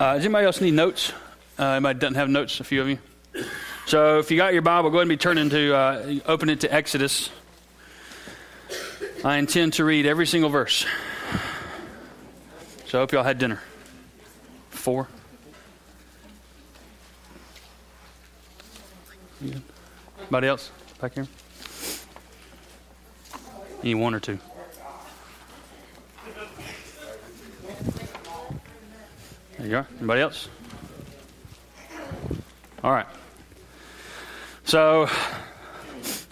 Uh, 0.00 0.14
does 0.14 0.24
anybody 0.24 0.46
else 0.46 0.60
need 0.60 0.74
notes? 0.74 1.12
Uh, 1.58 1.64
anybody 1.64 1.98
doesn't 1.98 2.14
have 2.14 2.28
notes? 2.28 2.60
A 2.60 2.64
few 2.64 2.80
of 2.80 2.88
you. 2.88 2.98
So 3.86 4.20
if 4.20 4.30
you 4.30 4.36
got 4.36 4.52
your 4.52 4.62
Bible, 4.62 4.90
go 4.90 4.98
ahead 4.98 5.02
and 5.02 5.08
be 5.08 5.16
turning 5.16 5.50
to 5.50 5.74
uh, 5.74 6.14
open 6.26 6.50
it 6.50 6.60
to 6.60 6.72
Exodus. 6.72 7.30
I 9.24 9.38
intend 9.38 9.72
to 9.74 9.84
read 9.84 10.06
every 10.06 10.26
single 10.26 10.50
verse. 10.50 10.86
So 12.86 12.98
I 12.98 13.02
hope 13.02 13.10
y'all 13.10 13.24
had 13.24 13.38
dinner. 13.38 13.60
Four. 14.70 15.08
Anybody 19.42 20.46
else 20.46 20.70
back 21.00 21.14
here? 21.14 21.26
Need 23.82 23.94
one 23.96 24.14
or 24.14 24.20
two? 24.20 24.38
There 29.58 29.66
you 29.66 29.76
are. 29.76 29.86
Anybody 29.98 30.20
else? 30.20 30.48
All 32.84 32.92
right. 32.92 33.06
So 34.62 35.08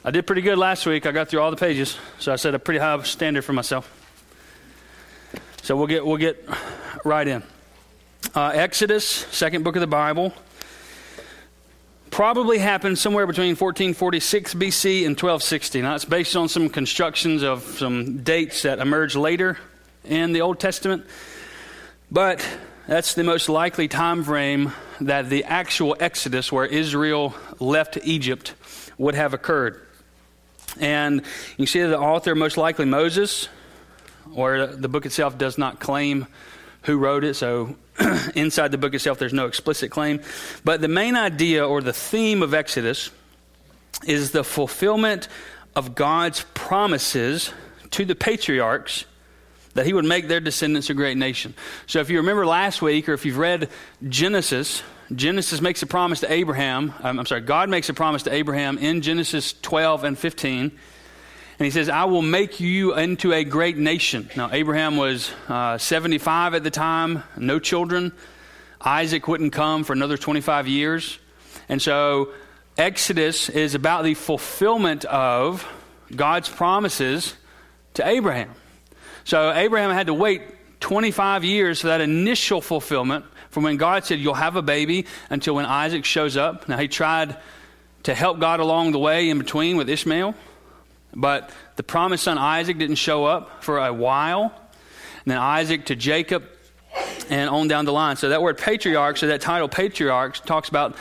I 0.04 0.12
did 0.12 0.28
pretty 0.28 0.42
good 0.42 0.58
last 0.58 0.86
week. 0.86 1.06
I 1.06 1.10
got 1.10 1.28
through 1.28 1.40
all 1.40 1.50
the 1.50 1.56
pages, 1.56 1.98
so 2.20 2.32
I 2.32 2.36
set 2.36 2.54
a 2.54 2.60
pretty 2.60 2.78
high 2.78 3.02
standard 3.02 3.42
for 3.42 3.52
myself. 3.52 3.90
So 5.62 5.76
we'll 5.76 5.88
get 5.88 6.06
we'll 6.06 6.18
get 6.18 6.48
right 7.04 7.26
in. 7.26 7.42
Uh, 8.32 8.52
Exodus, 8.54 9.04
second 9.04 9.64
book 9.64 9.74
of 9.74 9.80
the 9.80 9.88
Bible, 9.88 10.32
probably 12.12 12.58
happened 12.58 12.96
somewhere 12.96 13.26
between 13.26 13.56
1446 13.56 14.54
BC 14.54 14.98
and 14.98 15.16
1260. 15.16 15.82
Now 15.82 15.96
it's 15.96 16.04
based 16.04 16.36
on 16.36 16.48
some 16.48 16.68
constructions 16.68 17.42
of 17.42 17.64
some 17.64 18.18
dates 18.18 18.62
that 18.62 18.78
emerged 18.78 19.16
later 19.16 19.58
in 20.04 20.32
the 20.32 20.42
Old 20.42 20.60
Testament, 20.60 21.04
but 22.08 22.46
that's 22.86 23.14
the 23.14 23.24
most 23.24 23.48
likely 23.48 23.88
time 23.88 24.22
frame 24.22 24.72
that 25.00 25.28
the 25.28 25.44
actual 25.44 25.96
Exodus, 25.98 26.52
where 26.52 26.66
Israel 26.66 27.34
left 27.58 27.98
Egypt, 28.04 28.54
would 28.96 29.14
have 29.14 29.34
occurred. 29.34 29.82
And 30.78 31.22
you 31.56 31.66
see 31.66 31.82
the 31.82 31.98
author, 31.98 32.34
most 32.34 32.56
likely 32.56 32.84
Moses, 32.84 33.48
or 34.34 34.66
the 34.66 34.88
book 34.88 35.04
itself 35.04 35.36
does 35.36 35.58
not 35.58 35.80
claim 35.80 36.26
who 36.82 36.96
wrote 36.98 37.24
it, 37.24 37.34
so 37.34 37.74
inside 38.36 38.70
the 38.70 38.78
book 38.78 38.94
itself 38.94 39.18
there's 39.18 39.32
no 39.32 39.46
explicit 39.46 39.90
claim. 39.90 40.20
But 40.64 40.80
the 40.80 40.88
main 40.88 41.16
idea 41.16 41.66
or 41.66 41.82
the 41.82 41.92
theme 41.92 42.42
of 42.42 42.54
Exodus 42.54 43.10
is 44.06 44.30
the 44.30 44.44
fulfillment 44.44 45.28
of 45.74 45.94
God's 45.94 46.44
promises 46.54 47.52
to 47.90 48.04
the 48.04 48.14
patriarchs 48.14 49.06
that 49.76 49.86
he 49.86 49.92
would 49.92 50.04
make 50.04 50.28
their 50.28 50.40
descendants 50.40 50.90
a 50.90 50.94
great 50.94 51.16
nation. 51.16 51.54
So 51.86 52.00
if 52.00 52.10
you 52.10 52.16
remember 52.18 52.46
last 52.46 52.82
week, 52.82 53.08
or 53.08 53.12
if 53.12 53.24
you've 53.24 53.38
read 53.38 53.68
Genesis, 54.08 54.82
Genesis 55.14 55.60
makes 55.60 55.82
a 55.82 55.86
promise 55.86 56.20
to 56.20 56.32
Abraham. 56.32 56.92
Um, 57.02 57.18
I'm 57.20 57.26
sorry, 57.26 57.42
God 57.42 57.68
makes 57.68 57.88
a 57.88 57.94
promise 57.94 58.24
to 58.24 58.32
Abraham 58.32 58.78
in 58.78 59.02
Genesis 59.02 59.54
12 59.62 60.04
and 60.04 60.18
15. 60.18 60.60
And 61.58 61.64
he 61.64 61.70
says, 61.70 61.88
I 61.88 62.04
will 62.04 62.22
make 62.22 62.58
you 62.58 62.94
into 62.96 63.32
a 63.32 63.44
great 63.44 63.76
nation. 63.76 64.28
Now, 64.36 64.50
Abraham 64.52 64.96
was 64.96 65.30
uh, 65.48 65.78
75 65.78 66.54
at 66.54 66.64
the 66.64 66.70
time, 66.70 67.22
no 67.36 67.58
children. 67.58 68.12
Isaac 68.80 69.28
wouldn't 69.28 69.52
come 69.52 69.84
for 69.84 69.92
another 69.92 70.18
25 70.18 70.68
years. 70.68 71.18
And 71.68 71.80
so, 71.80 72.32
Exodus 72.76 73.48
is 73.48 73.74
about 73.74 74.04
the 74.04 74.14
fulfillment 74.14 75.06
of 75.06 75.66
God's 76.14 76.48
promises 76.48 77.34
to 77.94 78.06
Abraham. 78.06 78.54
So 79.26 79.52
Abraham 79.52 79.90
had 79.90 80.06
to 80.06 80.14
wait 80.14 80.42
25 80.78 81.42
years 81.42 81.80
for 81.80 81.88
that 81.88 82.00
initial 82.00 82.60
fulfillment 82.60 83.24
from 83.50 83.64
when 83.64 83.76
God 83.76 84.04
said, 84.04 84.20
You'll 84.20 84.34
have 84.34 84.54
a 84.54 84.62
baby 84.62 85.04
until 85.28 85.56
when 85.56 85.66
Isaac 85.66 86.04
shows 86.04 86.36
up. 86.36 86.68
Now, 86.68 86.78
he 86.78 86.86
tried 86.86 87.36
to 88.04 88.14
help 88.14 88.38
God 88.38 88.60
along 88.60 88.92
the 88.92 89.00
way 89.00 89.28
in 89.28 89.38
between 89.38 89.76
with 89.76 89.88
Ishmael, 89.88 90.36
but 91.12 91.50
the 91.74 91.82
promised 91.82 92.22
son 92.22 92.38
Isaac 92.38 92.78
didn't 92.78 92.96
show 92.96 93.24
up 93.24 93.64
for 93.64 93.84
a 93.84 93.92
while. 93.92 94.44
And 95.24 95.32
then 95.32 95.38
Isaac 95.38 95.86
to 95.86 95.96
Jacob 95.96 96.44
and 97.28 97.50
on 97.50 97.66
down 97.66 97.84
the 97.84 97.92
line. 97.92 98.14
So 98.14 98.28
that 98.28 98.42
word 98.42 98.58
patriarch, 98.58 99.16
so 99.16 99.26
that 99.26 99.40
title 99.40 99.68
patriarchs, 99.68 100.38
talks 100.38 100.68
about 100.68 100.94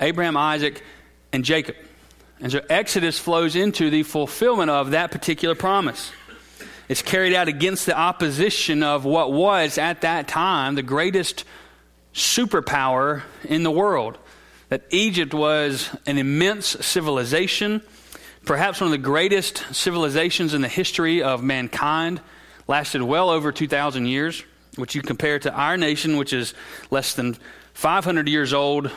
Abraham, 0.00 0.36
Isaac, 0.36 0.82
and 1.32 1.44
Jacob. 1.44 1.76
And 2.40 2.50
so 2.50 2.60
Exodus 2.68 3.20
flows 3.20 3.54
into 3.54 3.88
the 3.88 4.02
fulfillment 4.02 4.68
of 4.68 4.90
that 4.90 5.12
particular 5.12 5.54
promise. 5.54 6.10
It's 6.88 7.02
carried 7.02 7.34
out 7.34 7.48
against 7.48 7.84
the 7.84 7.96
opposition 7.96 8.82
of 8.82 9.04
what 9.04 9.30
was, 9.30 9.76
at 9.76 10.00
that 10.00 10.26
time, 10.26 10.74
the 10.74 10.82
greatest 10.82 11.44
superpower 12.14 13.22
in 13.44 13.62
the 13.62 13.70
world. 13.70 14.16
That 14.70 14.84
Egypt 14.90 15.34
was 15.34 15.94
an 16.06 16.16
immense 16.16 16.66
civilization, 16.66 17.82
perhaps 18.46 18.80
one 18.80 18.88
of 18.88 18.92
the 18.92 18.98
greatest 18.98 19.64
civilizations 19.70 20.54
in 20.54 20.62
the 20.62 20.68
history 20.68 21.22
of 21.22 21.42
mankind, 21.42 22.22
lasted 22.66 23.02
well 23.02 23.28
over 23.28 23.52
2,000 23.52 24.06
years, 24.06 24.42
which 24.76 24.94
you 24.94 25.02
compare 25.02 25.38
to 25.40 25.52
our 25.52 25.76
nation, 25.76 26.16
which 26.16 26.32
is 26.32 26.54
less 26.90 27.14
than 27.14 27.36
500 27.74 28.28
years 28.28 28.54
old 28.54 28.90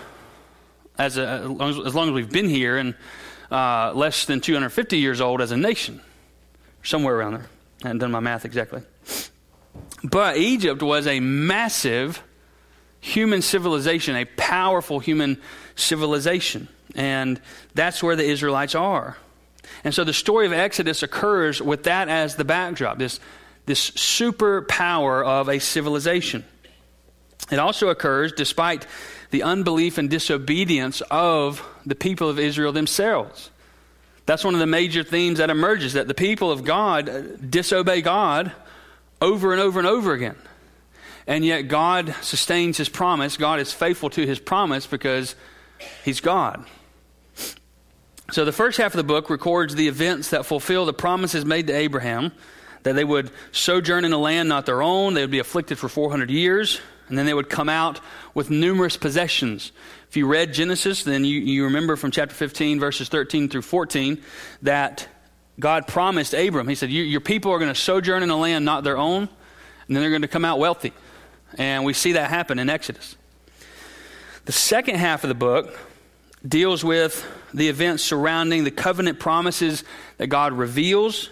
as, 0.97 1.17
a, 1.17 1.27
as, 1.27 1.47
long, 1.49 1.69
as, 1.69 1.87
as 1.87 1.95
long 1.95 2.07
as 2.07 2.13
we've 2.13 2.31
been 2.31 2.47
here, 2.47 2.77
and 2.77 2.95
uh, 3.51 3.91
less 3.93 4.25
than 4.25 4.39
250 4.39 4.97
years 4.97 5.19
old 5.19 5.41
as 5.41 5.51
a 5.51 5.57
nation, 5.57 5.99
somewhere 6.83 7.17
around 7.17 7.33
there. 7.33 7.50
I 7.83 7.87
haven't 7.87 7.99
done 7.99 8.11
my 8.11 8.19
math 8.19 8.45
exactly. 8.45 8.81
But 10.03 10.37
Egypt 10.37 10.81
was 10.81 11.07
a 11.07 11.19
massive 11.19 12.21
human 12.99 13.41
civilization, 13.41 14.15
a 14.15 14.25
powerful 14.25 14.99
human 14.99 15.41
civilization. 15.75 16.67
And 16.95 17.41
that's 17.73 18.03
where 18.03 18.15
the 18.15 18.25
Israelites 18.25 18.75
are. 18.75 19.17
And 19.83 19.93
so 19.93 20.03
the 20.03 20.13
story 20.13 20.45
of 20.45 20.53
Exodus 20.53 21.01
occurs 21.01 21.61
with 21.61 21.83
that 21.83 22.09
as 22.09 22.35
the 22.35 22.45
backdrop, 22.45 22.97
this, 22.97 23.19
this 23.65 23.91
superpower 23.91 25.25
of 25.25 25.49
a 25.49 25.59
civilization. 25.59 26.45
It 27.51 27.59
also 27.59 27.89
occurs 27.89 28.31
despite 28.31 28.85
the 29.31 29.43
unbelief 29.43 29.97
and 29.97 30.09
disobedience 30.09 31.01
of 31.09 31.65
the 31.85 31.95
people 31.95 32.29
of 32.29 32.37
Israel 32.37 32.71
themselves. 32.71 33.49
That's 34.25 34.43
one 34.43 34.53
of 34.53 34.59
the 34.59 34.67
major 34.67 35.03
themes 35.03 35.39
that 35.39 35.49
emerges 35.49 35.93
that 35.93 36.07
the 36.07 36.13
people 36.13 36.51
of 36.51 36.63
God 36.63 37.09
uh, 37.09 37.21
disobey 37.37 38.01
God 38.01 38.51
over 39.21 39.51
and 39.51 39.61
over 39.61 39.79
and 39.79 39.87
over 39.87 40.13
again. 40.13 40.37
And 41.27 41.45
yet 41.45 41.63
God 41.63 42.15
sustains 42.21 42.77
his 42.77 42.89
promise. 42.89 43.37
God 43.37 43.59
is 43.59 43.71
faithful 43.71 44.09
to 44.11 44.25
his 44.25 44.39
promise 44.39 44.87
because 44.87 45.35
he's 46.03 46.19
God. 46.19 46.65
So 48.31 48.45
the 48.45 48.51
first 48.51 48.77
half 48.77 48.93
of 48.93 48.97
the 48.97 49.03
book 49.03 49.29
records 49.29 49.75
the 49.75 49.87
events 49.87 50.29
that 50.29 50.45
fulfill 50.45 50.85
the 50.85 50.93
promises 50.93 51.45
made 51.45 51.67
to 51.67 51.73
Abraham 51.73 52.31
that 52.83 52.93
they 52.93 53.03
would 53.03 53.29
sojourn 53.51 54.05
in 54.05 54.13
a 54.13 54.17
land 54.17 54.49
not 54.49 54.65
their 54.65 54.81
own, 54.81 55.13
they 55.13 55.21
would 55.21 55.31
be 55.31 55.39
afflicted 55.39 55.77
for 55.77 55.87
400 55.87 56.31
years, 56.31 56.81
and 57.09 57.17
then 57.17 57.25
they 57.25 57.33
would 57.33 57.49
come 57.49 57.69
out 57.69 57.99
with 58.33 58.49
numerous 58.49 58.97
possessions. 58.97 59.71
If 60.09 60.17
you 60.17 60.27
read 60.27 60.53
Genesis, 60.53 61.03
then 61.03 61.25
you, 61.25 61.39
you 61.39 61.65
remember 61.65 61.95
from 61.95 62.11
chapter 62.11 62.35
15, 62.35 62.79
verses 62.79 63.09
13 63.09 63.49
through 63.49 63.61
14, 63.63 64.21
that 64.61 65.07
God 65.59 65.87
promised 65.87 66.33
Abram, 66.33 66.67
He 66.67 66.75
said, 66.75 66.89
Your 66.89 67.21
people 67.21 67.51
are 67.51 67.59
going 67.59 67.73
to 67.73 67.79
sojourn 67.79 68.23
in 68.23 68.29
a 68.29 68.37
land 68.37 68.65
not 68.65 68.83
their 68.83 68.97
own, 68.97 69.23
and 69.23 69.95
then 69.95 70.01
they're 70.01 70.09
going 70.09 70.21
to 70.21 70.27
come 70.27 70.45
out 70.45 70.59
wealthy. 70.59 70.93
And 71.57 71.83
we 71.83 71.93
see 71.93 72.13
that 72.13 72.29
happen 72.29 72.59
in 72.59 72.69
Exodus. 72.69 73.15
The 74.45 74.51
second 74.51 74.95
half 74.95 75.23
of 75.23 75.27
the 75.27 75.35
book 75.35 75.77
deals 76.47 76.83
with 76.83 77.25
the 77.53 77.69
events 77.69 78.03
surrounding 78.03 78.63
the 78.63 78.71
covenant 78.71 79.19
promises 79.19 79.83
that 80.17 80.27
God 80.27 80.53
reveals, 80.53 81.29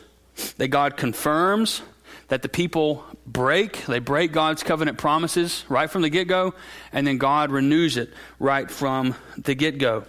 that 0.57 0.68
God 0.68 0.97
confirms, 0.97 1.81
that 2.28 2.44
the 2.44 2.50
people 2.50 3.03
break. 3.32 3.86
They 3.86 4.00
break 4.00 4.32
God's 4.32 4.64
covenant 4.64 4.98
promises 4.98 5.64
right 5.70 5.90
from 5.90 6.02
the 6.02 6.10
get 6.10 6.28
go, 6.28 6.54
and 6.92 7.06
then 7.06 7.18
God 7.18 7.52
renews 7.52 7.98
it 7.98 8.10
right 8.40 8.70
from 8.70 9.16
the 9.38 9.56
get 9.56 9.78
go. 9.78 10.06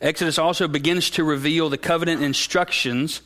Exodus 0.00 0.38
also 0.38 0.68
begins 0.68 1.10
to 1.10 1.24
reveal 1.24 1.68
the 1.68 1.78
covenant 1.78 2.22
instructions, 2.22 3.22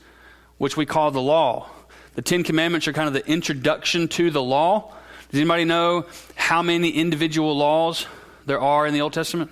which 0.58 0.76
we 0.76 0.86
call 0.86 1.10
the 1.10 1.20
law. 1.20 1.68
The 2.14 2.22
Ten 2.22 2.44
Commandments 2.44 2.88
are 2.88 2.92
kind 2.92 3.08
of 3.08 3.14
the 3.14 3.26
introduction 3.30 4.08
to 4.08 4.30
the 4.30 4.42
law. 4.42 4.92
Does 5.30 5.40
anybody 5.40 5.64
know 5.64 6.06
how 6.34 6.62
many 6.62 6.90
individual 6.90 7.56
laws 7.56 8.06
there 8.46 8.60
are 8.60 8.86
in 8.86 8.94
the 8.94 9.00
Old 9.00 9.12
Testament? 9.12 9.50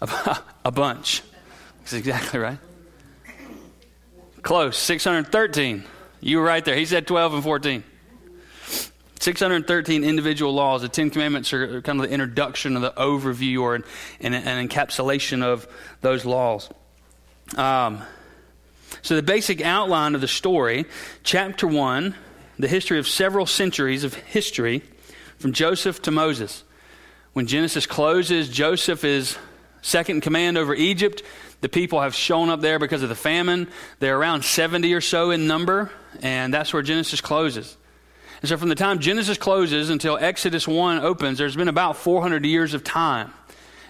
A 0.00 0.70
bunch. 0.72 1.22
That's 1.80 1.92
exactly 1.92 2.40
right. 2.40 2.58
Close, 4.42 4.78
613. 4.78 5.84
You 6.20 6.38
were 6.38 6.44
right 6.44 6.64
there. 6.64 6.76
He 6.76 6.86
said 6.86 7.06
12 7.06 7.34
and 7.34 7.42
14. 7.42 7.84
613 9.20 10.04
individual 10.04 10.54
laws. 10.54 10.82
The 10.82 10.88
Ten 10.88 11.10
Commandments 11.10 11.52
are 11.52 11.82
kind 11.82 12.00
of 12.00 12.06
the 12.06 12.12
introduction 12.12 12.76
of 12.76 12.82
the 12.82 12.92
overview 12.92 13.60
or 13.62 13.74
an, 13.74 13.84
an, 14.20 14.34
an 14.34 14.68
encapsulation 14.68 15.42
of 15.42 15.66
those 16.00 16.24
laws. 16.24 16.70
Um, 17.56 18.02
so, 19.02 19.16
the 19.16 19.22
basic 19.22 19.60
outline 19.60 20.14
of 20.14 20.20
the 20.20 20.28
story 20.28 20.86
chapter 21.24 21.66
1, 21.66 22.14
the 22.58 22.68
history 22.68 22.98
of 22.98 23.08
several 23.08 23.46
centuries 23.46 24.04
of 24.04 24.14
history, 24.14 24.82
from 25.38 25.52
Joseph 25.52 26.02
to 26.02 26.10
Moses. 26.10 26.64
When 27.32 27.46
Genesis 27.46 27.86
closes, 27.86 28.48
Joseph 28.48 29.04
is 29.04 29.36
second 29.82 30.16
in 30.16 30.20
command 30.20 30.58
over 30.58 30.74
Egypt. 30.74 31.22
The 31.60 31.68
people 31.68 32.00
have 32.00 32.14
shown 32.14 32.50
up 32.50 32.60
there 32.60 32.78
because 32.78 33.02
of 33.02 33.08
the 33.08 33.14
famine. 33.14 33.68
They're 33.98 34.18
around 34.18 34.44
70 34.44 34.92
or 34.94 35.00
so 35.00 35.30
in 35.30 35.46
number, 35.46 35.90
and 36.22 36.52
that's 36.52 36.72
where 36.72 36.82
Genesis 36.82 37.20
closes. 37.20 37.76
And 38.40 38.48
so, 38.48 38.56
from 38.56 38.68
the 38.68 38.74
time 38.74 39.00
Genesis 39.00 39.36
closes 39.36 39.90
until 39.90 40.16
Exodus 40.16 40.68
1 40.68 41.00
opens, 41.00 41.38
there's 41.38 41.56
been 41.56 41.68
about 41.68 41.96
400 41.96 42.44
years 42.44 42.74
of 42.74 42.84
time. 42.84 43.32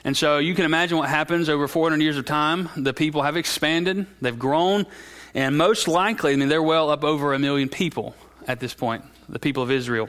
And 0.04 0.16
so, 0.16 0.38
you 0.38 0.54
can 0.54 0.64
imagine 0.64 0.96
what 0.96 1.08
happens 1.08 1.48
over 1.48 1.68
400 1.68 2.02
years 2.02 2.16
of 2.16 2.24
time. 2.24 2.68
The 2.76 2.94
people 2.94 3.22
have 3.22 3.36
expanded, 3.36 4.06
they've 4.22 4.38
grown, 4.38 4.86
and 5.34 5.58
most 5.58 5.86
likely, 5.86 6.32
I 6.32 6.36
mean, 6.36 6.48
they're 6.48 6.62
well 6.62 6.90
up 6.90 7.04
over 7.04 7.34
a 7.34 7.38
million 7.38 7.68
people 7.68 8.14
at 8.46 8.60
this 8.60 8.72
point, 8.72 9.04
the 9.28 9.38
people 9.38 9.62
of 9.62 9.70
Israel. 9.70 10.08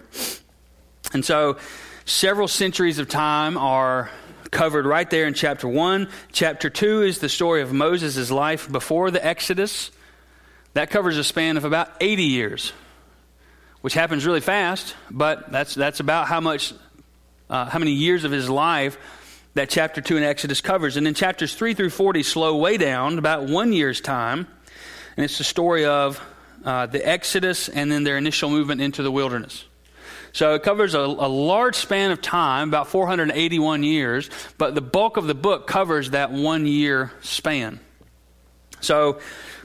And 1.13 1.25
so, 1.25 1.57
several 2.05 2.47
centuries 2.47 2.99
of 2.99 3.09
time 3.09 3.57
are 3.57 4.09
covered 4.51 4.85
right 4.85 5.09
there 5.09 5.27
in 5.27 5.33
chapter 5.33 5.67
1. 5.67 6.07
Chapter 6.31 6.69
2 6.69 7.03
is 7.03 7.19
the 7.19 7.29
story 7.29 7.61
of 7.61 7.73
Moses' 7.73 8.31
life 8.31 8.71
before 8.71 9.11
the 9.11 9.23
Exodus. 9.23 9.91
That 10.73 10.89
covers 10.89 11.17
a 11.17 11.23
span 11.23 11.57
of 11.57 11.65
about 11.65 11.89
80 11.99 12.23
years 12.23 12.73
which 13.81 13.93
happens 13.93 14.25
really 14.25 14.41
fast, 14.41 14.95
but 15.09 15.51
that's, 15.51 15.73
that's 15.73 15.99
about 15.99 16.27
how 16.27 16.41
much, 16.41 16.73
uh, 17.49 17.65
how 17.65 17.79
many 17.79 17.91
years 17.91 18.23
of 18.23 18.31
his 18.31 18.49
life 18.49 18.97
that 19.53 19.69
chapter 19.69 20.01
2 20.01 20.17
in 20.17 20.23
Exodus 20.23 20.61
covers. 20.61 20.97
And 20.97 21.05
then 21.05 21.13
chapters 21.13 21.55
3 21.55 21.73
through 21.73 21.89
40 21.89 22.23
slow 22.23 22.57
way 22.57 22.77
down, 22.77 23.17
about 23.17 23.43
one 23.43 23.73
year's 23.73 24.01
time. 24.01 24.47
And 25.15 25.23
it's 25.23 25.37
the 25.37 25.43
story 25.43 25.85
of 25.85 26.21
uh, 26.63 26.87
the 26.87 27.05
Exodus 27.07 27.69
and 27.69 27.91
then 27.91 28.03
their 28.03 28.17
initial 28.17 28.49
movement 28.49 28.81
into 28.81 29.01
the 29.01 29.11
wilderness. 29.11 29.65
So 30.31 30.53
it 30.53 30.61
covers 30.61 30.93
a, 30.93 30.99
a, 30.99 31.27
large 31.27 31.75
span 31.75 32.11
of 32.11 32.21
time, 32.21 32.67
about 32.67 32.87
481 32.89 33.81
years, 33.81 34.29
but 34.59 34.75
the 34.75 34.81
bulk 34.81 35.17
of 35.17 35.25
the 35.25 35.33
book 35.33 35.65
covers 35.65 36.11
that 36.11 36.31
one 36.31 36.67
year 36.67 37.11
span. 37.21 37.79
So 38.79 39.19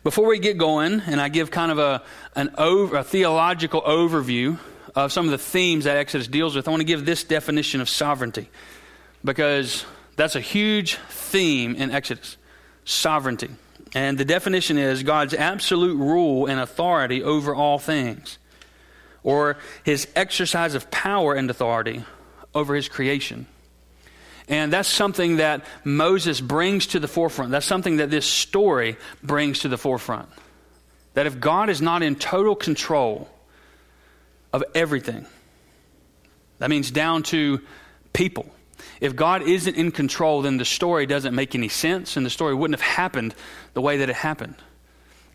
before 0.04 0.26
we 0.26 0.38
get 0.38 0.58
going, 0.58 1.00
and 1.00 1.20
I 1.20 1.30
give 1.30 1.50
kind 1.50 1.72
of 1.72 1.78
a, 1.78 2.02
an 2.36 2.54
over, 2.58 2.98
a 2.98 3.02
theological 3.04 3.80
overview 3.82 4.58
of 4.94 5.12
some 5.12 5.24
of 5.24 5.30
the 5.32 5.38
themes 5.38 5.84
that 5.84 5.96
Exodus 5.96 6.28
deals 6.28 6.54
with, 6.54 6.68
I 6.68 6.70
want 6.70 6.82
to 6.82 6.86
give 6.86 7.06
this 7.06 7.24
definition 7.24 7.80
of 7.80 7.88
sovereignty 7.88 8.50
because 9.24 9.84
that's 10.16 10.36
a 10.36 10.40
huge 10.40 10.96
theme 11.08 11.74
in 11.74 11.90
Exodus 11.90 12.36
sovereignty. 12.84 13.48
And 13.94 14.18
the 14.18 14.24
definition 14.24 14.76
is 14.76 15.02
God's 15.02 15.34
absolute 15.34 15.96
rule 15.96 16.46
and 16.46 16.60
authority 16.60 17.22
over 17.22 17.54
all 17.54 17.78
things, 17.78 18.38
or 19.22 19.56
his 19.84 20.06
exercise 20.14 20.74
of 20.74 20.90
power 20.90 21.34
and 21.34 21.48
authority 21.48 22.04
over 22.54 22.74
his 22.74 22.88
creation. 22.88 23.46
And 24.48 24.72
that's 24.72 24.88
something 24.88 25.36
that 25.36 25.64
Moses 25.84 26.40
brings 26.40 26.88
to 26.88 27.00
the 27.00 27.08
forefront. 27.08 27.50
That's 27.50 27.66
something 27.66 27.96
that 27.96 28.10
this 28.10 28.26
story 28.26 28.96
brings 29.22 29.60
to 29.60 29.68
the 29.68 29.78
forefront. 29.78 30.28
That 31.14 31.26
if 31.26 31.40
God 31.40 31.70
is 31.70 31.80
not 31.80 32.02
in 32.02 32.16
total 32.16 32.54
control 32.54 33.28
of 34.52 34.62
everything, 34.74 35.26
that 36.58 36.68
means 36.68 36.90
down 36.90 37.22
to 37.24 37.60
people. 38.12 38.46
If 39.00 39.16
God 39.16 39.42
isn't 39.42 39.76
in 39.76 39.92
control, 39.92 40.42
then 40.42 40.56
the 40.56 40.64
story 40.64 41.06
doesn't 41.06 41.34
make 41.34 41.54
any 41.54 41.68
sense, 41.68 42.16
and 42.16 42.24
the 42.24 42.30
story 42.30 42.54
wouldn't 42.54 42.78
have 42.78 42.96
happened 42.96 43.34
the 43.72 43.80
way 43.80 43.98
that 43.98 44.10
it 44.10 44.16
happened. 44.16 44.56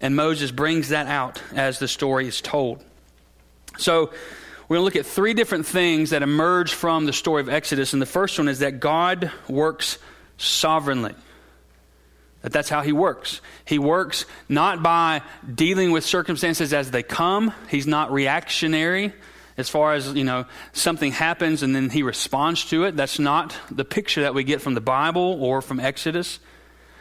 And 0.02 0.16
Moses 0.16 0.52
brings 0.52 0.90
that 0.90 1.08
out 1.08 1.42
as 1.54 1.80
the 1.80 1.88
story 1.88 2.28
is 2.28 2.42
told. 2.42 2.84
So, 3.78 4.12
we're 4.69 4.75
going 4.75 4.81
to 4.81 4.86
look 4.86 5.07
at 5.07 5.12
three 5.12 5.33
different 5.33 5.66
things 5.66 6.12
that 6.12 6.21
emerge 6.21 6.74
from 6.74 7.07
the 7.07 7.13
story 7.13 7.42
of 7.42 7.50
Exodus. 7.50 7.94
And 7.94 8.01
the 8.01 8.06
first 8.06 8.38
one 8.38 8.48
is 8.48 8.60
that 8.60 8.80
God 8.80 9.31
works 9.48 9.98
sovereignly. 10.38 11.16
That 12.44 12.54
that's 12.54 12.69
how 12.69 12.81
he 12.81 12.92
works. 12.92 13.42
He 13.66 13.80
works 13.80 14.25
not 14.48 14.83
by 14.83 15.24
dealing 15.51 15.92
with 15.92 16.06
circumstances 16.06 16.71
as 16.71 16.92
they 16.92 17.01
come. 17.01 17.51
He's 17.69 17.88
not 17.88 18.12
reactionary 18.12 19.12
as 19.57 19.69
far 19.69 19.94
as, 19.94 20.13
you 20.13 20.24
know, 20.24 20.45
something 20.72 21.12
happens 21.12 21.63
and 21.63 21.75
then 21.75 21.89
he 21.89 22.04
responds 22.04 22.63
to 22.65 22.83
it. 22.86 22.95
That's 22.95 23.18
not 23.18 23.57
the 23.72 23.83
picture 23.83 24.22
that 24.22 24.36
we 24.36 24.44
get 24.44 24.62
from 24.62 24.75
the 24.75 24.81
Bible 24.81 25.44
or 25.44 25.63
from 25.63 25.80
Exodus, 25.80 26.39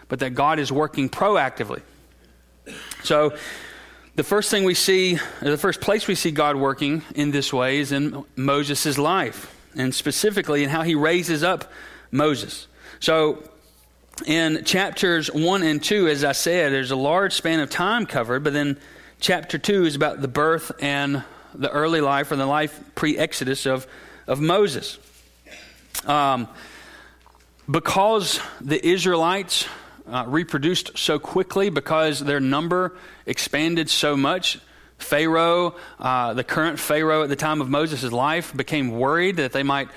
but 0.09 0.21
that 0.21 0.31
God 0.31 0.59
is 0.59 0.73
working 0.73 1.11
proactively. 1.11 1.83
So, 3.05 3.37
the 4.19 4.25
first 4.25 4.51
thing 4.51 4.65
we 4.65 4.75
see, 4.75 5.17
the 5.39 5.57
first 5.57 5.81
place 5.81 6.09
we 6.09 6.17
see 6.17 6.33
God 6.33 6.57
working 6.57 7.05
in 7.15 7.31
this 7.31 7.53
way 7.53 7.79
is 7.79 7.93
in 7.93 8.25
Moses' 8.35 8.99
life, 8.99 9.57
and 9.77 9.95
specifically 9.95 10.65
in 10.65 10.71
how 10.71 10.83
he 10.83 10.97
raises 10.97 11.45
up 11.45 11.71
Moses. 12.11 12.67
So, 12.99 13.49
in 14.27 14.65
chapters 14.65 15.31
1 15.31 15.63
and 15.63 15.81
2, 15.81 16.09
as 16.09 16.25
I 16.25 16.33
said, 16.33 16.73
there's 16.73 16.91
a 16.91 16.97
large 16.97 17.33
span 17.33 17.61
of 17.61 17.71
time 17.71 18.07
covered, 18.07 18.43
but 18.43 18.53
then 18.53 18.77
chapter 19.21 19.57
2 19.57 19.85
is 19.85 19.95
about 19.95 20.21
the 20.21 20.27
birth 20.27 20.73
and 20.81 21.23
the 21.55 21.71
early 21.71 22.01
life 22.01 22.33
or 22.33 22.37
the 22.37 22.45
life 22.45 22.77
pre 22.97 23.17
Exodus 23.17 23.67
of, 23.67 23.87
of 24.27 24.41
Moses. 24.41 24.99
Um, 26.07 26.49
because 27.71 28.41
the 28.61 28.85
Israelites 28.85 29.69
uh, 30.11 30.25
reproduced 30.27 30.97
so 30.97 31.19
quickly 31.19 31.71
because 31.71 32.21
their 32.21 32.41
number 32.41 32.97
expanded 33.27 33.91
so 33.91 34.17
much. 34.17 34.59
Pharaoh, 34.99 35.77
uh, 35.99 36.35
the 36.35 36.45
current 36.45 36.79
Pharaoh 36.79 37.23
at 37.23 37.29
the 37.29 37.37
time 37.37 37.61
of 37.61 37.69
Moses' 37.69 38.13
life, 38.13 38.57
became 38.57 38.91
worried 38.91 39.37
that 39.37 39.53
they 39.53 39.63
might 39.63 39.89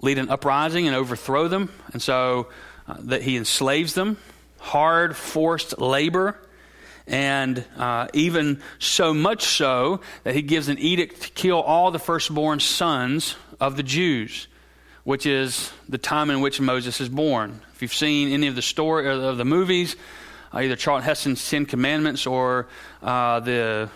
lead 0.00 0.18
an 0.18 0.30
uprising 0.30 0.86
and 0.86 0.96
overthrow 0.96 1.48
them. 1.48 1.70
And 1.92 2.02
so 2.02 2.48
uh, 2.86 2.96
that 3.00 3.22
he 3.22 3.36
enslaves 3.36 3.94
them, 3.94 4.16
hard, 4.58 5.16
forced 5.16 5.78
labor. 5.78 6.38
And 7.06 7.64
uh, 7.76 8.08
even 8.12 8.60
so 8.78 9.14
much 9.14 9.44
so 9.44 10.00
that 10.24 10.34
he 10.34 10.42
gives 10.42 10.68
an 10.68 10.78
edict 10.78 11.22
to 11.22 11.30
kill 11.30 11.60
all 11.60 11.90
the 11.90 11.98
firstborn 11.98 12.60
sons 12.60 13.36
of 13.60 13.76
the 13.76 13.82
Jews, 13.82 14.46
which 15.04 15.26
is 15.26 15.72
the 15.88 15.98
time 15.98 16.30
in 16.30 16.40
which 16.40 16.60
Moses 16.60 17.00
is 17.00 17.08
born. 17.08 17.60
If 17.74 17.82
you've 17.82 17.94
seen 17.94 18.32
any 18.32 18.46
of 18.46 18.54
the 18.54 18.62
story 18.62 19.08
of 19.08 19.36
the 19.36 19.44
movies, 19.44 19.96
uh, 20.52 20.58
either 20.58 20.76
Charlton 20.76 21.04
Heston's 21.04 21.48
Ten 21.48 21.66
Commandments 21.66 22.26
or 22.26 22.68
uh, 23.02 23.40
the 23.40 23.90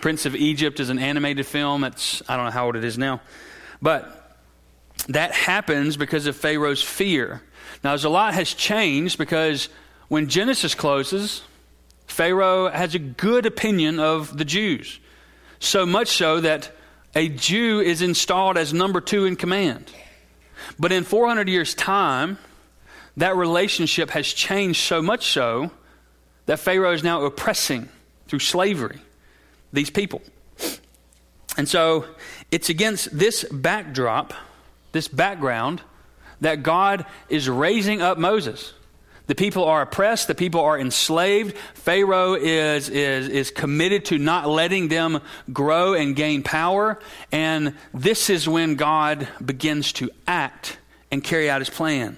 Prince 0.00 0.26
of 0.26 0.34
Egypt 0.34 0.80
is 0.80 0.90
an 0.90 0.98
animated 0.98 1.46
film. 1.46 1.84
It's 1.84 2.22
I 2.28 2.36
don't 2.36 2.46
know 2.46 2.50
how 2.50 2.66
old 2.66 2.76
it 2.76 2.84
is 2.84 2.98
now, 2.98 3.20
but 3.80 4.36
that 5.08 5.32
happens 5.32 5.96
because 5.96 6.26
of 6.26 6.36
Pharaoh's 6.36 6.82
fear. 6.82 7.42
Now, 7.82 7.94
as 7.94 8.04
a 8.04 8.08
lot 8.08 8.34
has 8.34 8.52
changed 8.52 9.18
because 9.18 9.68
when 10.08 10.28
Genesis 10.28 10.74
closes, 10.74 11.42
Pharaoh 12.06 12.68
has 12.68 12.94
a 12.94 12.98
good 12.98 13.46
opinion 13.46 14.00
of 14.00 14.36
the 14.36 14.44
Jews, 14.44 14.98
so 15.60 15.86
much 15.86 16.08
so 16.08 16.40
that 16.40 16.72
a 17.14 17.28
Jew 17.28 17.80
is 17.80 18.02
installed 18.02 18.58
as 18.58 18.74
number 18.74 19.00
two 19.00 19.24
in 19.24 19.36
command. 19.36 19.90
But 20.78 20.92
in 20.92 21.04
400 21.04 21.48
years' 21.48 21.74
time, 21.74 22.38
that 23.16 23.36
relationship 23.36 24.10
has 24.10 24.26
changed 24.28 24.80
so 24.80 25.02
much 25.02 25.32
so 25.32 25.70
that 26.46 26.58
Pharaoh 26.58 26.92
is 26.92 27.04
now 27.04 27.24
oppressing 27.24 27.88
through 28.26 28.38
slavery 28.38 29.00
these 29.72 29.90
people. 29.90 30.22
And 31.56 31.68
so 31.68 32.04
it's 32.50 32.68
against 32.68 33.16
this 33.16 33.44
backdrop, 33.44 34.32
this 34.92 35.08
background, 35.08 35.82
that 36.40 36.62
God 36.62 37.04
is 37.28 37.48
raising 37.48 38.00
up 38.00 38.16
Moses. 38.16 38.72
The 39.28 39.34
people 39.34 39.64
are 39.64 39.82
oppressed, 39.82 40.26
the 40.26 40.34
people 40.34 40.62
are 40.62 40.78
enslaved. 40.78 41.56
Pharaoh 41.74 42.34
is, 42.34 42.88
is, 42.88 43.28
is 43.28 43.50
committed 43.50 44.06
to 44.06 44.18
not 44.18 44.48
letting 44.48 44.88
them 44.88 45.20
grow 45.52 45.92
and 45.92 46.16
gain 46.16 46.42
power. 46.42 46.98
And 47.30 47.74
this 47.92 48.30
is 48.30 48.48
when 48.48 48.74
God 48.76 49.28
begins 49.44 49.92
to 49.94 50.10
act 50.26 50.78
and 51.10 51.22
carry 51.22 51.50
out 51.50 51.60
his 51.60 51.68
plan. 51.68 52.16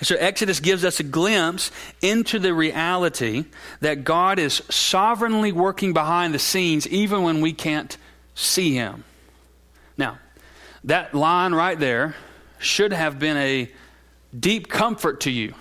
So 0.00 0.16
Exodus 0.16 0.60
gives 0.60 0.82
us 0.82 0.98
a 0.98 1.02
glimpse 1.02 1.70
into 2.00 2.38
the 2.38 2.54
reality 2.54 3.44
that 3.80 4.04
God 4.04 4.38
is 4.38 4.62
sovereignly 4.70 5.52
working 5.52 5.92
behind 5.92 6.32
the 6.32 6.38
scenes 6.38 6.88
even 6.88 7.22
when 7.22 7.42
we 7.42 7.52
can't 7.52 7.94
see 8.34 8.74
him. 8.74 9.04
Now, 9.98 10.18
that 10.84 11.14
line 11.14 11.52
right 11.52 11.78
there 11.78 12.14
should 12.58 12.94
have 12.94 13.18
been 13.18 13.36
a 13.36 13.70
deep 14.38 14.70
comfort 14.70 15.20
to 15.22 15.30
you. 15.30 15.54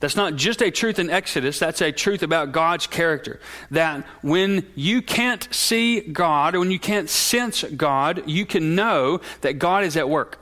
That's 0.00 0.16
not 0.16 0.34
just 0.34 0.62
a 0.62 0.70
truth 0.70 0.98
in 0.98 1.10
Exodus, 1.10 1.58
that's 1.58 1.82
a 1.82 1.92
truth 1.92 2.22
about 2.22 2.52
God's 2.52 2.86
character. 2.86 3.38
That 3.70 4.06
when 4.22 4.66
you 4.74 5.02
can't 5.02 5.46
see 5.54 6.00
God, 6.00 6.54
or 6.54 6.60
when 6.60 6.70
you 6.70 6.78
can't 6.78 7.08
sense 7.08 7.62
God, 7.62 8.22
you 8.26 8.46
can 8.46 8.74
know 8.74 9.20
that 9.42 9.58
God 9.58 9.84
is 9.84 9.98
at 9.98 10.08
work. 10.08 10.40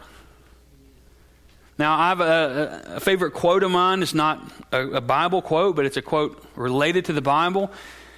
Now, 1.77 1.99
I 1.99 2.09
have 2.09 2.21
a, 2.21 2.83
a 2.97 3.01
favorite 3.01 3.33
quote 3.33 3.63
of 3.63 3.71
mine. 3.71 4.03
It's 4.03 4.15
not 4.15 4.43
a, 4.73 4.87
a 4.87 5.01
Bible 5.01 5.43
quote, 5.43 5.77
but 5.77 5.87
it's 5.87 5.97
a 5.97 6.03
quote 6.03 6.45
related 6.57 7.05
to 7.07 7.13
the 7.13 7.23
Bible. 7.23 7.71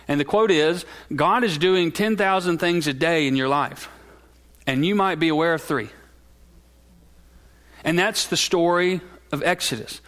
And 0.08 0.18
the 0.18 0.24
quote 0.24 0.50
is 0.50 0.84
God 1.14 1.44
is 1.44 1.56
doing 1.56 1.92
10,000 1.92 2.58
things 2.58 2.86
a 2.86 2.92
day 2.92 3.26
in 3.26 3.36
your 3.36 3.48
life. 3.48 3.88
and 4.66 4.84
you 4.84 4.94
might 4.94 5.18
be 5.18 5.28
aware 5.28 5.54
of 5.54 5.62
three. 5.62 5.90
And 7.82 7.98
that's 7.98 8.26
the 8.26 8.36
story 8.36 9.00
of 9.32 9.42
Exodus. 9.42 10.00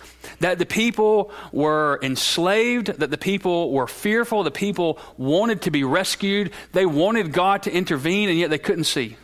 That 0.43 0.59
the 0.59 0.67
people 0.67 1.31
were 1.53 2.01
enslaved, 2.03 2.87
that 2.87 3.11
the 3.11 3.19
people 3.19 3.71
were 3.71 3.87
fearful, 3.87 4.43
the 4.43 4.51
people 4.51 4.99
wanted 5.17 5.63
to 5.63 5.71
be 5.71 5.85
rescued, 5.85 6.53
they 6.73 6.85
wanted 6.85 7.33
God 7.33 7.63
to 7.63 7.73
intervene, 7.73 8.29
and 8.29 8.37
yet 8.37 8.51
they 8.51 8.59
couldn't 8.59 8.85
see. 8.85 9.17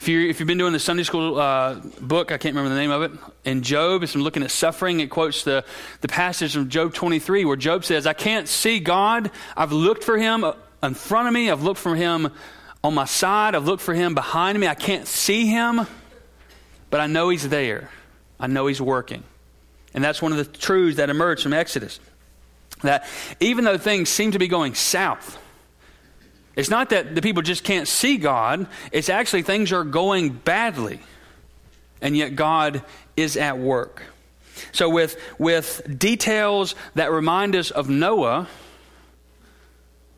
If, 0.00 0.08
you 0.08 0.18
you've 0.18 0.38
been 0.46 0.58
doing 0.58 0.72
the 0.72 0.80
Sunday 0.80 1.04
school 1.04 1.38
uh, 1.38 1.74
book, 2.00 2.32
I 2.32 2.38
can't 2.38 2.54
remember 2.56 2.70
the 2.70 2.80
name 2.80 2.90
of 2.90 3.02
it, 3.02 3.12
in 3.44 3.62
Job, 3.62 4.02
it's 4.02 4.16
looking 4.16 4.42
at 4.42 4.50
suffering. 4.50 4.98
It 5.00 5.10
quotes 5.10 5.44
the, 5.44 5.64
the 6.00 6.08
passage 6.08 6.54
from 6.54 6.68
Job 6.68 6.94
23 6.94 7.44
where 7.44 7.56
Job 7.56 7.84
says, 7.84 8.06
I 8.06 8.14
can't 8.14 8.48
see 8.48 8.80
God. 8.80 9.30
I've 9.56 9.72
looked 9.72 10.02
for 10.02 10.18
him 10.18 10.44
in 10.82 10.94
front 10.94 11.28
of 11.28 11.34
me, 11.34 11.50
I've 11.50 11.62
looked 11.62 11.80
for 11.80 11.94
him 11.94 12.32
on 12.82 12.94
my 12.94 13.04
side, 13.04 13.54
I've 13.54 13.66
looked 13.66 13.82
for 13.82 13.94
him 13.94 14.14
behind 14.14 14.58
me. 14.58 14.66
I 14.66 14.74
can't 14.74 15.06
see 15.06 15.46
him, 15.46 15.86
but 16.90 17.00
I 17.00 17.06
know 17.06 17.28
he's 17.28 17.48
there. 17.48 17.90
I 18.38 18.46
know 18.46 18.66
he's 18.66 18.80
working. 18.80 19.24
And 19.94 20.04
that's 20.04 20.22
one 20.22 20.32
of 20.32 20.38
the 20.38 20.44
truths 20.44 20.96
that 20.96 21.10
emerge 21.10 21.42
from 21.42 21.52
Exodus. 21.52 21.98
That 22.82 23.06
even 23.40 23.64
though 23.64 23.78
things 23.78 24.08
seem 24.08 24.32
to 24.32 24.38
be 24.38 24.48
going 24.48 24.74
south, 24.74 25.38
it's 26.54 26.70
not 26.70 26.90
that 26.90 27.14
the 27.14 27.22
people 27.22 27.42
just 27.42 27.64
can't 27.64 27.88
see 27.88 28.16
God, 28.16 28.66
it's 28.92 29.08
actually 29.08 29.42
things 29.42 29.72
are 29.72 29.84
going 29.84 30.30
badly. 30.30 31.00
And 32.00 32.16
yet 32.16 32.36
God 32.36 32.82
is 33.16 33.36
at 33.36 33.58
work. 33.58 34.02
So, 34.72 34.88
with, 34.88 35.16
with 35.38 35.98
details 35.98 36.74
that 36.94 37.12
remind 37.12 37.54
us 37.54 37.70
of 37.70 37.88
Noah, 37.88 38.48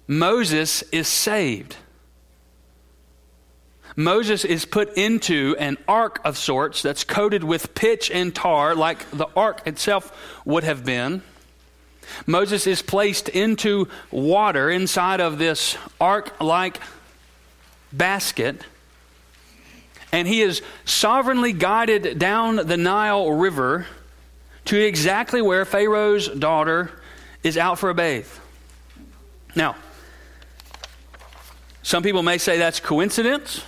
Moses 0.06 0.82
is 0.92 1.08
saved. 1.08 1.76
Moses 3.96 4.44
is 4.44 4.64
put 4.64 4.96
into 4.96 5.56
an 5.58 5.76
ark 5.88 6.20
of 6.24 6.38
sorts 6.38 6.82
that's 6.82 7.04
coated 7.04 7.44
with 7.44 7.74
pitch 7.74 8.10
and 8.10 8.34
tar, 8.34 8.74
like 8.74 9.10
the 9.10 9.26
ark 9.36 9.62
itself 9.66 10.40
would 10.44 10.64
have 10.64 10.84
been. 10.84 11.22
Moses 12.26 12.66
is 12.66 12.82
placed 12.82 13.28
into 13.28 13.88
water 14.10 14.70
inside 14.70 15.20
of 15.20 15.38
this 15.38 15.76
ark 16.00 16.40
like 16.40 16.80
basket, 17.92 18.62
and 20.12 20.26
he 20.26 20.40
is 20.40 20.62
sovereignly 20.84 21.52
guided 21.52 22.18
down 22.18 22.56
the 22.56 22.76
Nile 22.76 23.30
River 23.30 23.86
to 24.66 24.76
exactly 24.78 25.40
where 25.40 25.64
Pharaoh's 25.64 26.28
daughter 26.28 26.90
is 27.42 27.56
out 27.56 27.78
for 27.78 27.90
a 27.90 27.94
bathe. 27.94 28.28
Now, 29.56 29.76
some 31.82 32.02
people 32.02 32.22
may 32.22 32.38
say 32.38 32.58
that's 32.58 32.78
coincidence, 32.78 33.64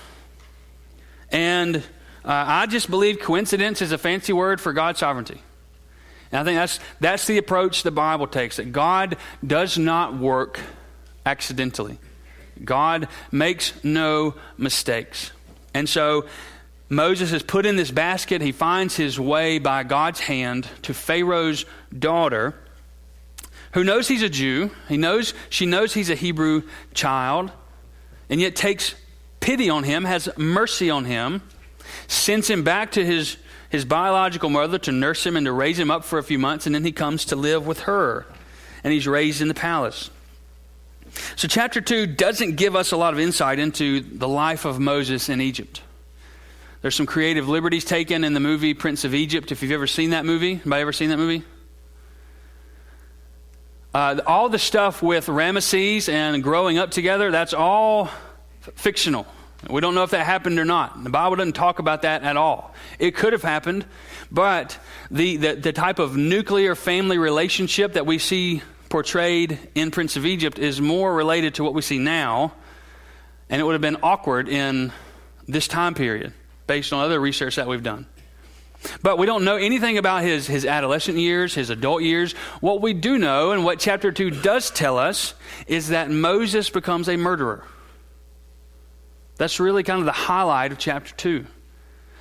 and 1.33 1.77
uh, 1.77 1.81
I 2.25 2.67
just 2.67 2.89
believe 2.89 3.19
coincidence 3.19 3.83
is 3.83 3.91
a 3.91 3.99
fancy 3.99 4.33
word 4.33 4.61
for 4.61 4.73
God's 4.73 5.01
sovereignty. 5.01 5.43
And 6.31 6.41
I 6.41 6.45
think 6.45 6.57
that's, 6.57 6.79
that's 7.01 7.27
the 7.27 7.39
approach 7.39 7.83
the 7.83 7.91
Bible 7.91 8.27
takes 8.27 8.57
that 8.57 8.73
God 8.73 9.17
does 9.45 9.77
not 9.77 10.17
work 10.17 10.61
accidentally, 11.27 11.99
God 12.65 13.09
makes 13.31 13.73
no 13.83 14.35
mistakes. 14.57 15.33
And 15.75 15.89
so 15.89 16.27
Moses 16.89 17.33
is 17.33 17.43
put 17.43 17.65
in 17.65 17.77
this 17.77 17.91
basket. 17.91 18.43
He 18.43 18.53
finds 18.53 18.97
his 18.97 19.19
way 19.19 19.59
by 19.59 19.83
God's 19.83 20.21
hand 20.21 20.69
to 20.83 20.93
Pharaoh's 20.93 21.65
daughter, 21.97 22.55
who 23.73 23.83
knows 23.85 24.09
he's 24.09 24.23
a 24.23 24.29
Jew. 24.29 24.71
He 24.89 24.99
knows, 24.99 25.33
she 25.49 25.65
knows 25.65 25.95
he's 25.95 26.11
a 26.11 26.15
Hebrew 26.15 26.63
child, 26.93 27.51
and 28.29 28.41
yet 28.41 28.55
takes 28.55 28.95
pity 29.43 29.69
on 29.69 29.85
him, 29.85 30.05
has 30.05 30.31
mercy 30.39 30.89
on 30.89 31.05
him, 31.05 31.43
sends 32.07 32.49
him 32.49 32.63
back 32.63 32.93
to 32.93 33.05
his 33.05 33.37
his 33.73 33.87
biological 33.87 34.51
mother 34.51 34.79
to 34.79 34.93
nurse 34.93 35.25
him 35.25 35.35
and 35.35 35.47
to 35.47 35.53
raise 35.53 35.79
him 35.79 35.91
up 35.91 36.05
for 36.05 36.19
a 36.19 36.23
few 36.23 36.39
months, 36.39 36.67
and 36.67 36.75
then 36.75 36.85
he 36.85 36.93
comes 36.93 37.25
to 37.25 37.37
live 37.37 37.67
with 37.67 37.81
her. 37.81 38.27
And 38.85 38.93
he's 38.93 39.09
raised 39.09 39.41
in 39.41 39.49
the 39.49 39.55
palace. 39.55 40.11
So, 41.37 41.49
chapter 41.49 41.81
2 41.81 42.07
doesn't 42.07 42.57
give 42.57 42.77
us 42.77 42.93
a 42.93 42.99
lot 42.99 43.15
of 43.15 43.19
insight 43.19 43.59
into 43.59 44.01
the 44.01 44.29
life 44.29 44.67
of 44.67 44.79
Moses 44.79 45.31
in 45.31 45.41
Egypt. 45.41 45.81
There's 46.83 46.95
some 46.95 47.07
creative 47.07 47.49
liberties 47.49 47.87
taken 47.87 48.25
in 48.25 48.35
the 48.35 48.41
movie 48.41 48.75
Prince 48.75 49.05
of 49.05 49.15
Egypt. 49.15 49.53
If 49.53 49.63
you've 49.63 49.73
ever 49.73 49.87
seen 49.87 50.11
that 50.11 50.27
movie, 50.27 50.53
anybody 50.53 50.83
ever 50.83 50.93
seen 50.93 51.09
that 51.09 51.19
movie? 51.19 51.43
Uh, 53.95 54.21
all 54.27 54.51
the 54.51 54.59
stuff 54.59 55.03
with 55.03 55.29
Ramesses 55.29 56.11
and 56.11 56.43
growing 56.43 56.77
up 56.77 56.91
together, 56.91 57.31
that's 57.31 57.55
all 57.55 58.11
fictional. 58.75 59.27
We 59.71 59.81
don't 59.81 59.95
know 59.95 60.03
if 60.03 60.11
that 60.11 60.27
happened 60.27 60.59
or 60.59 60.65
not. 60.65 61.05
The 61.05 61.11
Bible 61.11 61.37
doesn't 61.37 61.53
talk 61.53 61.79
about 61.79 62.03
that 62.03 62.23
at 62.23 62.37
all. 62.37 62.75
It 62.99 63.15
could 63.15 63.33
have 63.33 63.43
happened, 63.43 63.85
but 64.31 64.79
the, 65.11 65.37
the, 65.37 65.55
the, 65.55 65.73
type 65.73 66.01
of 66.01 66.17
nuclear 66.17 66.75
family 66.75 67.17
relationship 67.17 67.93
that 67.93 68.05
we 68.05 68.19
see 68.19 68.63
portrayed 68.89 69.59
in 69.75 69.93
Prince 69.93 70.17
of 70.17 70.27
Egypt 70.27 70.59
is 70.59 70.81
more 70.81 71.15
related 71.15 71.55
to 71.55 71.65
what 71.65 71.75
we 71.75 71.83
see 71.83 71.99
now, 71.99 72.53
and 73.49 73.61
it 73.61 73.65
would 73.65 73.73
have 73.73 73.81
been 73.81 73.99
awkward 74.03 74.49
in 74.49 74.93
this 75.47 75.69
time 75.69 75.95
period 75.95 76.33
based 76.67 76.93
on 76.93 77.05
other 77.05 77.21
research 77.21 77.57
that 77.57 77.69
we've 77.69 77.83
done. 77.83 78.07
But 79.01 79.17
we 79.17 79.27
don't 79.27 79.45
know 79.45 79.57
anything 79.57 79.97
about 79.97 80.25
his, 80.25 80.49
his 80.49 80.67
adolescent 80.67 81.17
years, 81.19 81.55
his 81.55 81.71
adult 81.71 82.03
years. 82.03 82.33
What 82.61 82.81
we 82.81 82.95
do 82.95 83.17
know, 83.17 83.53
and 83.53 83.65
what 83.65 83.79
chapter 83.79 84.11
2 84.11 84.31
does 84.31 84.73
tell 84.73 84.99
us, 84.99 85.35
is 85.69 85.89
that 85.89 86.11
Moses 86.11 86.69
becomes 86.69 87.09
a 87.09 87.17
murderer. 87.17 87.65
That's 89.43 89.59
really 89.59 89.83
kind 89.83 89.99
of 89.99 90.07
the 90.07 90.13
highlight 90.13 90.71
of 90.71 90.79
chapter 90.79 91.13
2. 91.17 91.45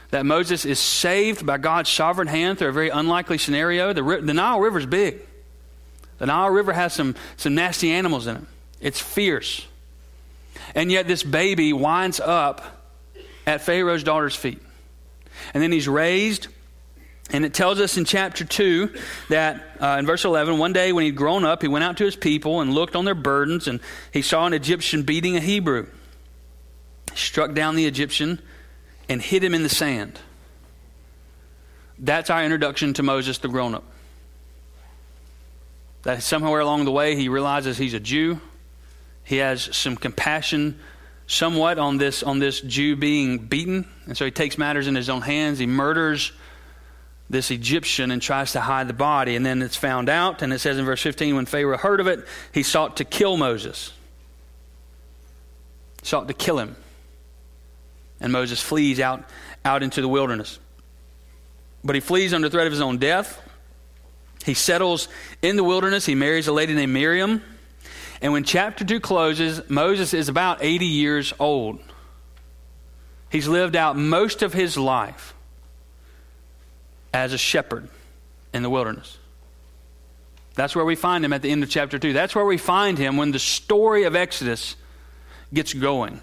That 0.10 0.25
Moses 0.25 0.66
is 0.66 0.80
saved 0.80 1.46
by 1.46 1.60
God's 1.60 1.92
sovereign 1.92 2.28
hand 2.28 2.58
through 2.58 2.70
a 2.70 2.72
very 2.72 2.90
unlikely 2.90 3.38
scenario. 3.38 3.94
The, 3.94 4.01
the 4.24 4.34
Nile 4.34 4.60
River 4.60 4.80
is 4.80 4.88
big. 4.88 5.20
The 6.18 6.25
Nile 6.25 6.50
River 6.50 6.74
has 6.74 6.94
some, 6.94 7.13
some 7.38 7.54
nasty 7.54 7.92
animals 7.92 8.25
in 8.25 8.38
it. 8.38 8.44
It's 8.80 9.00
fierce. 9.00 9.68
And 10.74 10.92
yet, 10.92 11.08
this 11.08 11.22
baby 11.22 11.74
winds 11.74 12.20
up 12.20 12.90
at 13.46 13.62
Pharaoh's 13.62 14.04
daughter's 14.04 14.36
feet. 14.36 14.60
And 15.54 15.62
then 15.62 15.72
he's 15.72 15.88
raised. 15.88 16.48
And 17.30 17.46
it 17.46 17.54
tells 17.54 17.80
us 17.80 17.98
in 17.98 18.06
chapter 18.06 18.46
2 18.46 18.96
that 19.30 19.78
uh, 19.80 19.98
in 20.00 20.08
verse 20.08 20.25
11, 20.25 20.58
one 20.58 20.74
day 20.74 20.92
when 20.92 21.06
he'd 21.06 21.16
grown 21.16 21.46
up, 21.46 21.62
he 21.62 21.68
went 21.68 21.84
out 21.84 21.98
to 21.98 22.04
his 22.04 22.16
people 22.16 22.62
and 22.62 22.74
looked 22.74 22.96
on 22.96 23.06
their 23.06 23.13
burdens, 23.13 23.68
and 23.68 23.80
he 24.12 24.24
saw 24.24 24.48
an 24.48 24.54
Egyptian 24.54 25.04
beating 25.04 25.38
a 25.38 25.40
Hebrew 25.40 25.86
struck 27.15 27.53
down 27.53 27.75
the 27.75 27.86
Egyptian, 27.86 28.41
and 29.10 29.22
hid 29.22 29.44
him 29.44 29.53
in 29.53 29.63
the 29.63 29.70
sand. 29.70 30.20
That's 32.00 32.30
our 32.30 32.44
introduction 32.44 32.94
to 32.96 33.03
Moses, 33.03 33.38
the 33.38 33.48
grown 33.48 33.75
up. 33.75 33.84
That 36.03 36.24
somewhere 36.24 36.60
along 36.60 36.86
the 36.86 36.91
way 36.91 37.15
he 37.15 37.30
realizes 37.30 37.77
he's 37.77 37.94
a 37.94 38.00
Jew. 38.00 38.39
He 39.24 39.38
has 39.38 39.75
some 39.75 39.96
compassion 39.96 40.80
somewhat 41.27 41.77
on 41.77 41.98
this 41.98 42.24
on 42.24 42.39
this 42.39 42.60
Jew 42.60 42.96
being 42.96 43.38
beaten, 43.38 43.88
and 44.06 44.18
so 44.18 44.25
he 44.25 44.32
takes 44.32 44.58
matters 44.58 44.88
in 44.88 44.96
his 44.96 45.10
own 45.10 45.22
hands. 45.22 45.60
He 45.60 45.68
murders 45.68 46.32
this 47.30 47.51
Egyptian 47.51 48.12
and 48.12 48.22
tries 48.22 48.51
to 48.53 48.62
hide 48.62 48.88
the 48.88 48.94
body, 48.94 49.36
and 49.36 49.46
then 49.46 49.62
it's 49.62 49.77
found 49.77 50.10
out, 50.10 50.41
and 50.41 50.51
it 50.51 50.60
says 50.60 50.77
in 50.77 50.86
verse 50.86 51.01
15, 51.01 51.36
when 51.36 51.46
Pharaoh 51.46 51.77
heard 51.77 52.00
of 52.00 52.08
it, 52.08 52.25
he 52.51 52.62
sought 52.62 52.98
to 52.98 53.06
kill 53.06 53.38
Moses. 53.38 53.94
Sought 56.03 56.27
to 56.27 56.34
kill 56.34 56.60
him. 56.60 56.75
And 58.22 58.32
Moses 58.32 58.62
flees 58.62 59.00
out, 59.00 59.25
out 59.66 59.84
into 59.84 60.01
the 60.01 60.08
wilderness. 60.08 60.60
But 61.84 61.96
he 61.96 62.01
flees 62.01 62.34
under 62.34 62.50
threat 62.50 62.68
of 62.68 62.72
his 62.72 62.82
own 62.82 62.98
death. 62.98 63.42
He 64.46 64.54
settles 64.54 65.08
in 65.42 65.56
the 65.56 65.63
wilderness. 65.63 66.06
He 66.06 66.16
marries 66.16 66.48
a 66.48 66.54
lady 66.54 66.74
named 66.74 66.94
Miriam. 66.94 67.42
And 68.22 68.32
when 68.32 68.44
chapter 68.44 68.86
2 68.86 69.00
closes, 69.00 69.68
Moses 69.70 70.13
is 70.13 70.30
about 70.30 70.60
80 70.62 70.86
years 70.86 71.34
old. 71.40 71.80
He's 73.30 73.48
lived 73.48 73.75
out 73.75 73.98
most 73.98 74.44
of 74.44 74.54
his 74.54 74.78
life 74.78 75.34
as 77.13 77.34
a 77.34 77.38
shepherd 77.38 77.90
in 78.54 78.62
the 78.62 78.70
wilderness. 78.70 79.18
That's 80.54 80.75
where 80.75 80.86
we 80.86 80.96
find 80.96 81.25
him 81.25 81.34
at 81.34 81.42
the 81.42 81.50
end 81.50 81.63
of 81.63 81.70
chapter 81.70 81.98
2. 81.98 82.13
That's 82.13 82.36
where 82.36 82.46
we 82.46 82.58
find 82.58 82.98
him 82.98 83.18
when 83.18 83.32
the 83.32 83.40
story 83.40 84.04
of 84.04 84.16
Exodus 84.16 84.75
gets 85.54 85.74
going. 85.74 86.22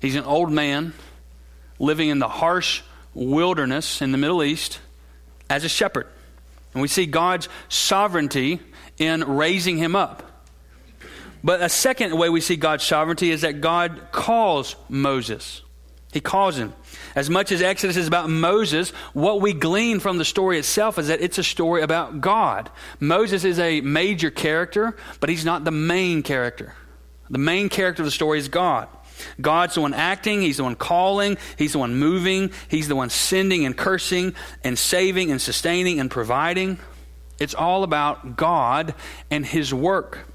He's 0.00 0.14
an 0.14 0.24
old 0.24 0.50
man 0.50 0.94
living 1.78 2.08
in 2.08 2.18
the 2.18 2.28
harsh 2.28 2.82
wilderness 3.14 4.02
in 4.02 4.12
the 4.12 4.18
Middle 4.18 4.42
East 4.42 4.80
as 5.50 5.64
a 5.64 5.68
shepherd. 5.68 6.06
And 6.72 6.82
we 6.82 6.88
see 6.88 7.06
God's 7.06 7.48
sovereignty 7.68 8.60
in 8.98 9.24
raising 9.24 9.78
him 9.78 9.96
up. 9.96 10.24
But 11.42 11.62
a 11.62 11.68
second 11.68 12.16
way 12.16 12.28
we 12.28 12.40
see 12.40 12.56
God's 12.56 12.84
sovereignty 12.84 13.30
is 13.30 13.42
that 13.42 13.60
God 13.60 14.08
calls 14.12 14.76
Moses. 14.88 15.62
He 16.12 16.20
calls 16.20 16.56
him. 16.56 16.72
As 17.14 17.28
much 17.28 17.52
as 17.52 17.62
Exodus 17.62 17.96
is 17.96 18.08
about 18.08 18.30
Moses, 18.30 18.90
what 19.12 19.40
we 19.40 19.52
glean 19.52 20.00
from 20.00 20.18
the 20.18 20.24
story 20.24 20.58
itself 20.58 20.98
is 20.98 21.08
that 21.08 21.20
it's 21.20 21.38
a 21.38 21.44
story 21.44 21.82
about 21.82 22.20
God. 22.20 22.70
Moses 22.98 23.44
is 23.44 23.58
a 23.58 23.80
major 23.82 24.30
character, 24.30 24.96
but 25.20 25.28
he's 25.28 25.44
not 25.44 25.64
the 25.64 25.70
main 25.70 26.22
character. 26.22 26.74
The 27.30 27.38
main 27.38 27.68
character 27.68 28.02
of 28.02 28.06
the 28.06 28.12
story 28.12 28.38
is 28.38 28.48
God. 28.48 28.88
God's 29.40 29.74
the 29.74 29.80
one 29.80 29.94
acting, 29.94 30.42
He's 30.42 30.56
the 30.58 30.64
one 30.64 30.76
calling, 30.76 31.38
He's 31.56 31.72
the 31.72 31.78
one 31.78 31.96
moving, 31.96 32.50
He's 32.68 32.88
the 32.88 32.96
one 32.96 33.10
sending 33.10 33.64
and 33.64 33.76
cursing 33.76 34.34
and 34.64 34.78
saving 34.78 35.30
and 35.30 35.40
sustaining 35.40 36.00
and 36.00 36.10
providing. 36.10 36.78
It's 37.38 37.54
all 37.54 37.84
about 37.84 38.36
God 38.36 38.94
and 39.30 39.44
His 39.46 39.72
work. 39.72 40.26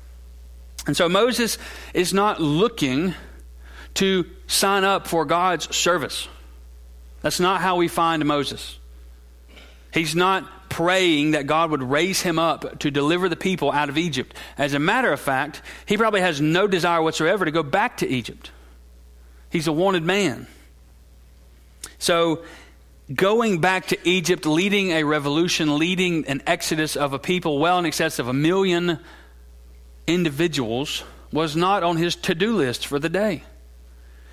And 0.86 0.98
so 0.98 1.08
Moses 1.08 1.58
is 1.94 2.14
not 2.14 2.42
looking 2.42 3.14
to 3.96 4.26
sign 4.48 4.84
up 4.84 5.08
for 5.08 5.26
God's 5.26 5.74
service. 5.76 6.28
That's 7.22 7.40
not 7.40 7.62
how 7.62 7.78
we 7.78 7.88
find 7.88 8.26
Moses. 8.26 8.78
He's 9.94 10.16
not 10.16 10.70
praying 10.70 11.32
that 11.32 11.46
God 11.46 11.70
would 11.70 11.84
raise 11.84 12.22
him 12.22 12.40
up 12.40 12.80
to 12.80 12.90
deliver 12.90 13.30
the 13.30 13.36
people 13.36 13.72
out 13.72 13.90
of 13.90 13.98
Egypt. 13.98 14.36
As 14.58 14.74
a 14.74 14.80
matter 14.80 15.14
of 15.14 15.20
fact, 15.20 15.62
he 15.86 15.98
probably 15.98 16.22
has 16.22 16.42
no 16.42 16.68
desire 16.68 17.02
whatsoever 17.02 17.46
to 17.46 17.52
go 17.52 17.62
back 17.62 17.98
to 17.98 18.08
Egypt. 18.08 18.52
He's 19.54 19.68
a 19.68 19.72
wanted 19.72 20.02
man. 20.02 20.48
So, 22.00 22.42
going 23.14 23.62
back 23.62 23.86
to 23.90 24.10
Egypt, 24.10 24.48
leading 24.48 24.90
a 24.90 25.04
revolution, 25.04 25.78
leading 25.78 26.26
an 26.26 26.42
exodus 26.48 26.96
of 26.96 27.14
a 27.14 27.20
people 27.20 27.60
well 27.60 27.78
in 27.78 27.86
excess 27.86 28.18
of 28.18 28.28
a 28.28 28.34
million 28.34 28.98
individuals, 30.08 31.04
was 31.32 31.56
not 31.56 31.84
on 31.84 31.98
his 31.98 32.16
to 32.16 32.34
do 32.34 32.56
list 32.56 32.88
for 32.88 32.98
the 32.98 33.10
day. 33.10 33.44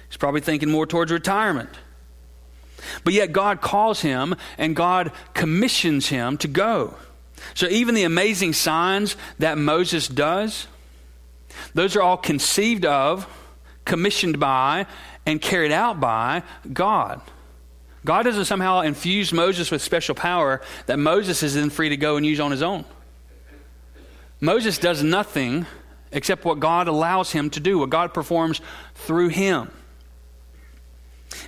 He's 0.09 0.17
probably 0.17 0.41
thinking 0.41 0.71
more 0.71 0.87
towards 0.87 1.13
retirement. 1.13 1.69
But 3.05 3.13
yet, 3.13 3.31
God 3.31 3.61
calls 3.61 4.01
him 4.01 4.35
and 4.57 4.75
God 4.75 5.13
commissions 5.35 6.09
him 6.09 6.39
to 6.39 6.49
go. 6.49 6.95
So, 7.53 7.67
even 7.67 7.95
the 7.95 8.05
amazing 8.05 8.55
signs 8.55 9.17
that 9.39 9.59
Moses 9.59 10.09
does, 10.09 10.67
those 11.75 11.95
are 11.95 12.01
all 12.01 12.17
conceived 12.17 12.87
of, 12.87 13.29
commissioned 13.85 14.39
by, 14.39 14.87
and 15.27 15.41
carried 15.41 15.73
out 15.73 16.01
by 16.01 16.43
God. 16.73 17.21
God 18.05 18.23
doesn't 18.23 18.47
somehow 18.47 18.81
infuse 18.81 19.33
Moses 19.33 19.71
with 19.71 19.83
special 19.83 20.15
power 20.15 20.61
that 20.87 20.99
Moses 20.99 21.43
is 21.43 21.55
then 21.55 21.71
free 21.71 21.91
to 21.91 21.97
go 21.97 22.17
and 22.17 22.25
use 22.25 22.41
on 22.41 22.51
his 22.51 22.63
own. 22.63 22.85
Moses 24.41 24.79
does 24.79 25.03
nothing 25.03 25.67
except 26.13 26.45
what 26.45 26.61
God 26.61 26.89
allows 26.89 27.31
him 27.31 27.51
to 27.51 27.61
do, 27.61 27.79
what 27.79 27.91
God 27.91 28.15
performs 28.15 28.61
through 28.95 29.29
him. 29.29 29.71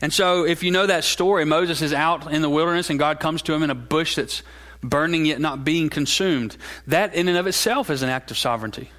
And 0.00 0.12
so, 0.12 0.44
if 0.44 0.62
you 0.62 0.70
know 0.70 0.86
that 0.86 1.04
story, 1.04 1.44
Moses 1.44 1.82
is 1.82 1.92
out 1.92 2.30
in 2.30 2.42
the 2.42 2.50
wilderness 2.50 2.90
and 2.90 2.98
God 2.98 3.18
comes 3.18 3.42
to 3.42 3.52
him 3.52 3.62
in 3.62 3.70
a 3.70 3.74
bush 3.74 4.16
that's 4.16 4.42
burning 4.82 5.24
yet 5.24 5.40
not 5.40 5.64
being 5.64 5.88
consumed. 5.88 6.56
That, 6.86 7.14
in 7.14 7.28
and 7.28 7.38
of 7.38 7.46
itself, 7.46 7.88
is 7.90 8.02
an 8.02 8.08
act 8.08 8.30
of 8.30 8.38
sovereignty. 8.38 8.90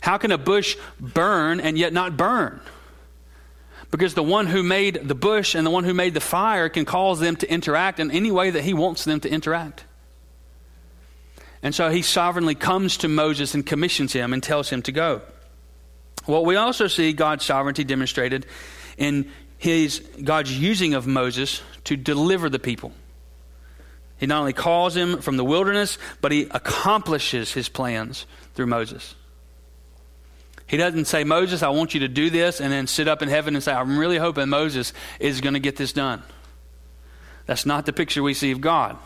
How 0.00 0.18
can 0.18 0.30
a 0.30 0.38
bush 0.38 0.76
burn 1.00 1.60
and 1.60 1.78
yet 1.78 1.92
not 1.92 2.16
burn? 2.16 2.60
Because 3.90 4.14
the 4.14 4.22
one 4.22 4.46
who 4.46 4.62
made 4.62 5.08
the 5.08 5.14
bush 5.14 5.54
and 5.54 5.66
the 5.66 5.70
one 5.70 5.84
who 5.84 5.94
made 5.94 6.14
the 6.14 6.20
fire 6.20 6.68
can 6.68 6.84
cause 6.84 7.20
them 7.20 7.36
to 7.36 7.50
interact 7.50 8.00
in 8.00 8.10
any 8.10 8.30
way 8.30 8.50
that 8.50 8.62
he 8.64 8.74
wants 8.74 9.04
them 9.04 9.20
to 9.20 9.30
interact. 9.30 9.84
And 11.62 11.74
so 11.74 11.88
he 11.88 12.02
sovereignly 12.02 12.54
comes 12.54 12.98
to 12.98 13.08
Moses 13.08 13.54
and 13.54 13.64
commissions 13.64 14.12
him 14.12 14.32
and 14.32 14.42
tells 14.42 14.68
him 14.68 14.82
to 14.82 14.92
go. 14.92 15.22
Well, 16.26 16.44
we 16.44 16.56
also 16.56 16.88
see 16.88 17.12
God's 17.12 17.44
sovereignty 17.44 17.84
demonstrated 17.84 18.46
in 18.98 19.30
his 19.58 20.00
God's 20.22 20.56
using 20.56 20.94
of 20.94 21.06
Moses 21.06 21.62
to 21.84 21.96
deliver 21.96 22.50
the 22.50 22.58
people. 22.58 22.92
He 24.18 24.26
not 24.26 24.40
only 24.40 24.52
calls 24.52 24.96
him 24.96 25.20
from 25.20 25.36
the 25.36 25.44
wilderness, 25.44 25.98
but 26.20 26.32
he 26.32 26.48
accomplishes 26.50 27.52
his 27.52 27.68
plans 27.68 28.26
through 28.54 28.66
Moses. 28.66 29.14
He 30.66 30.76
doesn't 30.76 31.04
say, 31.04 31.22
Moses, 31.24 31.62
I 31.62 31.68
want 31.68 31.94
you 31.94 32.00
to 32.00 32.08
do 32.08 32.28
this, 32.28 32.60
and 32.60 32.72
then 32.72 32.86
sit 32.86 33.06
up 33.06 33.22
in 33.22 33.28
heaven 33.28 33.54
and 33.54 33.62
say, 33.62 33.72
I'm 33.72 33.98
really 33.98 34.18
hoping 34.18 34.48
Moses 34.48 34.92
is 35.20 35.40
going 35.40 35.54
to 35.54 35.60
get 35.60 35.76
this 35.76 35.92
done. 35.92 36.22
That's 37.46 37.64
not 37.64 37.86
the 37.86 37.92
picture 37.92 38.22
we 38.22 38.34
see 38.34 38.50
of 38.50 38.60
God. 38.60 38.96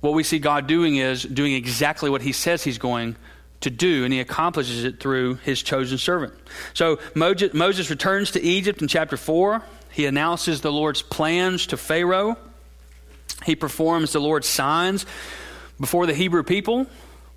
What 0.00 0.12
we 0.12 0.22
see 0.22 0.38
God 0.38 0.66
doing 0.66 0.96
is 0.96 1.22
doing 1.22 1.54
exactly 1.54 2.10
what 2.10 2.22
he 2.22 2.32
says 2.32 2.62
he's 2.62 2.78
going 2.78 3.16
to 3.60 3.70
do, 3.70 4.04
and 4.04 4.12
he 4.12 4.20
accomplishes 4.20 4.84
it 4.84 5.00
through 5.00 5.34
his 5.36 5.62
chosen 5.62 5.98
servant. 5.98 6.34
So 6.74 6.98
Moses 7.14 7.90
returns 7.90 8.32
to 8.32 8.42
Egypt 8.42 8.82
in 8.82 8.88
chapter 8.88 9.16
4. 9.16 9.62
He 9.90 10.06
announces 10.06 10.60
the 10.60 10.72
Lord's 10.72 11.02
plans 11.02 11.66
to 11.68 11.76
Pharaoh. 11.76 12.36
He 13.44 13.56
performs 13.56 14.12
the 14.12 14.20
Lord's 14.20 14.48
signs 14.48 15.06
before 15.78 16.06
the 16.06 16.14
Hebrew 16.14 16.42
people 16.42 16.86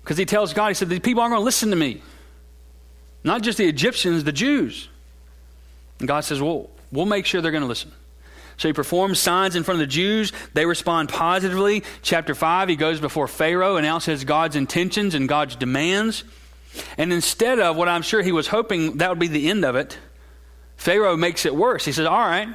because 0.02 0.18
he 0.18 0.26
tells 0.26 0.52
God, 0.52 0.68
he 0.68 0.74
said, 0.74 0.88
The 0.90 1.00
people 1.00 1.22
aren't 1.22 1.32
going 1.32 1.40
to 1.40 1.44
listen 1.44 1.70
to 1.70 1.76
me. 1.76 2.02
Not 3.24 3.42
just 3.42 3.58
the 3.58 3.66
Egyptians, 3.66 4.22
the 4.24 4.32
Jews. 4.32 4.88
And 5.98 6.06
God 6.06 6.20
says, 6.20 6.40
Well, 6.40 6.70
we'll 6.92 7.06
make 7.06 7.26
sure 7.26 7.40
they're 7.40 7.50
going 7.50 7.62
to 7.62 7.68
listen. 7.68 7.90
So 8.56 8.68
he 8.68 8.72
performs 8.72 9.18
signs 9.18 9.56
in 9.56 9.64
front 9.64 9.80
of 9.80 9.88
the 9.88 9.92
Jews. 9.92 10.32
They 10.52 10.64
respond 10.64 11.08
positively. 11.08 11.82
Chapter 12.02 12.34
5, 12.34 12.68
he 12.68 12.76
goes 12.76 13.00
before 13.00 13.26
Pharaoh, 13.26 13.76
and 13.76 13.84
announces 13.84 14.24
God's 14.24 14.54
intentions 14.54 15.14
and 15.14 15.28
God's 15.28 15.56
demands. 15.56 16.22
And 16.96 17.12
instead 17.12 17.58
of 17.58 17.76
what 17.76 17.88
I'm 17.88 18.02
sure 18.02 18.22
he 18.22 18.32
was 18.32 18.46
hoping 18.46 18.98
that 18.98 19.10
would 19.10 19.18
be 19.18 19.28
the 19.28 19.48
end 19.50 19.64
of 19.64 19.74
it, 19.74 19.98
Pharaoh 20.76 21.16
makes 21.16 21.46
it 21.46 21.54
worse. 21.54 21.84
He 21.84 21.92
says, 21.92 22.06
All 22.06 22.18
right, 22.18 22.48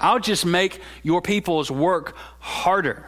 I'll 0.00 0.18
just 0.18 0.44
make 0.44 0.80
your 1.02 1.22
people's 1.22 1.70
work 1.70 2.16
harder. 2.40 3.06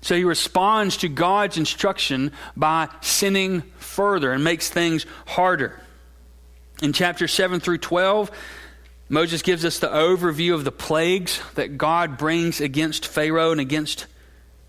So 0.00 0.14
he 0.14 0.24
responds 0.24 0.98
to 0.98 1.08
God's 1.08 1.56
instruction 1.56 2.32
by 2.56 2.88
sinning 3.00 3.62
further 3.78 4.32
and 4.32 4.44
makes 4.44 4.70
things 4.70 5.06
harder. 5.26 5.80
In 6.82 6.92
chapter 6.92 7.26
7 7.26 7.60
through 7.60 7.78
12, 7.78 8.30
Moses 9.08 9.42
gives 9.42 9.64
us 9.64 9.78
the 9.78 9.88
overview 9.88 10.54
of 10.54 10.64
the 10.64 10.72
plagues 10.72 11.40
that 11.54 11.78
God 11.78 12.18
brings 12.18 12.60
against 12.60 13.06
Pharaoh 13.06 13.52
and 13.52 13.60
against 13.60 14.06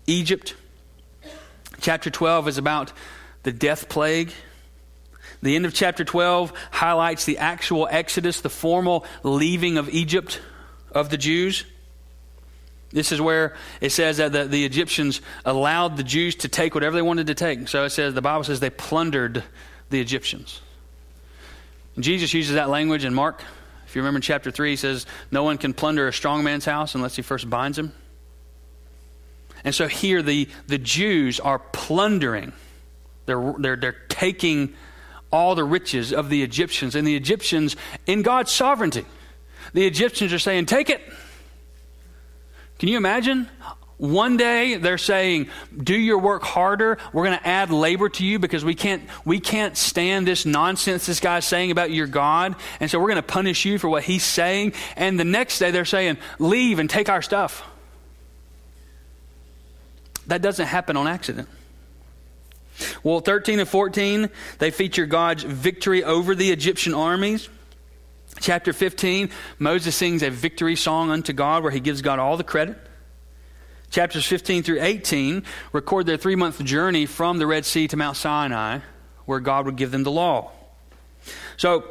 Egypt. 0.06 0.54
Chapter 1.80 2.10
12 2.10 2.48
is 2.48 2.58
about 2.58 2.92
the 3.42 3.52
death 3.52 3.88
plague. 3.88 4.32
The 5.42 5.56
end 5.56 5.66
of 5.66 5.74
chapter 5.74 6.04
12 6.04 6.52
highlights 6.70 7.24
the 7.24 7.38
actual 7.38 7.88
exodus, 7.90 8.40
the 8.40 8.50
formal 8.50 9.04
leaving 9.22 9.78
of 9.78 9.88
Egypt 9.90 10.40
of 10.90 11.10
the 11.10 11.16
Jews. 11.16 11.64
This 12.92 13.12
is 13.12 13.20
where 13.20 13.54
it 13.80 13.90
says 13.90 14.16
that 14.16 14.32
the, 14.32 14.44
the, 14.44 14.64
Egyptians 14.64 15.20
allowed 15.44 15.96
the 15.96 16.02
Jews 16.02 16.34
to 16.36 16.48
take 16.48 16.74
whatever 16.74 16.96
they 16.96 17.02
wanted 17.02 17.28
to 17.28 17.34
take. 17.34 17.68
So 17.68 17.84
it 17.84 17.90
says, 17.90 18.14
the 18.14 18.22
Bible 18.22 18.42
says 18.42 18.58
they 18.58 18.70
plundered 18.70 19.44
the 19.90 20.00
Egyptians. 20.00 20.60
And 21.94 22.02
Jesus 22.02 22.34
uses 22.34 22.54
that 22.54 22.68
language 22.68 23.04
in 23.04 23.14
Mark 23.14 23.44
if 23.90 23.96
you 23.96 24.02
remember 24.02 24.18
in 24.18 24.22
chapter 24.22 24.52
3, 24.52 24.70
he 24.70 24.76
says, 24.76 25.04
No 25.32 25.42
one 25.42 25.58
can 25.58 25.74
plunder 25.74 26.06
a 26.06 26.12
strong 26.12 26.44
man's 26.44 26.64
house 26.64 26.94
unless 26.94 27.16
he 27.16 27.22
first 27.22 27.50
binds 27.50 27.76
him. 27.76 27.92
And 29.64 29.74
so 29.74 29.88
here 29.88 30.22
the, 30.22 30.48
the 30.68 30.78
Jews 30.78 31.40
are 31.40 31.58
plundering. 31.58 32.52
They're, 33.26 33.52
they're, 33.58 33.74
they're 33.74 33.96
taking 34.08 34.74
all 35.32 35.56
the 35.56 35.64
riches 35.64 36.12
of 36.12 36.30
the 36.30 36.44
Egyptians. 36.44 36.94
And 36.94 37.04
the 37.04 37.16
Egyptians, 37.16 37.74
in 38.06 38.22
God's 38.22 38.52
sovereignty, 38.52 39.04
the 39.72 39.88
Egyptians 39.88 40.32
are 40.32 40.38
saying, 40.38 40.66
Take 40.66 40.88
it. 40.88 41.02
Can 42.80 42.88
you 42.88 42.96
imagine? 42.96 43.46
One 43.98 44.38
day 44.38 44.76
they're 44.76 44.96
saying, 44.96 45.50
do 45.76 45.94
your 45.94 46.16
work 46.16 46.42
harder. 46.42 46.96
We're 47.12 47.26
going 47.26 47.38
to 47.38 47.46
add 47.46 47.70
labor 47.70 48.08
to 48.08 48.24
you 48.24 48.38
because 48.38 48.64
we 48.64 48.74
can't, 48.74 49.02
we 49.26 49.38
can't 49.38 49.76
stand 49.76 50.26
this 50.26 50.46
nonsense 50.46 51.04
this 51.04 51.20
guy's 51.20 51.44
saying 51.44 51.72
about 51.72 51.90
your 51.90 52.06
God. 52.06 52.56
And 52.80 52.90
so 52.90 52.98
we're 52.98 53.08
going 53.08 53.16
to 53.16 53.22
punish 53.22 53.66
you 53.66 53.78
for 53.78 53.90
what 53.90 54.02
he's 54.04 54.24
saying. 54.24 54.72
And 54.96 55.20
the 55.20 55.26
next 55.26 55.58
day 55.58 55.70
they're 55.70 55.84
saying, 55.84 56.16
leave 56.38 56.78
and 56.78 56.88
take 56.88 57.10
our 57.10 57.20
stuff. 57.20 57.62
That 60.28 60.40
doesn't 60.40 60.66
happen 60.66 60.96
on 60.96 61.06
accident. 61.06 61.50
Well, 63.02 63.20
13 63.20 63.60
and 63.60 63.68
14, 63.68 64.30
they 64.58 64.70
feature 64.70 65.04
God's 65.04 65.42
victory 65.42 66.02
over 66.02 66.34
the 66.34 66.50
Egyptian 66.50 66.94
armies. 66.94 67.50
Chapter 68.40 68.72
15, 68.72 69.30
Moses 69.58 69.94
sings 69.94 70.22
a 70.22 70.30
victory 70.30 70.74
song 70.74 71.10
unto 71.10 71.32
God 71.32 71.62
where 71.62 71.70
he 71.70 71.80
gives 71.80 72.00
God 72.00 72.18
all 72.18 72.36
the 72.38 72.44
credit. 72.44 72.78
Chapters 73.90 74.24
15 74.26 74.62
through 74.62 74.80
18 74.80 75.42
record 75.72 76.06
their 76.06 76.16
three 76.16 76.36
month 76.36 76.62
journey 76.64 77.06
from 77.06 77.38
the 77.38 77.46
Red 77.46 77.66
Sea 77.66 77.86
to 77.88 77.96
Mount 77.96 78.16
Sinai, 78.16 78.80
where 79.26 79.40
God 79.40 79.66
would 79.66 79.76
give 79.76 79.90
them 79.90 80.04
the 80.04 80.10
law. 80.10 80.52
So, 81.56 81.84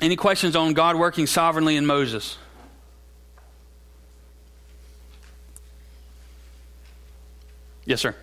any 0.00 0.16
questions 0.16 0.54
on 0.54 0.74
God 0.74 0.96
working 0.96 1.26
sovereignly 1.26 1.76
in 1.76 1.86
Moses? 1.86 2.36
Yes, 7.84 8.00
sir. 8.00 8.14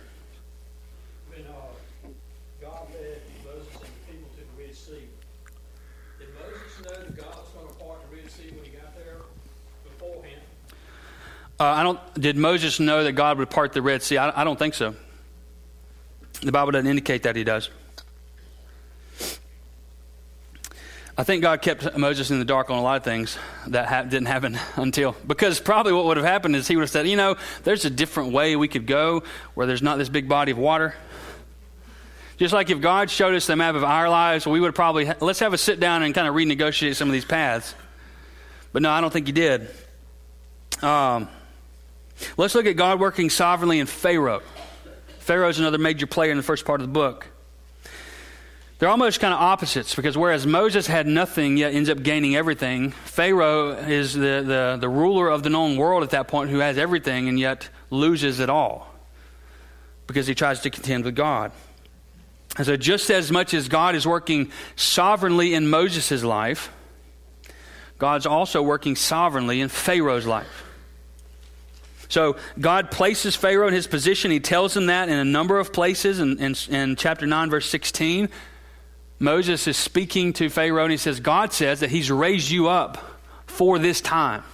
Uh, 11.62 11.74
I 11.74 11.84
don't. 11.84 12.14
Did 12.14 12.36
Moses 12.36 12.80
know 12.80 13.04
that 13.04 13.12
God 13.12 13.38
would 13.38 13.48
part 13.48 13.72
the 13.72 13.82
Red 13.82 14.02
Sea? 14.02 14.18
I, 14.18 14.40
I 14.40 14.42
don't 14.42 14.58
think 14.58 14.74
so. 14.74 14.96
The 16.40 16.50
Bible 16.50 16.72
doesn't 16.72 16.88
indicate 16.88 17.22
that 17.22 17.36
he 17.36 17.44
does. 17.44 17.70
I 21.16 21.22
think 21.22 21.42
God 21.42 21.62
kept 21.62 21.96
Moses 21.96 22.32
in 22.32 22.40
the 22.40 22.44
dark 22.44 22.68
on 22.70 22.78
a 22.78 22.82
lot 22.82 22.96
of 22.96 23.04
things 23.04 23.38
that 23.68 23.86
ha- 23.86 24.02
didn't 24.02 24.26
happen 24.26 24.58
until, 24.76 25.14
because 25.24 25.60
probably 25.60 25.92
what 25.92 26.04
would 26.06 26.16
have 26.16 26.26
happened 26.26 26.56
is 26.56 26.66
he 26.66 26.74
would 26.74 26.82
have 26.82 26.90
said, 26.90 27.06
you 27.06 27.14
know, 27.14 27.36
there's 27.62 27.84
a 27.84 27.90
different 27.90 28.32
way 28.32 28.56
we 28.56 28.66
could 28.66 28.88
go 28.88 29.22
where 29.54 29.68
there's 29.68 29.82
not 29.82 29.98
this 29.98 30.08
big 30.08 30.28
body 30.28 30.50
of 30.50 30.58
water. 30.58 30.96
Just 32.38 32.52
like 32.52 32.70
if 32.70 32.80
God 32.80 33.08
showed 33.08 33.36
us 33.36 33.46
the 33.46 33.54
map 33.54 33.76
of 33.76 33.84
our 33.84 34.08
lives, 34.08 34.48
we 34.48 34.58
would 34.58 34.74
probably, 34.74 35.04
ha- 35.04 35.14
let's 35.20 35.38
have 35.38 35.52
a 35.52 35.58
sit 35.58 35.78
down 35.78 36.02
and 36.02 36.12
kind 36.12 36.26
of 36.26 36.34
renegotiate 36.34 36.96
some 36.96 37.08
of 37.08 37.12
these 37.12 37.24
paths. 37.24 37.72
But 38.72 38.82
no, 38.82 38.90
I 38.90 39.00
don't 39.00 39.12
think 39.12 39.26
he 39.26 39.32
did. 39.32 39.70
Um, 40.82 41.28
let's 42.36 42.54
look 42.54 42.66
at 42.66 42.76
God 42.76 43.00
working 43.00 43.30
sovereignly 43.30 43.78
in 43.78 43.86
Pharaoh. 43.86 44.42
Pharaoh 45.18 45.48
is 45.48 45.58
another 45.58 45.78
major 45.78 46.06
player 46.06 46.30
in 46.30 46.36
the 46.36 46.42
first 46.42 46.64
part 46.64 46.80
of 46.80 46.86
the 46.86 46.92
book. 46.92 47.28
They're 48.78 48.88
almost 48.88 49.20
kind 49.20 49.32
of 49.32 49.38
opposites 49.38 49.94
because 49.94 50.18
whereas 50.18 50.44
Moses 50.44 50.88
had 50.88 51.06
nothing 51.06 51.56
yet 51.56 51.72
ends 51.72 51.88
up 51.88 52.02
gaining 52.02 52.34
everything, 52.34 52.90
Pharaoh 52.90 53.70
is 53.70 54.12
the, 54.12 54.42
the, 54.44 54.78
the 54.80 54.88
ruler 54.88 55.28
of 55.28 55.44
the 55.44 55.50
known 55.50 55.76
world 55.76 56.02
at 56.02 56.10
that 56.10 56.26
point 56.26 56.50
who 56.50 56.58
has 56.58 56.76
everything 56.76 57.28
and 57.28 57.38
yet 57.38 57.68
loses 57.90 58.40
it 58.40 58.50
all 58.50 58.92
because 60.08 60.26
he 60.26 60.34
tries 60.34 60.60
to 60.62 60.70
contend 60.70 61.04
with 61.04 61.14
God. 61.14 61.52
And 62.56 62.66
so, 62.66 62.76
just 62.76 63.08
as 63.08 63.30
much 63.30 63.54
as 63.54 63.68
God 63.68 63.94
is 63.94 64.06
working 64.06 64.50
sovereignly 64.74 65.54
in 65.54 65.70
Moses' 65.70 66.24
life, 66.24 66.72
God's 67.98 68.26
also 68.26 68.62
working 68.62 68.96
sovereignly 68.96 69.60
in 69.60 69.68
Pharaoh's 69.68 70.26
life. 70.26 70.64
So 72.12 72.36
God 72.60 72.90
places 72.90 73.36
Pharaoh 73.36 73.68
in 73.68 73.72
his 73.72 73.86
position. 73.86 74.30
He 74.30 74.38
tells 74.38 74.76
him 74.76 74.84
that 74.86 75.08
in 75.08 75.16
a 75.16 75.24
number 75.24 75.58
of 75.58 75.72
places 75.72 76.20
in, 76.20 76.38
in, 76.38 76.54
in 76.68 76.94
chapter 76.94 77.26
9, 77.26 77.48
verse 77.48 77.66
16. 77.70 78.28
Moses 79.18 79.66
is 79.66 79.78
speaking 79.78 80.34
to 80.34 80.50
Pharaoh 80.50 80.82
and 80.82 80.90
he 80.90 80.98
says, 80.98 81.20
God 81.20 81.54
says 81.54 81.80
that 81.80 81.88
he's 81.88 82.10
raised 82.10 82.50
you 82.50 82.68
up 82.68 82.98
for 83.46 83.78
this 83.78 84.02
time. 84.02 84.44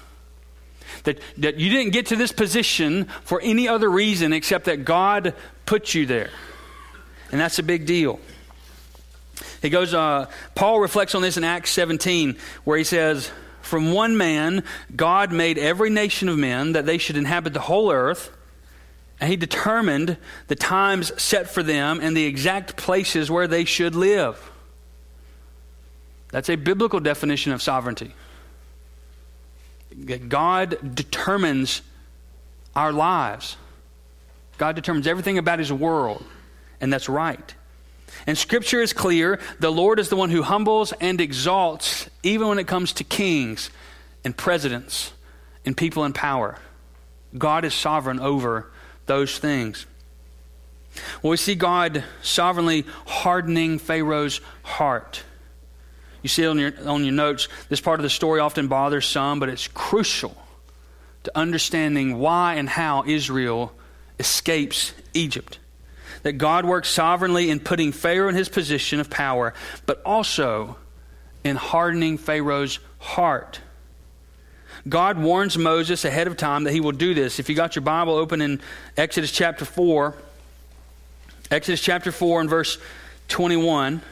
That, 1.03 1.19
that 1.39 1.57
you 1.57 1.69
didn't 1.69 1.91
get 1.91 2.07
to 2.07 2.17
this 2.17 2.31
position 2.31 3.07
for 3.25 3.41
any 3.41 3.67
other 3.67 3.91
reason 3.91 4.33
except 4.33 4.67
that 4.67 4.85
God 4.85 5.35
put 5.67 5.95
you 5.95 6.07
there. 6.07 6.31
And 7.33 7.41
that's 7.41 7.59
a 7.59 7.65
big 7.65 7.87
deal. 7.87 8.21
He 9.63 9.69
goes, 9.69 9.95
uh, 9.95 10.31
Paul 10.55 10.79
reflects 10.79 11.17
on 11.17 11.23
this 11.23 11.37
in 11.37 11.43
Acts 11.43 11.73
17, 11.73 12.37
where 12.63 12.79
he 12.79 12.85
says, 12.85 13.33
From 13.69 13.93
one 13.93 14.17
man, 14.17 14.65
God 14.97 15.31
made 15.31 15.59
every 15.59 15.91
nation 15.91 16.31
of 16.31 16.39
men 16.39 16.73
that 16.73 16.87
they 16.87 16.97
should 16.97 17.19
inhabit 17.19 17.53
the 17.53 17.61
whole 17.61 17.93
earth. 17.93 18.35
And 19.21 19.29
he 19.29 19.37
determined 19.37 20.17
the 20.47 20.57
times 20.57 21.13
set 21.21 21.51
for 21.51 21.63
them 21.63 22.01
and 22.01 22.17
the 22.17 22.25
exact 22.25 22.79
places 22.79 23.31
where 23.31 23.47
they 23.47 23.67
should 23.67 23.95
live. 23.95 24.51
That's 26.31 26.49
a 26.49 26.57
biblical 26.57 26.99
definition 26.99 27.53
of 27.53 27.61
sovereignty. 27.61 28.15
God 30.29 30.95
determines 30.95 31.83
our 32.75 32.91
lives. 32.91 33.59
God 34.57 34.77
determines 34.77 35.07
everything 35.07 35.37
about 35.37 35.59
his 35.59 35.71
world, 35.71 36.25
and 36.81 36.91
that's 36.91 37.11
right. 37.11 37.55
And 38.29 38.37
scripture 38.37 38.83
is 38.83 38.93
clear 38.93 39.41
the 39.59 39.73
Lord 39.73 39.99
is 39.99 40.11
the 40.11 40.17
one 40.17 40.29
who 40.29 40.43
humbles 40.43 40.93
and 41.01 41.19
exalts, 41.19 42.11
even 42.23 42.47
when 42.47 42.59
it 42.59 42.67
comes 42.67 42.93
to 42.93 43.05
kings 43.05 43.71
and 44.23 44.37
presidents 44.37 45.15
and 45.65 45.75
people 45.75 46.05
in 46.05 46.13
power. 46.13 46.59
God 47.39 47.65
is 47.65 47.73
sovereign 47.73 48.21
over 48.21 48.71
those 49.07 49.39
things. 49.39 49.87
Well, 51.23 51.31
we 51.31 51.37
see 51.39 51.55
God 51.55 52.05
sovereignly 52.21 52.85
hardening 53.07 53.79
Pharaoh's 53.79 54.43
heart. 54.63 55.23
You 56.23 56.29
see 56.29 56.43
it 56.43 56.49
on 56.49 56.59
your, 56.59 56.73
on 56.85 57.05
your 57.05 57.15
notes. 57.15 57.49
This 57.71 57.81
part 57.81 57.99
of 57.99 58.03
the 58.03 58.11
story 58.11 58.41
often 58.41 58.69
bothers 58.69 59.07
some, 59.07 59.41
but 59.41 59.49
it's 59.49 59.69
crucial 59.69 60.37
to 61.23 61.33
understanding 61.35 62.19
why 62.19 62.57
and 62.57 62.69
how 62.69 63.05
Israel 63.07 63.73
escapes 64.19 64.93
Egypt. 65.15 65.59
That 66.23 66.33
God 66.35 66.65
works 66.65 66.89
sovereignly 66.89 67.51
in 67.51 67.61
putting 67.61 67.93
Pharaoh 67.93 68.29
in 68.29 68.35
his 68.35 68.49
position 68.49 69.01
of 69.01 69.09
power, 69.09 69.55
but 69.87 70.03
also 70.05 70.77
in 71.45 71.57
hardening 71.57 72.19
Pharaoh's 72.19 72.81
heart. 72.99 73.61
God 74.89 75.19
warns 75.19 75.59
Moses 75.59 76.05
ahead 76.05 76.27
of 76.27 76.37
time 76.37 76.65
that 76.65 76.73
he 76.73 76.81
will 76.81 76.93
do 76.93 77.15
this. 77.15 77.39
If 77.39 77.49
you 77.49 77.55
got 77.55 77.77
your 77.77 77.83
Bible 77.83 78.15
open 78.15 78.41
in 78.41 78.61
Exodus 78.97 79.31
chapter 79.31 79.65
4, 79.65 80.15
Exodus 81.51 81.81
chapter 81.81 82.13
4 82.13 82.43
and 82.43 82.51
verse 82.51 82.79
21. 83.29 84.03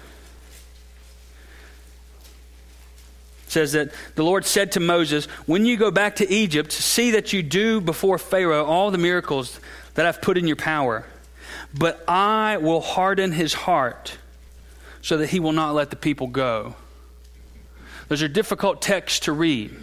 says 3.48 3.72
that 3.72 3.90
the 4.16 4.22
Lord 4.22 4.44
said 4.44 4.72
to 4.72 4.80
Moses, 4.80 5.26
When 5.46 5.64
you 5.64 5.78
go 5.78 5.90
back 5.90 6.16
to 6.16 6.30
Egypt, 6.30 6.72
see 6.72 7.12
that 7.12 7.32
you 7.32 7.42
do 7.42 7.80
before 7.80 8.18
Pharaoh 8.18 8.64
all 8.64 8.90
the 8.90 8.98
miracles 8.98 9.60
that 9.94 10.04
I've 10.04 10.20
put 10.20 10.36
in 10.36 10.46
your 10.46 10.56
power. 10.56 11.06
But 11.78 12.02
I 12.08 12.56
will 12.58 12.80
harden 12.80 13.32
his 13.32 13.52
heart 13.52 14.16
so 15.02 15.18
that 15.18 15.28
he 15.28 15.40
will 15.40 15.52
not 15.52 15.74
let 15.74 15.90
the 15.90 15.96
people 15.96 16.26
go. 16.26 16.74
Those 18.08 18.22
are 18.22 18.28
difficult 18.28 18.80
texts 18.80 19.20
to 19.20 19.32
read. 19.32 19.74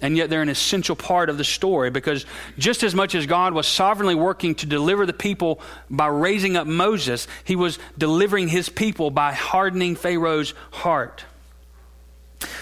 And 0.00 0.16
yet 0.16 0.28
they're 0.28 0.42
an 0.42 0.48
essential 0.50 0.96
part 0.96 1.30
of 1.30 1.38
the 1.38 1.44
story 1.44 1.90
because 1.90 2.26
just 2.58 2.82
as 2.82 2.94
much 2.94 3.14
as 3.14 3.24
God 3.24 3.54
was 3.54 3.66
sovereignly 3.66 4.14
working 4.14 4.54
to 4.56 4.66
deliver 4.66 5.06
the 5.06 5.14
people 5.14 5.60
by 5.88 6.08
raising 6.08 6.56
up 6.56 6.66
Moses, 6.66 7.26
he 7.44 7.56
was 7.56 7.78
delivering 7.96 8.48
his 8.48 8.68
people 8.68 9.10
by 9.10 9.32
hardening 9.32 9.96
Pharaoh's 9.96 10.52
heart. 10.72 11.24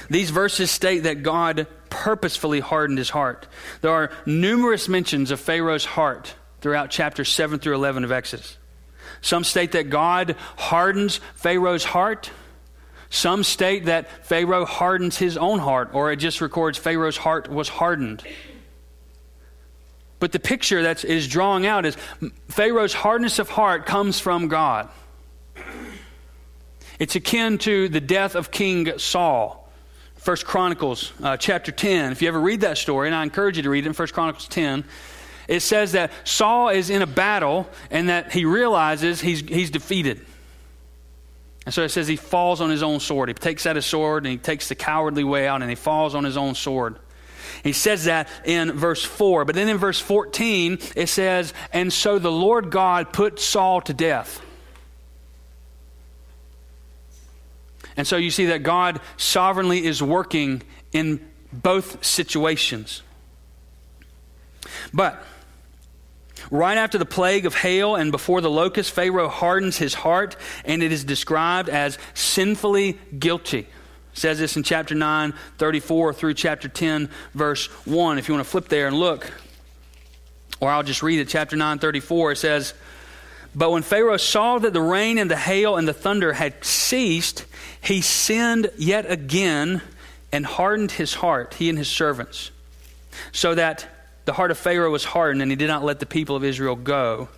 These 0.08 0.30
verses 0.30 0.70
state 0.70 1.00
that 1.00 1.24
God 1.24 1.66
purposefully 1.90 2.60
hardened 2.60 2.98
his 2.98 3.10
heart. 3.10 3.48
There 3.80 3.90
are 3.90 4.12
numerous 4.24 4.88
mentions 4.88 5.32
of 5.32 5.40
Pharaoh's 5.40 5.84
heart 5.84 6.34
throughout 6.62 6.90
chapters 6.90 7.28
7 7.28 7.58
through 7.58 7.74
11 7.74 8.04
of 8.04 8.12
Exodus. 8.12 8.56
Some 9.20 9.44
state 9.44 9.72
that 9.72 9.90
God 9.90 10.36
hardens 10.56 11.20
Pharaoh's 11.34 11.84
heart. 11.84 12.30
Some 13.10 13.44
state 13.44 13.84
that 13.86 14.26
Pharaoh 14.26 14.64
hardens 14.64 15.18
his 15.18 15.36
own 15.36 15.58
heart, 15.58 15.90
or 15.92 16.10
it 16.10 16.16
just 16.16 16.40
records 16.40 16.78
Pharaoh's 16.78 17.18
heart 17.18 17.50
was 17.50 17.68
hardened. 17.68 18.22
But 20.18 20.32
the 20.32 20.40
picture 20.40 20.82
that 20.84 21.04
is 21.04 21.28
drawing 21.28 21.66
out 21.66 21.84
is 21.84 21.96
Pharaoh's 22.48 22.94
hardness 22.94 23.38
of 23.38 23.50
heart 23.50 23.86
comes 23.86 24.18
from 24.18 24.48
God. 24.48 24.88
It's 26.98 27.16
akin 27.16 27.58
to 27.58 27.88
the 27.88 28.00
death 28.00 28.34
of 28.34 28.50
King 28.50 28.98
Saul. 28.98 29.58
First 30.14 30.46
Chronicles 30.46 31.12
uh, 31.20 31.36
chapter 31.36 31.72
10. 31.72 32.12
If 32.12 32.22
you 32.22 32.28
ever 32.28 32.40
read 32.40 32.60
that 32.60 32.78
story, 32.78 33.08
and 33.08 33.14
I 33.14 33.24
encourage 33.24 33.56
you 33.56 33.64
to 33.64 33.70
read 33.70 33.84
it 33.84 33.88
in 33.88 33.92
First 33.92 34.14
Chronicles 34.14 34.46
10, 34.46 34.84
it 35.48 35.60
says 35.60 35.92
that 35.92 36.12
Saul 36.24 36.68
is 36.68 36.90
in 36.90 37.02
a 37.02 37.06
battle 37.06 37.68
and 37.90 38.08
that 38.08 38.32
he 38.32 38.44
realizes 38.44 39.20
he's, 39.20 39.40
he's 39.40 39.70
defeated. 39.70 40.24
And 41.64 41.74
so 41.74 41.82
it 41.82 41.90
says 41.90 42.08
he 42.08 42.16
falls 42.16 42.60
on 42.60 42.70
his 42.70 42.82
own 42.82 43.00
sword. 43.00 43.28
He 43.28 43.34
takes 43.34 43.66
out 43.66 43.76
his 43.76 43.86
sword 43.86 44.24
and 44.24 44.32
he 44.32 44.38
takes 44.38 44.68
the 44.68 44.74
cowardly 44.74 45.24
way 45.24 45.46
out 45.46 45.62
and 45.62 45.70
he 45.70 45.76
falls 45.76 46.14
on 46.14 46.24
his 46.24 46.36
own 46.36 46.54
sword. 46.54 46.96
He 47.62 47.72
says 47.72 48.04
that 48.04 48.28
in 48.44 48.72
verse 48.72 49.04
4. 49.04 49.44
But 49.44 49.54
then 49.54 49.68
in 49.68 49.78
verse 49.78 50.00
14, 50.00 50.78
it 50.96 51.08
says, 51.08 51.54
And 51.72 51.92
so 51.92 52.18
the 52.18 52.32
Lord 52.32 52.70
God 52.70 53.12
put 53.12 53.38
Saul 53.38 53.80
to 53.82 53.94
death. 53.94 54.40
And 57.96 58.06
so 58.06 58.16
you 58.16 58.30
see 58.30 58.46
that 58.46 58.62
God 58.62 59.00
sovereignly 59.16 59.84
is 59.84 60.02
working 60.02 60.62
in 60.92 61.20
both 61.52 62.04
situations. 62.04 63.02
But 64.92 65.22
right 66.50 66.76
after 66.76 66.98
the 66.98 67.06
plague 67.06 67.46
of 67.46 67.54
hail 67.54 67.96
and 67.96 68.10
before 68.10 68.40
the 68.40 68.50
locust, 68.50 68.92
Pharaoh 68.92 69.28
hardens 69.28 69.76
his 69.76 69.94
heart, 69.94 70.36
and 70.64 70.82
it 70.82 70.92
is 70.92 71.04
described 71.04 71.68
as 71.68 71.98
sinfully 72.14 72.98
guilty. 73.18 73.60
It 73.60 73.66
says 74.12 74.38
this 74.38 74.56
in 74.56 74.62
chapter 74.62 74.94
9, 74.94 75.32
34 75.58 76.12
through 76.12 76.34
chapter 76.34 76.68
10, 76.68 77.08
verse 77.34 77.66
1. 77.86 78.18
If 78.18 78.28
you 78.28 78.34
want 78.34 78.44
to 78.44 78.50
flip 78.50 78.68
there 78.68 78.86
and 78.86 78.98
look, 78.98 79.32
or 80.60 80.70
I'll 80.70 80.82
just 80.82 81.02
read 81.02 81.18
it, 81.18 81.28
chapter 81.28 81.56
9, 81.56 81.78
34, 81.78 82.32
it 82.32 82.36
says, 82.36 82.74
But 83.54 83.70
when 83.70 83.82
Pharaoh 83.82 84.18
saw 84.18 84.58
that 84.58 84.72
the 84.72 84.82
rain 84.82 85.18
and 85.18 85.30
the 85.30 85.36
hail 85.36 85.76
and 85.76 85.88
the 85.88 85.94
thunder 85.94 86.34
had 86.34 86.64
ceased, 86.64 87.46
he 87.80 88.00
sinned 88.00 88.70
yet 88.76 89.10
again 89.10 89.82
and 90.30 90.46
hardened 90.46 90.92
his 90.92 91.14
heart, 91.14 91.54
he 91.54 91.68
and 91.68 91.78
his 91.78 91.88
servants, 91.88 92.50
so 93.32 93.54
that 93.54 93.86
the 94.24 94.32
heart 94.32 94.50
of 94.50 94.58
Pharaoh 94.58 94.90
was 94.90 95.04
hardened 95.04 95.42
and 95.42 95.50
he 95.50 95.56
did 95.56 95.68
not 95.68 95.84
let 95.84 96.00
the 96.00 96.06
people 96.06 96.36
of 96.36 96.44
Israel 96.44 96.76
go. 96.76 97.28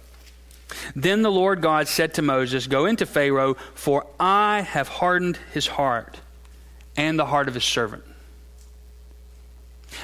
Then 0.95 1.23
the 1.23 1.31
Lord 1.31 1.61
God 1.61 1.89
said 1.89 2.15
to 2.15 2.23
Moses, 2.23 2.67
Go 2.67 2.87
into 2.87 3.07
Pharaoh, 3.07 3.55
for 3.75 4.07
I 4.19 4.63
have 4.63 4.89
hardened 4.89 5.39
his 5.53 5.67
heart 5.67 6.21
and 6.97 7.19
the 7.19 7.27
heart 7.27 7.49
of 7.49 7.55
his 7.55 7.65
servant. 7.65 8.05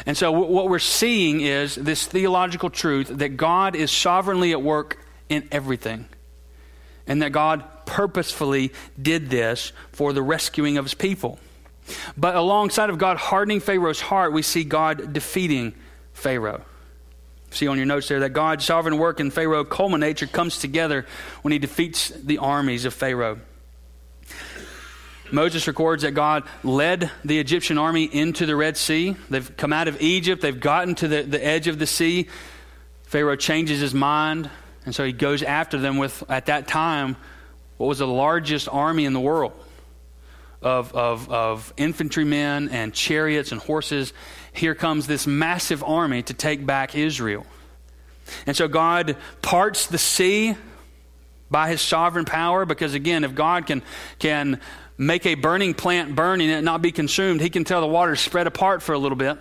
And 0.07 0.17
so, 0.17 0.31
what 0.31 0.69
we're 0.69 0.79
seeing 0.79 1.41
is 1.41 1.75
this 1.75 2.07
theological 2.07 2.71
truth 2.71 3.09
that 3.09 3.37
God 3.37 3.75
is 3.75 3.91
sovereignly 3.91 4.53
at 4.53 4.63
work 4.63 4.99
in 5.29 5.49
everything, 5.51 6.07
and 7.07 7.23
that 7.23 7.33
God 7.33 7.65
purposefully 7.87 8.73
did 9.01 9.31
this 9.31 9.73
for 9.91 10.13
the 10.13 10.23
rescuing 10.23 10.79
of 10.79 10.85
his 10.85 10.95
people. 10.95 11.41
But 12.17 12.37
alongside 12.37 12.89
of 12.89 12.99
God 12.99 13.17
hardening 13.17 13.59
Pharaoh's 13.59 14.01
heart, 14.01 14.33
we 14.33 14.43
see 14.43 14.63
God 14.63 15.13
defeating 15.13 15.75
Pharaoh. 16.13 16.63
See 17.51 17.67
on 17.67 17.77
your 17.77 17.87
notes 17.87 18.09
there 18.09 18.21
that 18.21 18.31
God's 18.33 18.65
sovereign 18.65 18.99
work 18.99 19.21
in 19.21 19.31
Pharaoh 19.31 19.65
culminates 19.65 20.23
or 20.23 20.27
comes 20.27 20.59
together 20.59 21.07
when 21.43 21.53
he 21.53 21.59
defeats 21.59 22.11
the 22.11 22.39
armies 22.39 22.85
of 22.85 22.95
Pharaoh. 22.95 23.41
Moses 25.33 25.67
records 25.67 26.03
that 26.03 26.13
God 26.13 26.45
led 26.65 27.11
the 27.25 27.39
Egyptian 27.39 27.79
army 27.79 28.05
into 28.05 28.47
the 28.47 28.57
Red 28.57 28.77
Sea. 28.77 29.17
They've 29.29 29.57
come 29.57 29.73
out 29.73 29.89
of 29.89 30.01
Egypt, 30.01 30.43
they've 30.43 30.59
gotten 30.59 30.95
to 30.97 31.09
the, 31.09 31.23
the 31.23 31.45
edge 31.45 31.69
of 31.69 31.79
the 31.79 31.87
sea. 31.87 32.29
Pharaoh 33.05 33.37
changes 33.37 33.81
his 33.81 33.95
mind, 33.95 34.51
and 34.85 34.95
so 34.95 35.05
he 35.05 35.13
goes 35.13 35.43
after 35.43 35.79
them 35.79 35.99
with, 35.99 36.23
at 36.29 36.47
that 36.47 36.69
time, 36.69 37.17
what 37.77 37.87
was 37.87 37.99
the 37.99 38.07
largest 38.07 38.69
army 38.71 39.05
in 39.05 39.13
the 39.13 39.21
world 39.21 39.53
of, 40.63 40.95
of, 40.95 41.31
of 41.31 41.73
infantrymen 41.77 42.69
and 42.69 42.93
chariots 42.93 43.53
and 43.53 43.61
horses. 43.61 44.13
Here 44.61 44.75
comes 44.75 45.07
this 45.07 45.27
massive 45.27 45.83
army 45.83 46.23
to 46.25 46.35
take 46.35 46.67
back 46.67 46.95
Israel. 46.95 47.47
And 48.47 48.55
so 48.55 48.69
God 48.69 49.17
parts 49.41 49.87
the 49.87 49.97
sea 49.97 50.55
by 51.51 51.71
his 51.71 51.81
sovereign 51.81 52.27
power 52.27 52.67
because, 52.67 52.93
again, 52.93 53.25
if 53.25 53.35
God 53.35 53.67
can, 53.67 53.83
can 54.19 54.61
make 54.99 55.25
a 55.25 55.35
burning 55.35 55.73
plant 55.73 56.15
burn 56.15 56.43
and 56.43 56.51
it 56.51 56.61
not 56.61 56.83
be 56.83 56.93
consumed, 56.93 57.41
he 57.41 57.49
can 57.49 57.65
tell 57.65 57.81
the 57.81 57.87
water 57.87 58.15
to 58.15 58.21
spread 58.21 58.47
apart 58.47 58.83
for 58.83 58.93
a 58.93 58.99
little 58.99 59.17
bit 59.17 59.39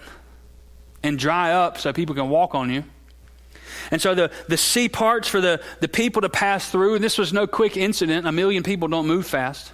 and 1.03 1.19
dry 1.19 1.51
up 1.51 1.79
so 1.79 1.91
people 1.91 2.15
can 2.15 2.29
walk 2.29 2.55
on 2.55 2.69
you. 2.69 2.85
And 3.91 4.01
so 4.01 4.15
the, 4.15 4.31
the 4.47 4.55
sea 4.55 4.87
parts 4.87 5.27
for 5.27 5.41
the, 5.41 5.61
the 5.81 5.89
people 5.89 6.21
to 6.21 6.29
pass 6.29 6.71
through, 6.71 6.95
and 6.95 7.03
this 7.03 7.17
was 7.17 7.33
no 7.33 7.45
quick 7.45 7.75
incident. 7.75 8.25
A 8.25 8.31
million 8.31 8.63
people 8.63 8.87
don't 8.87 9.05
move 9.05 9.27
fast. 9.27 9.73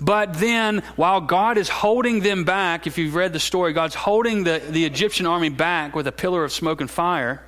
But 0.00 0.34
then, 0.34 0.82
while 0.96 1.20
God 1.20 1.58
is 1.58 1.68
holding 1.68 2.20
them 2.20 2.44
back, 2.44 2.86
if 2.86 2.98
you've 2.98 3.14
read 3.14 3.32
the 3.32 3.40
story, 3.40 3.72
God's 3.72 3.94
holding 3.94 4.44
the, 4.44 4.62
the 4.70 4.84
Egyptian 4.84 5.26
army 5.26 5.48
back 5.48 5.94
with 5.94 6.06
a 6.06 6.12
pillar 6.12 6.44
of 6.44 6.52
smoke 6.52 6.80
and 6.80 6.90
fire. 6.90 7.42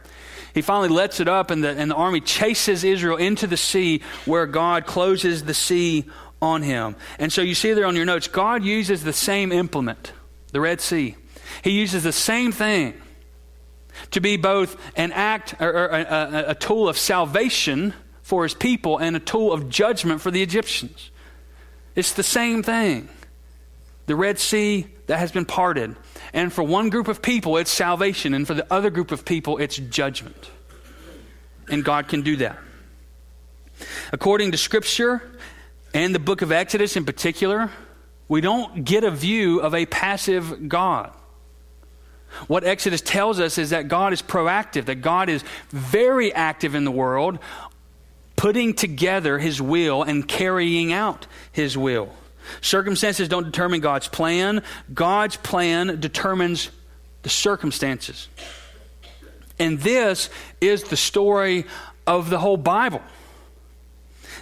He 0.55 0.63
finally 0.63 0.89
lets 0.89 1.21
it 1.21 1.29
up, 1.29 1.51
and 1.51 1.63
the, 1.63 1.71
and 1.71 1.91
the 1.91 1.95
army 1.95 2.21
chases 2.21 2.83
Israel 2.83 3.17
into 3.17 3.47
the 3.47 3.57
sea, 3.57 4.03
where 4.25 4.47
God 4.47 4.87
closes 4.87 5.45
the 5.45 5.55
sea 5.55 6.05
on 6.41 6.63
him. 6.63 6.97
And 7.19 7.33
so 7.33 7.43
you 7.43 7.55
see 7.55 7.73
there 7.73 7.87
on 7.87 7.97
your 7.97 8.05
notes, 8.05 8.29
God 8.29 8.65
uses 8.65 9.05
the 9.05 9.13
same 9.13 9.53
implement, 9.53 10.13
the 10.53 10.61
Red 10.61 10.81
Sea. 10.81 11.17
He 11.63 11.71
uses 11.71 12.03
the 12.03 12.13
same 12.13 12.53
thing 12.53 12.95
to 14.11 14.21
be 14.21 14.37
both 14.37 14.77
an 14.97 15.13
act 15.13 15.55
or, 15.61 15.69
or 15.69 15.87
a, 15.87 16.03
a, 16.03 16.45
a 16.49 16.55
tool 16.55 16.89
of 16.89 16.99
salvation 16.99 17.95
for 18.23 18.43
his 18.43 18.55
people 18.55 18.99
and 18.99 19.17
a 19.17 19.21
tool 19.21 19.53
of 19.53 19.69
judgment 19.69 20.21
for 20.21 20.31
the 20.31 20.43
Egyptians. 20.43 21.11
It's 21.97 22.13
the 22.13 22.23
same 22.23 22.63
thing. 22.63 23.09
The 24.07 24.15
Red 24.15 24.39
Sea 24.39 24.87
that 25.09 25.19
has 25.19 25.33
been 25.33 25.47
parted. 25.47 25.97
And 26.33 26.53
for 26.53 26.63
one 26.63 26.91
group 26.91 27.09
of 27.09 27.23
people, 27.23 27.57
it's 27.57 27.71
salvation. 27.71 28.35
And 28.35 28.47
for 28.47 28.55
the 28.55 28.73
other 28.73 28.91
group 28.91 29.11
of 29.11 29.25
people, 29.25 29.59
it's 29.59 29.77
judgment. 29.77 30.51
And 31.69 31.85
God 31.85 32.07
can 32.07 32.23
do 32.23 32.37
that. 32.37 32.59
According 34.13 34.53
to 34.53 34.59
Scripture, 34.59 35.23
and 35.97 36.15
the 36.15 36.19
book 36.19 36.43
of 36.43 36.53
Exodus 36.53 36.95
in 36.97 37.07
particular, 37.07 37.71
we 38.29 38.43
don't 38.43 38.85
get 38.85 39.03
a 39.03 39.11
view 39.11 39.61
of 39.61 39.75
a 39.75 39.87
passive 39.87 40.69
God. 40.69 41.11
What 42.49 42.65
Exodus 42.65 43.01
tells 43.01 43.41
us 43.41 43.57
is 43.57 43.71
that 43.71 43.89
God 43.89 44.13
is 44.13 44.21
proactive, 44.21 44.87
that 44.87 44.97
God 44.97 45.31
is 45.31 45.43
very 45.71 46.35
active 46.35 46.75
in 46.75 46.85
the 46.85 46.91
world, 46.91 47.39
putting 48.37 48.75
together 48.75 49.39
his 49.39 49.61
will 49.61 50.03
and 50.03 50.29
carrying 50.29 50.93
out 50.93 51.27
his 51.51 51.77
will. 51.77 52.13
Circumstances 52.61 53.29
don't 53.29 53.45
determine 53.45 53.81
God's 53.81 54.09
plan, 54.09 54.63
God's 54.93 55.37
plan 55.37 55.99
determines 56.01 56.71
the 57.23 57.29
circumstances. 57.29 58.29
And 59.59 59.81
this 59.81 60.31
is 60.61 60.85
the 60.85 60.97
story 60.97 61.65
of 62.07 62.31
the 62.31 62.39
whole 62.39 62.57
Bible. 62.57 63.03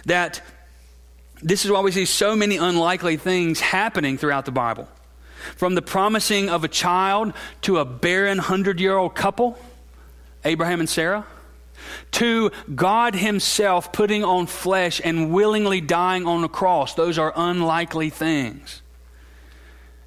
That 0.05 0.41
this 1.41 1.65
is 1.65 1.71
why 1.71 1.81
we 1.81 1.91
see 1.91 2.05
so 2.05 2.35
many 2.35 2.57
unlikely 2.57 3.17
things 3.17 3.59
happening 3.59 4.17
throughout 4.17 4.45
the 4.45 4.51
Bible. 4.51 4.87
From 5.55 5.75
the 5.75 5.81
promising 5.81 6.49
of 6.49 6.63
a 6.63 6.67
child 6.67 7.33
to 7.61 7.77
a 7.77 7.85
barren 7.85 8.37
hundred 8.37 8.79
year 8.79 8.97
old 8.97 9.15
couple, 9.15 9.57
Abraham 10.43 10.79
and 10.79 10.89
Sarah, 10.89 11.25
to 12.11 12.51
God 12.73 13.15
Himself 13.15 13.91
putting 13.91 14.23
on 14.23 14.47
flesh 14.47 15.01
and 15.03 15.31
willingly 15.31 15.81
dying 15.81 16.25
on 16.27 16.41
the 16.41 16.47
cross. 16.47 16.93
Those 16.93 17.17
are 17.17 17.33
unlikely 17.35 18.09
things. 18.09 18.81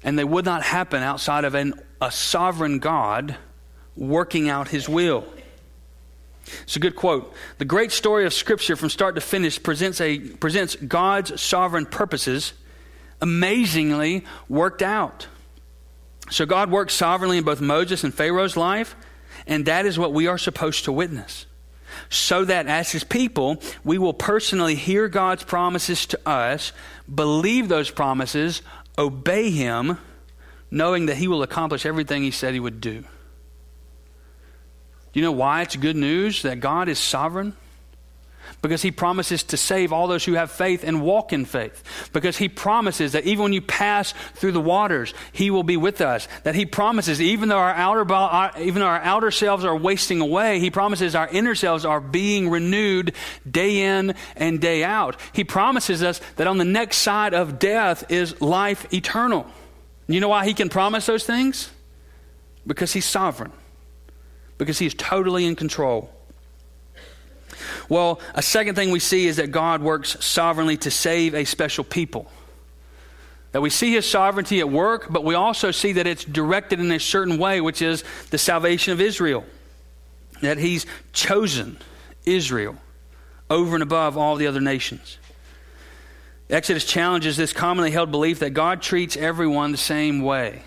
And 0.03 0.17
they 0.17 0.23
would 0.23 0.45
not 0.45 0.63
happen 0.63 1.03
outside 1.03 1.43
of 1.43 1.55
an, 1.55 1.73
a 2.01 2.11
sovereign 2.11 2.79
God 2.79 3.35
working 3.95 4.49
out 4.49 4.69
His 4.69 4.87
will. 4.87 5.25
It's 6.63 6.75
a 6.75 6.79
good 6.79 6.95
quote. 6.95 7.33
The 7.57 7.65
great 7.65 7.91
story 7.91 8.25
of 8.25 8.33
Scripture 8.33 8.75
from 8.75 8.89
start 8.89 9.15
to 9.15 9.21
finish 9.21 9.61
presents, 9.61 10.01
a, 10.01 10.19
presents 10.19 10.75
God's 10.75 11.39
sovereign 11.41 11.85
purposes 11.85 12.53
amazingly 13.21 14.25
worked 14.47 14.81
out. 14.81 15.27
So 16.29 16.45
God 16.45 16.71
works 16.71 16.93
sovereignly 16.93 17.39
in 17.39 17.43
both 17.43 17.61
Moses 17.61 18.03
and 18.03 18.13
Pharaoh's 18.13 18.55
life, 18.55 18.95
and 19.47 19.65
that 19.65 19.85
is 19.85 19.97
what 19.97 20.13
we 20.13 20.27
are 20.27 20.37
supposed 20.37 20.85
to 20.85 20.91
witness. 20.91 21.45
So 22.09 22.43
that 22.45 22.65
as 22.65 22.91
his 22.91 23.03
people, 23.03 23.61
we 23.83 23.99
will 23.99 24.13
personally 24.13 24.75
hear 24.75 25.07
God's 25.07 25.43
promises 25.43 26.07
to 26.07 26.19
us, 26.27 26.71
believe 27.13 27.67
those 27.69 27.91
promises, 27.91 28.63
obey 28.97 29.51
him, 29.51 29.99
knowing 30.71 31.05
that 31.05 31.17
he 31.17 31.27
will 31.27 31.43
accomplish 31.43 31.85
everything 31.85 32.23
he 32.23 32.31
said 32.31 32.53
he 32.53 32.59
would 32.59 32.81
do. 32.81 33.03
You 35.13 35.21
know 35.21 35.31
why 35.31 35.61
it's 35.61 35.75
good 35.75 35.95
news 35.95 36.41
that 36.43 36.59
God 36.59 36.89
is 36.89 36.99
sovereign? 36.99 37.55
Because 38.61 38.81
he 38.81 38.91
promises 38.91 39.43
to 39.43 39.57
save 39.57 39.93
all 39.93 40.07
those 40.07 40.25
who 40.25 40.33
have 40.33 40.51
faith 40.51 40.83
and 40.83 41.01
walk 41.01 41.31
in 41.31 41.45
faith. 41.45 41.83
Because 42.11 42.37
he 42.37 42.49
promises 42.49 43.13
that 43.13 43.25
even 43.25 43.43
when 43.43 43.53
you 43.53 43.61
pass 43.61 44.13
through 44.35 44.51
the 44.51 44.59
waters, 44.61 45.13
he 45.31 45.49
will 45.49 45.63
be 45.63 45.77
with 45.77 46.01
us. 46.01 46.27
That 46.43 46.55
he 46.55 46.65
promises, 46.65 47.21
even 47.21 47.49
though 47.49 47.57
our 47.57 47.73
outer, 47.73 48.59
even 48.59 48.81
though 48.81 48.87
our 48.87 49.01
outer 49.01 49.31
selves 49.31 49.63
are 49.63 49.75
wasting 49.75 50.19
away, 50.19 50.59
he 50.59 50.71
promises 50.71 51.15
our 51.15 51.29
inner 51.29 51.55
selves 51.55 51.85
are 51.85 52.01
being 52.01 52.49
renewed 52.49 53.13
day 53.49 53.81
in 53.81 54.15
and 54.35 54.59
day 54.59 54.83
out. 54.83 55.15
He 55.33 55.43
promises 55.43 56.03
us 56.03 56.19
that 56.35 56.47
on 56.47 56.57
the 56.57 56.65
next 56.65 56.97
side 56.97 57.33
of 57.33 57.59
death 57.59 58.11
is 58.11 58.39
life 58.41 58.93
eternal. 58.93 59.45
You 60.07 60.19
know 60.19 60.29
why 60.29 60.45
he 60.45 60.53
can 60.53 60.69
promise 60.69 61.05
those 61.05 61.23
things? 61.23 61.69
Because 62.67 62.91
he's 62.91 63.05
sovereign 63.05 63.51
because 64.59 64.77
he 64.77 64.85
is 64.85 64.93
totally 64.93 65.45
in 65.45 65.55
control. 65.55 66.11
Well, 67.89 68.21
a 68.35 68.43
second 68.43 68.75
thing 68.75 68.91
we 68.91 68.99
see 68.99 69.27
is 69.27 69.37
that 69.37 69.51
God 69.51 69.81
works 69.81 70.23
sovereignly 70.23 70.77
to 70.77 70.91
save 70.91 71.33
a 71.33 71.43
special 71.43 71.83
people. 71.83 72.31
That 73.51 73.61
we 73.61 73.71
see 73.71 73.93
his 73.93 74.07
sovereignty 74.07 74.59
at 74.59 74.69
work, 74.69 75.07
but 75.09 75.23
we 75.23 75.33
also 75.33 75.71
see 75.71 75.93
that 75.93 76.05
it's 76.05 76.23
directed 76.23 76.79
in 76.79 76.91
a 76.91 76.99
certain 76.99 77.39
way, 77.39 77.61
which 77.61 77.81
is 77.81 78.03
the 78.29 78.37
salvation 78.37 78.93
of 78.93 79.01
Israel. 79.01 79.43
That 80.41 80.59
he's 80.59 80.85
chosen 81.13 81.79
Israel 82.25 82.75
over 83.49 83.75
and 83.75 83.81
above 83.81 84.17
all 84.17 84.35
the 84.35 84.45
other 84.45 84.61
nations. 84.61 85.17
Exodus 86.47 86.85
challenges 86.85 87.37
this 87.37 87.53
commonly 87.53 87.89
held 87.89 88.11
belief 88.11 88.39
that 88.39 88.51
God 88.51 88.83
treats 88.83 89.17
everyone 89.17 89.71
the 89.71 89.77
same 89.77 90.21
way. 90.21 90.61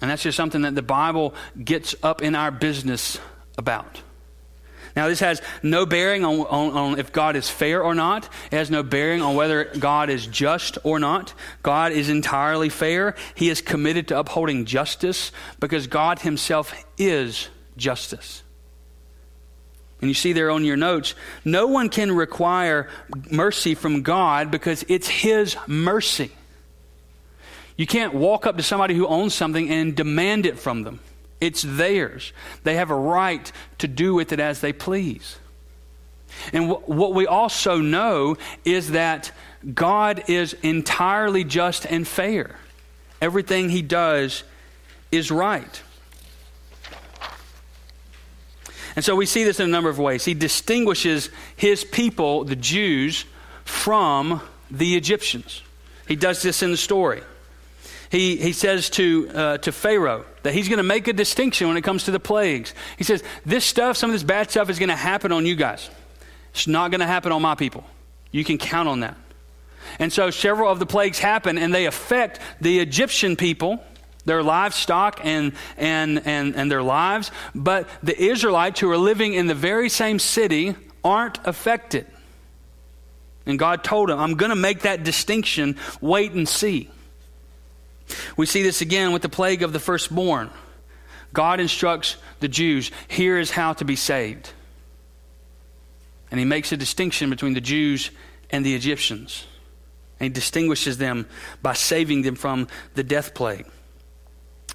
And 0.00 0.10
that's 0.10 0.22
just 0.22 0.36
something 0.36 0.62
that 0.62 0.74
the 0.74 0.82
Bible 0.82 1.34
gets 1.62 1.94
up 2.02 2.22
in 2.22 2.34
our 2.34 2.50
business 2.50 3.18
about. 3.58 4.00
Now, 4.94 5.08
this 5.08 5.20
has 5.20 5.40
no 5.62 5.86
bearing 5.86 6.24
on, 6.24 6.40
on, 6.40 6.72
on, 6.72 6.98
if 6.98 7.12
God 7.12 7.36
is 7.36 7.48
fair 7.48 7.82
or 7.82 7.94
not. 7.94 8.28
It 8.50 8.56
has 8.56 8.70
no 8.70 8.82
bearing 8.82 9.22
on 9.22 9.34
whether 9.34 9.64
God 9.64 10.10
is 10.10 10.26
just 10.26 10.78
or 10.84 10.98
not. 10.98 11.32
God 11.62 11.92
is 11.92 12.08
entirely 12.08 12.68
fair. 12.68 13.14
He 13.34 13.48
is 13.48 13.62
committed 13.62 14.08
to 14.08 14.18
upholding 14.18 14.64
justice 14.66 15.32
because 15.60 15.86
God 15.86 16.20
Himself 16.20 16.74
is 16.98 17.48
justice. 17.76 18.42
And 20.02 20.10
you 20.10 20.14
see 20.14 20.32
there 20.32 20.50
on 20.50 20.64
your 20.64 20.76
notes, 20.76 21.14
no 21.44 21.68
one 21.68 21.88
can 21.88 22.10
require 22.10 22.88
mercy 23.30 23.74
from 23.74 24.02
God 24.02 24.50
because 24.50 24.84
it's 24.88 25.08
His 25.08 25.56
mercy. 25.66 26.32
You 27.76 27.86
can't 27.86 28.12
walk 28.12 28.46
up 28.46 28.56
to 28.58 28.62
somebody 28.62 28.94
who 28.94 29.06
owns 29.06 29.32
something 29.32 29.70
and 29.70 29.94
demand 29.94 30.44
it 30.44 30.58
from 30.58 30.82
them. 30.82 31.00
It's 31.42 31.62
theirs. 31.62 32.32
They 32.62 32.76
have 32.76 32.92
a 32.92 32.94
right 32.94 33.50
to 33.78 33.88
do 33.88 34.14
with 34.14 34.32
it 34.32 34.38
as 34.38 34.60
they 34.60 34.72
please. 34.72 35.38
And 36.52 36.68
w- 36.68 36.86
what 36.86 37.14
we 37.14 37.26
also 37.26 37.78
know 37.78 38.36
is 38.64 38.92
that 38.92 39.32
God 39.74 40.22
is 40.28 40.52
entirely 40.62 41.42
just 41.42 41.84
and 41.84 42.06
fair. 42.06 42.54
Everything 43.20 43.70
he 43.70 43.82
does 43.82 44.44
is 45.10 45.32
right. 45.32 45.82
And 48.94 49.04
so 49.04 49.16
we 49.16 49.26
see 49.26 49.42
this 49.42 49.58
in 49.58 49.68
a 49.68 49.72
number 49.72 49.90
of 49.90 49.98
ways. 49.98 50.24
He 50.24 50.34
distinguishes 50.34 51.28
his 51.56 51.82
people, 51.82 52.44
the 52.44 52.54
Jews, 52.54 53.24
from 53.64 54.40
the 54.70 54.94
Egyptians. 54.94 55.60
He 56.06 56.14
does 56.14 56.40
this 56.40 56.62
in 56.62 56.70
the 56.70 56.76
story. 56.76 57.22
He, 58.10 58.36
he 58.36 58.52
says 58.52 58.90
to, 58.90 59.28
uh, 59.34 59.58
to 59.58 59.72
Pharaoh 59.72 60.24
that 60.42 60.54
he's 60.54 60.68
going 60.68 60.78
to 60.78 60.82
make 60.82 61.08
a 61.08 61.12
distinction 61.12 61.68
when 61.68 61.76
it 61.76 61.82
comes 61.82 62.04
to 62.04 62.10
the 62.10 62.20
plagues. 62.20 62.74
He 62.98 63.04
says, 63.04 63.22
This 63.44 63.64
stuff, 63.64 63.96
some 63.96 64.10
of 64.10 64.14
this 64.14 64.22
bad 64.22 64.50
stuff, 64.50 64.70
is 64.70 64.78
going 64.78 64.88
to 64.88 64.96
happen 64.96 65.32
on 65.32 65.46
you 65.46 65.56
guys. 65.56 65.90
It's 66.52 66.66
not 66.66 66.90
going 66.90 67.00
to 67.00 67.06
happen 67.06 67.32
on 67.32 67.42
my 67.42 67.54
people. 67.54 67.84
You 68.30 68.44
can 68.44 68.58
count 68.58 68.88
on 68.88 69.00
that. 69.00 69.16
And 69.98 70.12
so 70.12 70.30
several 70.30 70.70
of 70.70 70.78
the 70.78 70.86
plagues 70.86 71.18
happen, 71.18 71.58
and 71.58 71.74
they 71.74 71.86
affect 71.86 72.40
the 72.60 72.78
Egyptian 72.80 73.36
people 73.36 73.82
their 74.24 74.42
livestock 74.42 75.20
and, 75.24 75.52
and, 75.76 76.24
and, 76.26 76.54
and 76.54 76.70
their 76.70 76.82
lives, 76.82 77.30
but 77.54 77.88
the 78.02 78.16
Israelites 78.20 78.80
who 78.80 78.90
are 78.90 78.98
living 78.98 79.34
in 79.34 79.46
the 79.46 79.54
very 79.54 79.88
same 79.88 80.18
city 80.18 80.76
aren't 81.02 81.44
affected. 81.44 82.06
And 83.46 83.58
God 83.58 83.82
told 83.82 84.10
him, 84.10 84.20
I'm 84.20 84.34
going 84.34 84.50
to 84.50 84.56
make 84.56 84.80
that 84.82 85.02
distinction. 85.02 85.76
Wait 86.00 86.32
and 86.32 86.48
see. 86.48 86.88
We 88.36 88.46
see 88.46 88.62
this 88.62 88.80
again 88.80 89.12
with 89.12 89.22
the 89.22 89.28
plague 89.28 89.62
of 89.62 89.72
the 89.72 89.80
firstborn. 89.80 90.50
God 91.32 91.60
instructs 91.60 92.16
the 92.40 92.48
Jews, 92.48 92.90
here 93.08 93.38
is 93.38 93.50
how 93.50 93.72
to 93.74 93.84
be 93.84 93.96
saved. 93.96 94.50
And 96.30 96.38
he 96.38 96.44
makes 96.44 96.72
a 96.72 96.76
distinction 96.76 97.30
between 97.30 97.54
the 97.54 97.60
Jews 97.60 98.10
and 98.50 98.64
the 98.64 98.74
Egyptians. 98.74 99.46
And 100.18 100.24
he 100.24 100.28
distinguishes 100.30 100.98
them 100.98 101.26
by 101.62 101.72
saving 101.74 102.22
them 102.22 102.36
from 102.36 102.68
the 102.94 103.02
death 103.02 103.34
plague. 103.34 103.66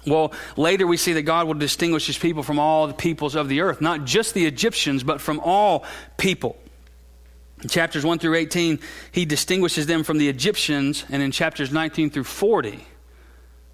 Well, 0.06 0.32
later 0.56 0.86
we 0.86 0.96
see 0.96 1.12
that 1.14 1.22
God 1.22 1.46
will 1.46 1.54
distinguish 1.54 2.06
his 2.06 2.18
people 2.18 2.42
from 2.42 2.58
all 2.58 2.86
the 2.86 2.94
peoples 2.94 3.34
of 3.34 3.48
the 3.48 3.60
earth, 3.60 3.80
not 3.80 4.04
just 4.04 4.34
the 4.34 4.46
Egyptians, 4.46 5.02
but 5.02 5.20
from 5.20 5.40
all 5.40 5.84
people. 6.16 6.56
In 7.62 7.68
chapters 7.68 8.04
1 8.04 8.20
through 8.20 8.36
18, 8.36 8.78
he 9.10 9.24
distinguishes 9.24 9.86
them 9.86 10.04
from 10.04 10.18
the 10.18 10.28
Egyptians, 10.28 11.04
and 11.10 11.22
in 11.22 11.32
chapters 11.32 11.72
19 11.72 12.10
through 12.10 12.24
40, 12.24 12.86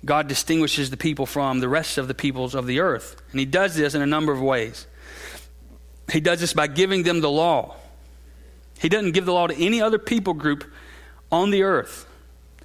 God 0.04 0.28
distinguishes 0.28 0.90
the 0.90 0.96
people 0.96 1.26
from 1.26 1.60
the 1.60 1.68
rest 1.68 1.98
of 1.98 2.08
the 2.08 2.14
peoples 2.14 2.54
of 2.54 2.66
the 2.66 2.80
earth. 2.80 3.16
And 3.30 3.40
he 3.40 3.46
does 3.46 3.74
this 3.74 3.94
in 3.94 4.02
a 4.02 4.06
number 4.06 4.32
of 4.32 4.40
ways. 4.40 4.86
He 6.12 6.20
does 6.20 6.40
this 6.40 6.52
by 6.52 6.66
giving 6.66 7.02
them 7.02 7.20
the 7.20 7.30
law. 7.30 7.76
He 8.78 8.88
doesn't 8.88 9.12
give 9.12 9.24
the 9.24 9.32
law 9.32 9.46
to 9.46 9.54
any 9.54 9.80
other 9.80 9.98
people 9.98 10.34
group 10.34 10.64
on 11.32 11.50
the 11.50 11.62
earth. 11.62 12.06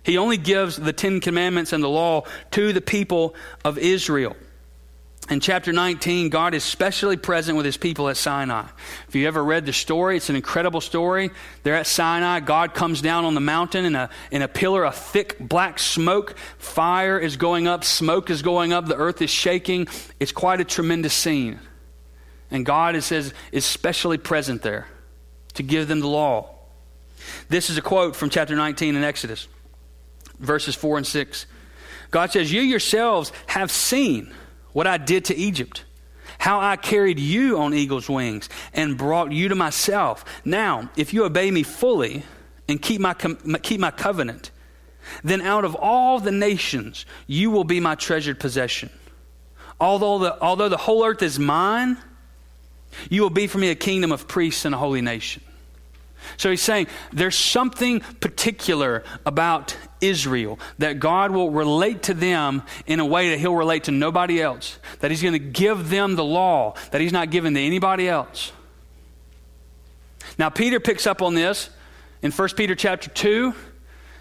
He 0.04 0.18
only 0.18 0.38
gives 0.38 0.76
the 0.76 0.94
Ten 0.94 1.20
Commandments 1.20 1.72
and 1.72 1.84
the 1.84 1.90
law 1.90 2.24
to 2.52 2.74
the 2.74 2.82
people 2.82 3.36
of 3.64 3.78
Israel. 3.78 4.36
In 5.30 5.40
chapter 5.40 5.72
19, 5.72 6.30
God 6.30 6.56
is 6.56 6.64
specially 6.64 7.16
present 7.16 7.56
with 7.56 7.66
his 7.66 7.78
people 7.78 8.10
at 8.10 8.18
Sinai. 8.18 8.66
If 9.08 9.16
you 9.16 9.28
ever 9.28 9.44
read 9.44 9.66
the 9.66 9.74
story, 9.74 10.18
it's 10.18 10.30
an 10.30 10.36
incredible 10.36 10.82
story. 10.82 11.30
They're 11.62 11.76
at 11.76 11.86
Sinai. 11.86 12.40
God 12.40 12.74
comes 12.74 13.00
down 13.00 13.26
on 13.26 13.36
the 13.36 13.40
mountain 13.40 13.86
in 13.86 13.96
a, 13.96 14.10
in 14.32 14.42
a 14.42 14.48
pillar 14.48 14.84
of 14.86 14.96
thick 14.96 15.38
black 15.40 15.78
smoke. 15.78 16.36
Fire 16.58 17.20
is 17.20 17.38
going 17.38 17.68
up, 17.68 17.84
smoke 17.84 18.32
is 18.32 18.42
going 18.42 18.74
up, 18.74 18.88
the 18.88 18.96
earth 18.96 19.22
is 19.22 19.30
shaking. 19.30 19.88
It's 20.20 20.32
quite 20.32 20.62
a 20.62 20.66
tremendous 20.66 21.14
scene. 21.14 21.60
And 22.50 22.66
God 22.66 22.96
is, 22.96 23.12
is, 23.12 23.34
is 23.52 23.66
specially 23.66 24.18
present 24.18 24.64
there 24.64 24.88
to 25.54 25.62
give 25.62 25.88
them 25.88 26.00
the 26.00 26.08
law. 26.08 26.56
This 27.50 27.70
is 27.70 27.78
a 27.78 27.82
quote 27.84 28.16
from 28.16 28.32
chapter 28.32 28.56
19 28.56 28.96
in 28.96 29.04
Exodus 29.04 29.48
verses 30.40 30.76
4 30.76 30.98
and 30.98 31.08
6. 31.08 31.46
God 32.12 32.32
says, 32.32 32.52
You 32.52 32.62
yourselves 32.62 33.32
have 33.48 33.72
seen 33.72 34.34
what 34.74 34.88
I 34.88 34.98
did 34.98 35.26
to 35.26 35.36
Egypt, 35.36 35.86
how 36.38 36.60
I 36.60 36.76
carried 36.76 37.20
you 37.20 37.58
on 37.58 37.74
eagle's 37.74 38.10
wings 38.10 38.50
and 38.74 38.98
brought 38.98 39.32
you 39.32 39.50
to 39.50 39.56
myself. 39.56 40.24
Now, 40.46 40.90
if 40.96 41.14
you 41.14 41.26
obey 41.26 41.52
me 41.52 41.64
fully 41.64 42.24
and 42.68 42.82
keep 42.82 43.02
my, 43.02 43.14
keep 43.14 43.80
my 43.80 43.92
covenant, 43.92 44.52
then 45.24 45.42
out 45.42 45.66
of 45.66 45.76
all 45.76 46.20
the 46.20 46.32
nations 46.32 47.06
you 47.28 47.52
will 47.52 47.64
be 47.64 47.80
my 47.80 47.96
treasured 47.96 48.40
possession. 48.40 48.90
Although 49.80 50.20
the, 50.20 50.42
although 50.42 50.70
the 50.70 50.78
whole 50.78 51.06
earth 51.06 51.22
is 51.22 51.40
mine, 51.40 51.98
you 53.10 53.22
will 53.22 53.30
be 53.30 53.48
for 53.48 53.58
me 53.58 53.70
a 53.70 53.76
kingdom 53.76 54.12
of 54.12 54.28
priests 54.28 54.66
and 54.66 54.76
a 54.76 54.78
holy 54.78 55.02
nation. 55.02 55.42
So 56.38 56.50
he's 56.50 56.62
saying 56.62 56.88
there's 57.12 57.38
something 57.38 58.00
particular 58.00 59.04
about 59.26 59.76
Israel 60.02 60.60
that 60.78 61.00
God 61.00 61.32
will 61.32 61.52
relate 61.52 62.04
to 62.04 62.14
them 62.14 62.64
in 62.86 63.00
a 63.00 63.06
way 63.06 63.30
that 63.32 63.40
he'll 63.40 63.56
relate 63.56 63.86
to 63.86 63.92
nobody 63.92 64.42
else. 64.42 64.78
That 65.00 65.12
he's 65.12 65.22
going 65.22 65.34
to 65.34 65.40
give 65.40 65.90
them 65.90 66.16
the 66.16 66.24
law 66.24 66.76
that 66.92 67.02
he's 67.02 67.14
not 67.14 67.30
given 67.30 67.54
to 67.54 67.60
anybody 67.60 68.08
else. 68.08 68.52
Now, 70.38 70.50
Peter 70.50 70.80
picks 70.80 71.06
up 71.08 71.22
on 71.22 71.36
this 71.36 71.70
in 72.22 72.32
1 72.32 72.50
Peter 72.56 72.76
chapter 72.76 73.10
2. 73.10 73.54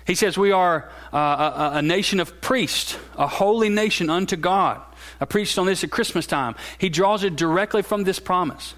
He 0.06 0.14
says, 0.14 0.38
We 0.38 0.52
are 0.52 0.90
uh, 1.12 1.70
a, 1.74 1.78
a 1.78 1.82
nation 1.82 2.18
of 2.18 2.40
priests, 2.40 2.96
a 3.16 3.26
holy 3.26 3.68
nation 3.68 4.10
unto 4.10 4.36
God. 4.36 4.80
I 5.20 5.24
preached 5.24 5.58
on 5.58 5.66
this 5.66 5.84
at 5.84 5.90
Christmas 5.90 6.26
time. 6.26 6.54
He 6.78 6.88
draws 6.88 7.24
it 7.24 7.36
directly 7.36 7.82
from 7.82 8.04
this 8.04 8.18
promise. 8.18 8.74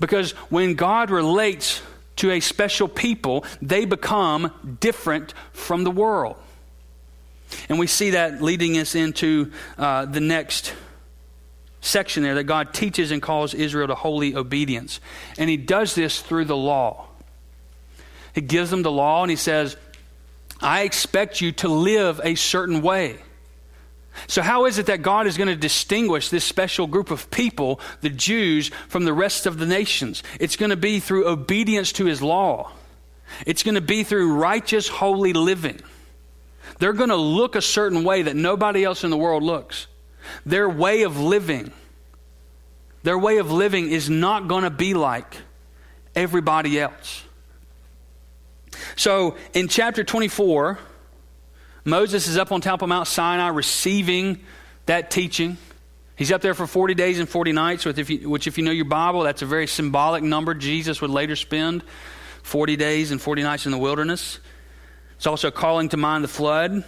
Because 0.00 0.32
when 0.50 0.74
God 0.74 1.10
relates 1.10 1.82
to 2.16 2.30
a 2.30 2.40
special 2.40 2.88
people, 2.88 3.44
they 3.60 3.84
become 3.84 4.76
different 4.80 5.34
from 5.52 5.84
the 5.84 5.90
world. 5.90 6.36
And 7.68 7.78
we 7.78 7.86
see 7.86 8.10
that 8.10 8.42
leading 8.42 8.78
us 8.78 8.94
into 8.94 9.52
uh, 9.78 10.06
the 10.06 10.20
next 10.20 10.74
section 11.80 12.22
there 12.22 12.36
that 12.36 12.44
God 12.44 12.72
teaches 12.72 13.10
and 13.10 13.20
calls 13.20 13.54
Israel 13.54 13.88
to 13.88 13.94
holy 13.94 14.34
obedience. 14.34 15.00
And 15.36 15.50
He 15.50 15.56
does 15.56 15.94
this 15.94 16.20
through 16.20 16.46
the 16.46 16.56
law. 16.56 17.06
He 18.34 18.40
gives 18.40 18.70
them 18.70 18.82
the 18.82 18.90
law 18.90 19.22
and 19.22 19.30
He 19.30 19.36
says, 19.36 19.76
I 20.60 20.82
expect 20.82 21.40
you 21.40 21.52
to 21.52 21.68
live 21.68 22.20
a 22.22 22.36
certain 22.36 22.82
way. 22.82 23.18
So, 24.26 24.42
how 24.42 24.66
is 24.66 24.78
it 24.78 24.86
that 24.86 25.02
God 25.02 25.26
is 25.26 25.36
going 25.36 25.48
to 25.48 25.56
distinguish 25.56 26.28
this 26.28 26.44
special 26.44 26.86
group 26.86 27.10
of 27.10 27.30
people, 27.30 27.80
the 28.00 28.10
Jews, 28.10 28.70
from 28.88 29.04
the 29.04 29.12
rest 29.12 29.46
of 29.46 29.58
the 29.58 29.66
nations? 29.66 30.22
It's 30.38 30.56
going 30.56 30.70
to 30.70 30.76
be 30.76 31.00
through 31.00 31.26
obedience 31.26 31.92
to 31.92 32.04
his 32.04 32.22
law, 32.22 32.72
it's 33.46 33.62
going 33.62 33.74
to 33.74 33.80
be 33.80 34.04
through 34.04 34.34
righteous, 34.34 34.88
holy 34.88 35.32
living. 35.32 35.80
They're 36.78 36.92
going 36.92 37.10
to 37.10 37.16
look 37.16 37.56
a 37.56 37.62
certain 37.62 38.04
way 38.04 38.22
that 38.22 38.36
nobody 38.36 38.84
else 38.84 39.04
in 39.04 39.10
the 39.10 39.16
world 39.16 39.42
looks. 39.42 39.86
Their 40.46 40.68
way 40.68 41.02
of 41.02 41.18
living, 41.18 41.72
their 43.02 43.18
way 43.18 43.38
of 43.38 43.50
living 43.50 43.90
is 43.90 44.08
not 44.08 44.48
going 44.48 44.64
to 44.64 44.70
be 44.70 44.94
like 44.94 45.36
everybody 46.14 46.78
else. 46.78 47.24
So, 48.96 49.36
in 49.54 49.68
chapter 49.68 50.04
24, 50.04 50.78
Moses 51.84 52.28
is 52.28 52.36
up 52.36 52.52
on 52.52 52.60
top 52.60 52.82
of 52.82 52.88
Mount 52.88 53.08
Sinai 53.08 53.48
receiving 53.48 54.40
that 54.86 55.10
teaching. 55.10 55.56
He's 56.14 56.30
up 56.30 56.40
there 56.40 56.54
for 56.54 56.66
40 56.66 56.94
days 56.94 57.18
and 57.18 57.28
40 57.28 57.52
nights, 57.52 57.86
if, 57.86 58.08
you, 58.08 58.28
which, 58.28 58.46
if 58.46 58.56
you 58.56 58.64
know 58.64 58.70
your 58.70 58.84
Bible, 58.84 59.22
that's 59.22 59.42
a 59.42 59.46
very 59.46 59.66
symbolic 59.66 60.22
number. 60.22 60.54
Jesus 60.54 61.00
would 61.00 61.10
later 61.10 61.34
spend 61.34 61.82
40 62.42 62.76
days 62.76 63.10
and 63.10 63.20
40 63.20 63.42
nights 63.42 63.66
in 63.66 63.72
the 63.72 63.78
wilderness. 63.78 64.38
It's 65.16 65.26
also 65.26 65.50
calling 65.50 65.88
to 65.90 65.96
mind 65.96 66.22
the 66.22 66.28
flood. 66.28 66.84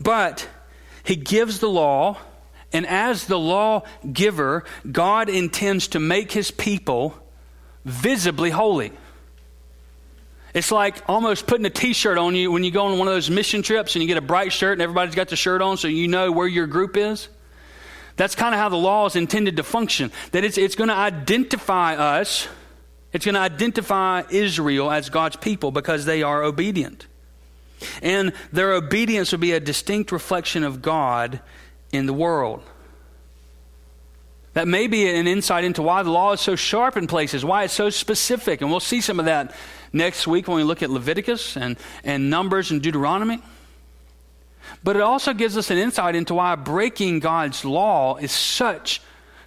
But 0.00 0.48
he 1.04 1.14
gives 1.14 1.60
the 1.60 1.68
law, 1.68 2.18
and 2.72 2.86
as 2.86 3.26
the 3.26 3.38
law 3.38 3.84
giver, 4.12 4.64
God 4.90 5.28
intends 5.28 5.88
to 5.88 6.00
make 6.00 6.32
his 6.32 6.50
people 6.50 7.14
visibly 7.84 8.50
holy. 8.50 8.92
It's 10.58 10.72
like 10.72 11.08
almost 11.08 11.46
putting 11.46 11.64
a 11.66 11.70
t 11.70 11.92
shirt 11.92 12.18
on 12.18 12.34
you 12.34 12.50
when 12.50 12.64
you 12.64 12.72
go 12.72 12.86
on 12.86 12.98
one 12.98 13.06
of 13.06 13.14
those 13.14 13.30
mission 13.30 13.62
trips 13.62 13.94
and 13.94 14.02
you 14.02 14.08
get 14.08 14.16
a 14.16 14.20
bright 14.20 14.52
shirt 14.52 14.72
and 14.72 14.82
everybody's 14.82 15.14
got 15.14 15.28
the 15.28 15.36
shirt 15.36 15.62
on 15.62 15.76
so 15.76 15.86
you 15.86 16.08
know 16.08 16.32
where 16.32 16.48
your 16.48 16.66
group 16.66 16.96
is. 16.96 17.28
That's 18.16 18.34
kind 18.34 18.52
of 18.52 18.58
how 18.58 18.68
the 18.68 18.76
law 18.76 19.06
is 19.06 19.14
intended 19.14 19.58
to 19.58 19.62
function. 19.62 20.10
That 20.32 20.42
it's, 20.42 20.58
it's 20.58 20.74
going 20.74 20.88
to 20.88 20.96
identify 20.96 21.94
us, 21.94 22.48
it's 23.12 23.24
going 23.24 23.36
to 23.36 23.40
identify 23.40 24.24
Israel 24.30 24.90
as 24.90 25.10
God's 25.10 25.36
people 25.36 25.70
because 25.70 26.06
they 26.06 26.24
are 26.24 26.42
obedient. 26.42 27.06
And 28.02 28.32
their 28.50 28.72
obedience 28.72 29.30
will 29.30 29.38
be 29.38 29.52
a 29.52 29.60
distinct 29.60 30.10
reflection 30.10 30.64
of 30.64 30.82
God 30.82 31.40
in 31.92 32.06
the 32.06 32.12
world. 32.12 32.64
That 34.54 34.66
may 34.66 34.88
be 34.88 35.08
an 35.08 35.28
insight 35.28 35.62
into 35.62 35.82
why 35.82 36.02
the 36.02 36.10
law 36.10 36.32
is 36.32 36.40
so 36.40 36.56
sharp 36.56 36.96
in 36.96 37.06
places, 37.06 37.44
why 37.44 37.62
it's 37.62 37.74
so 37.74 37.90
specific. 37.90 38.60
And 38.60 38.72
we'll 38.72 38.80
see 38.80 39.00
some 39.00 39.20
of 39.20 39.26
that 39.26 39.54
next 39.92 40.26
week 40.26 40.48
when 40.48 40.56
we 40.56 40.62
look 40.62 40.82
at 40.82 40.90
Leviticus 40.90 41.56
and, 41.56 41.76
and 42.04 42.30
Numbers 42.30 42.70
and 42.70 42.82
Deuteronomy. 42.82 43.42
But 44.82 44.96
it 44.96 45.02
also 45.02 45.32
gives 45.32 45.56
us 45.56 45.70
an 45.70 45.78
insight 45.78 46.14
into 46.14 46.34
why 46.34 46.54
breaking 46.54 47.20
God's 47.20 47.64
law 47.64 48.16
is 48.16 48.32
such, 48.32 49.00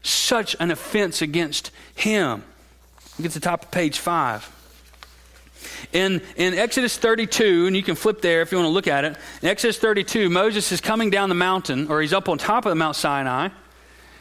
such 0.03 0.55
an 0.59 0.71
offense 0.71 1.21
against 1.21 1.71
Him. 1.95 2.43
Get 3.21 3.31
to 3.31 3.39
the 3.39 3.43
top 3.43 3.65
of 3.65 3.71
page 3.71 3.99
5. 3.99 4.57
In, 5.93 6.21
in 6.37 6.53
Exodus 6.55 6.97
32, 6.97 7.67
and 7.67 7.75
you 7.75 7.83
can 7.83 7.95
flip 7.95 8.21
there 8.21 8.41
if 8.41 8.51
you 8.51 8.57
want 8.57 8.65
to 8.65 8.73
look 8.73 8.87
at 8.87 9.05
it. 9.05 9.15
In 9.41 9.47
Exodus 9.47 9.77
32, 9.77 10.29
Moses 10.29 10.71
is 10.71 10.81
coming 10.81 11.09
down 11.09 11.29
the 11.29 11.35
mountain, 11.35 11.87
or 11.89 12.01
he's 12.01 12.13
up 12.13 12.29
on 12.29 12.37
top 12.37 12.65
of 12.65 12.75
Mount 12.75 12.95
Sinai, 12.95 13.49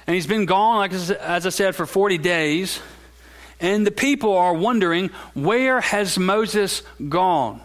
and 0.06 0.14
he's 0.14 0.26
been 0.26 0.44
gone, 0.44 0.78
like 0.78 0.92
as 0.92 1.46
I 1.46 1.50
said, 1.50 1.74
for 1.74 1.86
40 1.86 2.18
days. 2.18 2.80
And 3.60 3.86
the 3.86 3.90
people 3.90 4.36
are 4.36 4.54
wondering, 4.54 5.10
where 5.34 5.80
has 5.80 6.18
Moses 6.18 6.82
gone? 7.08 7.60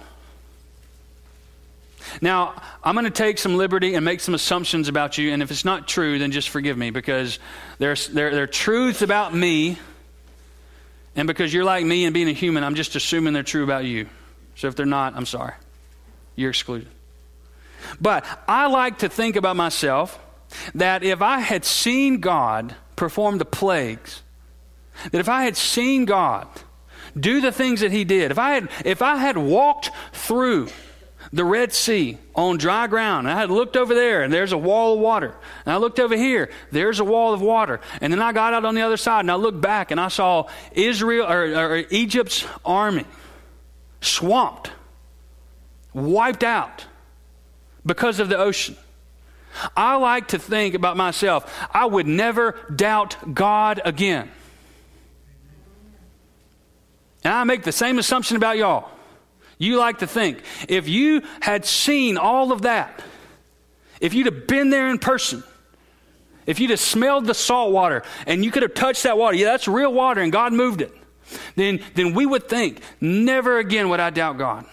Now, 2.22 2.62
I'm 2.84 2.96
going 2.96 3.06
to 3.06 3.12
take 3.12 3.38
some 3.38 3.58
liberty 3.58 3.96
and 3.96 4.06
make 4.06 4.20
some 4.20 4.36
assumptions 4.36 4.88
about 4.88 5.18
you, 5.18 5.32
and 5.32 5.42
if 5.42 5.52
it's 5.52 5.66
not 5.66 5.88
true, 5.88 6.20
then 6.20 6.32
just 6.32 6.50
forgive 6.50 6.78
me 6.78 6.92
because 6.92 7.40
there's, 7.80 8.08
there, 8.08 8.32
there 8.32 8.44
are 8.44 8.48
truths 8.48 9.02
about 9.02 9.34
me, 9.34 9.78
and 11.16 11.28
because 11.28 11.54
you're 11.54 11.64
like 11.64 11.86
me 11.86 12.06
and 12.06 12.14
being 12.14 12.28
a 12.28 12.34
human, 12.34 12.64
I'm 12.64 12.76
just 12.76 12.96
assuming 12.96 13.34
they're 13.34 13.44
true 13.44 13.64
about 13.64 13.86
you. 13.86 14.08
So 14.56 14.68
if 14.68 14.76
they're 14.76 14.86
not, 14.86 15.16
I'm 15.16 15.26
sorry. 15.26 15.54
You're 16.36 16.52
excluded. 16.52 16.88
But 18.00 18.26
I 18.48 18.68
like 18.68 19.00
to 19.00 19.10
think 19.10 19.36
about 19.36 19.56
myself 19.56 20.20
that 20.76 21.04
if 21.04 21.22
I 21.22 21.40
had 21.40 21.66
seen 21.66 22.20
God 22.20 22.76
perform 22.96 23.38
the 23.38 23.46
plagues, 23.46 24.22
that 25.12 25.20
if 25.20 25.30
I 25.30 25.44
had 25.44 25.58
seen 25.58 26.06
God 26.06 26.48
do 27.18 27.42
the 27.42 27.52
things 27.52 27.82
that 27.82 27.92
He 27.92 28.04
did, 28.04 28.32
if 28.32 28.40
I 28.40 28.52
had, 28.56 28.70
if 28.84 29.02
I 29.02 29.18
had 29.18 29.38
walked 29.38 29.92
through 30.14 30.70
the 31.36 31.44
Red 31.44 31.74
Sea 31.74 32.18
on 32.34 32.58
dry 32.58 32.88
ground. 32.88 33.28
And 33.28 33.36
I 33.36 33.40
had 33.40 33.52
looked 33.52 33.76
over 33.76 33.94
there, 33.94 34.24
and 34.24 34.32
there's 34.34 34.52
a 34.52 34.58
wall 34.58 34.94
of 34.94 35.00
water. 35.00 35.36
And 35.66 35.74
I 35.74 35.78
looked 35.78 36.00
over 36.00 36.16
here, 36.16 36.50
there's 36.72 37.00
a 37.00 37.04
wall 37.04 37.34
of 37.34 37.42
water. 37.42 37.82
And 38.02 38.12
then 38.12 38.22
I 38.22 38.32
got 38.32 38.54
out 38.54 38.66
on 38.66 38.76
the 38.76 38.82
other 38.82 38.98
side, 38.98 39.22
and 39.22 39.32
I 39.32 39.36
looked 39.36 39.62
back, 39.62 39.92
and 39.92 40.00
I 40.00 40.08
saw 40.08 40.48
Israel 40.72 41.28
or, 41.28 41.44
or 41.44 41.78
Egypt's 41.90 42.46
army 42.64 43.06
swamped, 44.02 44.72
wiped 45.94 46.44
out 46.44 46.86
because 47.86 48.20
of 48.20 48.30
the 48.30 48.38
ocean. 48.38 48.78
I 49.76 49.96
like 49.96 50.30
to 50.30 50.40
think 50.40 50.76
about 50.76 50.98
myself, 50.98 51.68
I 51.74 51.86
would 51.86 52.08
never 52.08 52.56
doubt 52.76 53.34
God 53.34 53.82
again. 53.86 54.30
And 57.26 57.34
I 57.34 57.44
make 57.44 57.64
the 57.64 57.72
same 57.72 57.98
assumption 57.98 58.38
about 58.38 58.56
y'all. 58.56 58.88
You 59.58 59.78
like 59.78 60.00
to 60.00 60.08
think 60.08 60.44
if 60.70 60.88
you 60.88 61.24
had 61.42 61.66
seen 61.66 62.18
all 62.18 62.52
of 62.52 62.62
that, 62.62 63.04
if 64.00 64.14
you'd 64.14 64.28
have 64.28 64.46
been 64.46 64.70
there 64.70 64.90
in 64.90 65.00
person, 65.00 65.44
if 66.46 66.60
you'd 66.60 66.70
have 66.70 66.80
smelled 66.80 67.26
the 67.26 67.34
salt 67.34 67.72
water 67.72 68.04
and 68.28 68.46
you 68.46 68.52
could 68.52 68.62
have 68.62 68.76
touched 68.76 69.04
that 69.04 69.18
water, 69.18 69.36
yeah, 69.36 69.46
that's 69.46 69.68
real 69.68 69.92
water 69.92 70.22
and 70.22 70.32
God 70.32 70.54
moved 70.54 70.82
it, 70.82 70.94
then, 71.56 71.80
then 71.96 72.14
we 72.14 72.28
would 72.28 72.48
think, 72.48 72.82
never 73.02 73.58
again 73.58 73.90
would 73.90 74.00
I 74.00 74.12
doubt 74.12 74.38
God. 74.38 74.66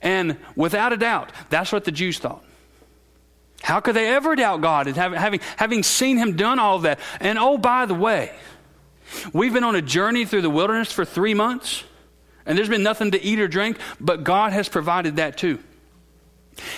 And 0.00 0.36
without 0.54 0.92
a 0.92 0.96
doubt, 0.96 1.32
that's 1.50 1.72
what 1.72 1.84
the 1.84 1.90
Jews 1.90 2.20
thought. 2.20 2.44
How 3.60 3.80
could 3.80 3.96
they 3.96 4.08
ever 4.08 4.36
doubt 4.36 4.60
God 4.60 4.86
having, 4.86 5.40
having 5.56 5.82
seen 5.82 6.16
him 6.16 6.36
done 6.36 6.60
all 6.60 6.76
of 6.76 6.82
that? 6.82 7.00
And 7.18 7.38
oh, 7.40 7.58
by 7.58 7.86
the 7.86 7.94
way, 7.94 8.32
we've 9.32 9.52
been 9.52 9.64
on 9.64 9.76
a 9.76 9.82
journey 9.82 10.24
through 10.24 10.42
the 10.42 10.50
wilderness 10.50 10.92
for 10.92 11.04
three 11.04 11.34
months, 11.34 11.84
and 12.44 12.56
there's 12.56 12.68
been 12.68 12.82
nothing 12.82 13.10
to 13.12 13.22
eat 13.22 13.40
or 13.40 13.48
drink, 13.48 13.78
but 14.00 14.24
God 14.24 14.52
has 14.52 14.68
provided 14.68 15.16
that 15.16 15.36
too. 15.36 15.58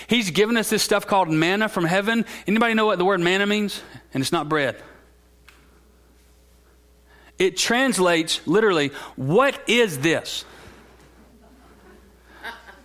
He's 0.06 0.30
given 0.30 0.56
us 0.56 0.70
this 0.70 0.82
stuff 0.82 1.06
called 1.06 1.28
manna 1.28 1.68
from 1.68 1.84
heaven. 1.84 2.24
Anybody 2.46 2.74
know 2.74 2.86
what 2.86 2.98
the 2.98 3.04
word 3.04 3.20
manna 3.20 3.46
means? 3.46 3.80
And 4.12 4.20
it's 4.20 4.32
not 4.32 4.48
bread. 4.48 4.76
It 7.38 7.56
translates 7.56 8.44
literally, 8.46 8.88
what 9.14 9.60
is 9.68 9.98
this? 9.98 10.44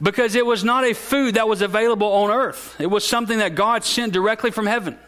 because 0.04 0.36
it 0.36 0.46
was 0.46 0.66
not 0.66 0.84
a 0.84 0.94
food 0.94 1.36
that 1.36 1.48
was 1.48 1.62
available 1.62 2.12
on 2.12 2.30
earth. 2.30 2.76
It 2.78 2.88
was 2.88 3.08
something 3.08 3.38
that 3.38 3.56
God 3.56 3.86
sent 3.86 4.12
directly 4.12 4.52
from 4.52 4.66
heaven. 4.66 5.00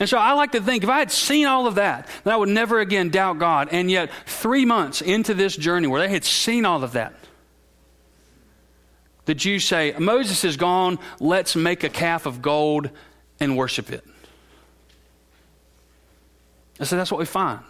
And 0.00 0.08
so 0.08 0.18
I 0.18 0.32
like 0.32 0.52
to 0.52 0.60
think 0.60 0.82
if 0.82 0.90
I 0.90 0.98
had 0.98 1.10
seen 1.10 1.46
all 1.46 1.66
of 1.66 1.76
that, 1.76 2.08
then 2.24 2.32
I 2.32 2.36
would 2.36 2.48
never 2.48 2.80
again 2.80 3.10
doubt 3.10 3.38
God. 3.38 3.68
And 3.70 3.90
yet, 3.90 4.10
three 4.26 4.64
months 4.64 5.00
into 5.00 5.34
this 5.34 5.56
journey 5.56 5.86
where 5.86 6.00
they 6.00 6.12
had 6.12 6.24
seen 6.24 6.64
all 6.64 6.84
of 6.84 6.92
that, 6.92 7.14
the 9.24 9.34
Jews 9.34 9.64
say, 9.64 9.94
Moses 9.98 10.44
is 10.44 10.56
gone, 10.56 10.98
let's 11.20 11.54
make 11.54 11.84
a 11.84 11.90
calf 11.90 12.24
of 12.24 12.40
gold 12.40 12.90
and 13.40 13.56
worship 13.56 13.90
it. 13.90 14.04
I 16.80 16.84
said, 16.84 16.98
that's 16.98 17.10
what 17.10 17.18
we 17.18 17.26
find. 17.26 17.60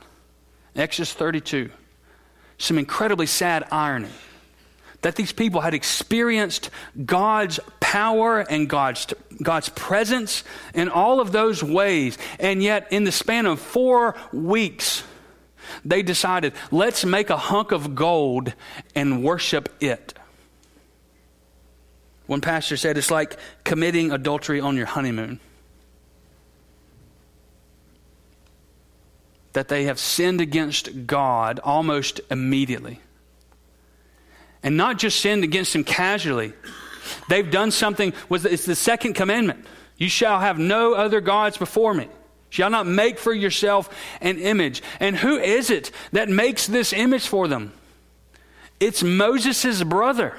Exodus 0.77 1.12
32. 1.12 1.71
Some 2.59 2.79
incredibly 2.79 3.27
sad 3.27 3.64
irony 3.71 4.11
that 5.03 5.17
these 5.17 5.33
people 5.33 5.61
had 5.61 5.75
experienced 5.75 6.71
God's 7.05 7.61
power 7.81 8.41
and 8.41 8.69
God's, 8.69 9.07
God's 9.43 9.69
presence 9.69 10.43
in 10.75 10.89
all 10.89 11.21
of 11.21 11.31
those 11.31 11.63
ways. 11.63 12.19
And 12.41 12.63
yet, 12.63 12.89
in 12.91 13.05
the 13.05 13.13
span 13.13 13.47
of 13.47 13.61
four 13.61 14.17
weeks, 14.33 15.05
they 15.85 16.03
decided, 16.03 16.53
let's 16.71 17.05
make 17.05 17.31
a 17.31 17.37
hunk 17.37 17.71
of 17.73 17.95
gold 17.95 18.55
and 18.95 19.23
worship 19.23 19.69
it. 19.81 20.15
One 22.27 22.41
pastor 22.41 22.77
said 22.77 22.99
it's 22.99 23.11
like 23.11 23.37
committing 23.65 24.11
adultery 24.11 24.61
on 24.61 24.77
your 24.77 24.87
honeymoon. 24.87 25.41
That 29.53 29.69
they 29.69 29.85
have 29.85 29.99
sinned 29.99 30.41
against 30.41 31.07
God 31.07 31.61
almost 31.63 32.21
immediately 32.31 33.01
and 34.63 34.77
not 34.77 34.99
just 34.99 35.21
sinned 35.21 35.45
against 35.45 35.75
him 35.75 35.85
casually. 35.85 36.53
They've 37.29 37.51
done 37.51 37.71
something, 37.71 38.13
it's 38.31 38.67
the 38.67 38.75
second 38.75 39.15
commandment. 39.15 39.65
You 39.97 40.09
shall 40.09 40.41
have 40.41 40.59
no 40.59 40.95
other 40.95 41.21
gods 41.21 41.57
before 41.57 41.95
me. 41.95 42.09
Shall 42.51 42.71
not 42.71 42.87
make 42.87 43.19
for 43.19 43.33
yourself 43.33 43.95
an 44.21 44.39
image. 44.39 44.83
And 45.01 45.17
who 45.17 45.37
is 45.37 45.71
it 45.71 45.91
that 46.13 46.29
makes 46.29 46.67
this 46.67 46.93
image 46.93 47.27
for 47.27 47.47
them? 47.47 47.73
It's 48.81 49.03
Moses' 49.03 49.83
brother, 49.83 50.35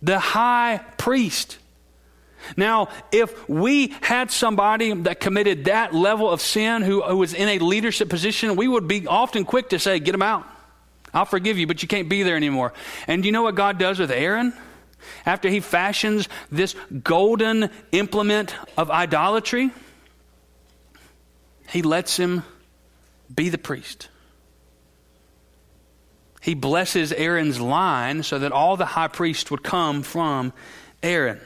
the 0.00 0.18
high 0.18 0.80
priest. 0.96 1.58
Now, 2.56 2.88
if 3.12 3.48
we 3.48 3.88
had 4.00 4.30
somebody 4.30 4.92
that 4.94 5.20
committed 5.20 5.66
that 5.66 5.94
level 5.94 6.30
of 6.30 6.40
sin 6.40 6.82
who, 6.82 7.02
who 7.02 7.18
was 7.18 7.34
in 7.34 7.48
a 7.48 7.58
leadership 7.58 8.08
position, 8.08 8.56
we 8.56 8.66
would 8.66 8.88
be 8.88 9.06
often 9.06 9.44
quick 9.44 9.68
to 9.70 9.78
say, 9.78 9.98
Get 9.98 10.14
him 10.14 10.22
out. 10.22 10.46
I'll 11.14 11.24
forgive 11.24 11.58
you, 11.58 11.66
but 11.66 11.82
you 11.82 11.88
can't 11.88 12.08
be 12.08 12.22
there 12.22 12.36
anymore. 12.36 12.72
And 13.06 13.24
you 13.24 13.32
know 13.32 13.42
what 13.42 13.54
God 13.54 13.78
does 13.78 13.98
with 13.98 14.10
Aaron? 14.10 14.52
After 15.24 15.48
he 15.48 15.60
fashions 15.60 16.28
this 16.50 16.74
golden 17.02 17.70
implement 17.92 18.54
of 18.76 18.90
idolatry, 18.90 19.70
he 21.68 21.82
lets 21.82 22.16
him 22.16 22.42
be 23.34 23.48
the 23.48 23.58
priest. 23.58 24.08
He 26.40 26.54
blesses 26.54 27.12
Aaron's 27.12 27.60
line 27.60 28.22
so 28.22 28.38
that 28.38 28.52
all 28.52 28.76
the 28.76 28.86
high 28.86 29.08
priests 29.08 29.50
would 29.50 29.62
come 29.62 30.02
from 30.02 30.52
Aaron. 31.02 31.40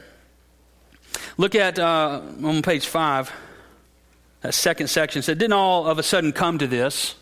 Look 1.36 1.54
at 1.54 1.78
uh, 1.78 2.22
on 2.42 2.62
page 2.62 2.86
five, 2.86 3.32
that 4.42 4.54
second 4.54 4.88
section. 4.88 5.22
So 5.22 5.32
it 5.32 5.38
didn't 5.38 5.54
all 5.54 5.86
of 5.86 5.98
a 5.98 6.02
sudden 6.02 6.32
come 6.32 6.58
to 6.58 6.66
this. 6.66 7.14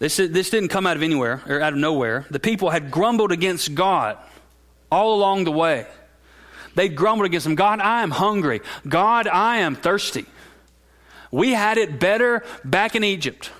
This, 0.00 0.16
this 0.16 0.48
didn't 0.48 0.70
come 0.70 0.86
out 0.86 0.96
of 0.96 1.02
anywhere 1.02 1.42
or 1.46 1.60
out 1.60 1.74
of 1.74 1.78
nowhere. 1.78 2.26
The 2.30 2.40
people 2.40 2.70
had 2.70 2.90
grumbled 2.90 3.32
against 3.32 3.74
God 3.74 4.16
all 4.90 5.14
along 5.14 5.44
the 5.44 5.52
way. 5.52 5.86
They 6.74 6.88
grumbled 6.88 7.26
against 7.26 7.46
him 7.46 7.54
God, 7.54 7.80
I 7.80 8.02
am 8.02 8.10
hungry. 8.10 8.62
God, 8.88 9.28
I 9.28 9.58
am 9.58 9.76
thirsty. 9.76 10.24
We 11.30 11.52
had 11.52 11.76
it 11.76 12.00
better 12.00 12.42
back 12.64 12.96
in 12.96 13.04
Egypt. 13.04 13.50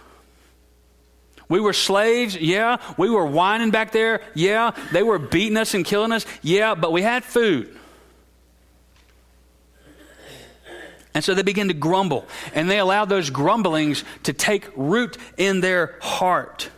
We 1.48 1.60
were 1.60 1.74
slaves, 1.74 2.36
yeah. 2.36 2.78
We 2.96 3.10
were 3.10 3.26
whining 3.26 3.70
back 3.70 3.92
there, 3.92 4.22
yeah. 4.34 4.70
They 4.92 5.02
were 5.02 5.18
beating 5.18 5.58
us 5.58 5.74
and 5.74 5.84
killing 5.84 6.10
us, 6.10 6.24
yeah. 6.42 6.74
But 6.74 6.90
we 6.90 7.02
had 7.02 7.22
food. 7.22 7.76
And 11.14 11.24
so 11.24 11.34
they 11.34 11.42
begin 11.42 11.68
to 11.68 11.74
grumble, 11.74 12.26
and 12.54 12.70
they 12.70 12.78
allow 12.78 13.04
those 13.04 13.30
grumblings 13.30 14.04
to 14.24 14.32
take 14.32 14.68
root 14.76 15.16
in 15.36 15.60
their 15.60 15.98
heart. 16.00 16.70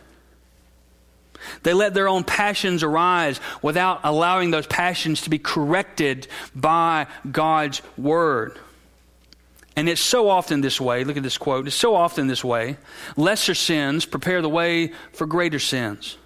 They 1.61 1.73
let 1.73 1.93
their 1.93 2.07
own 2.07 2.23
passions 2.23 2.83
arise 2.83 3.39
without 3.61 4.01
allowing 4.03 4.51
those 4.51 4.65
passions 4.65 5.21
to 5.21 5.29
be 5.29 5.39
corrected 5.39 6.27
by 6.55 7.07
God's 7.29 7.81
word. 7.97 8.57
And 9.75 9.89
it's 9.89 10.01
so 10.01 10.29
often 10.29 10.61
this 10.61 10.79
way. 10.79 11.03
Look 11.03 11.17
at 11.17 11.23
this 11.23 11.37
quote. 11.37 11.67
It's 11.67 11.75
so 11.75 11.95
often 11.95 12.27
this 12.27 12.43
way. 12.43 12.77
Lesser 13.17 13.55
sins 13.55 14.05
prepare 14.05 14.41
the 14.41 14.49
way 14.49 14.93
for 15.13 15.25
greater 15.25 15.59
sins. 15.59 16.17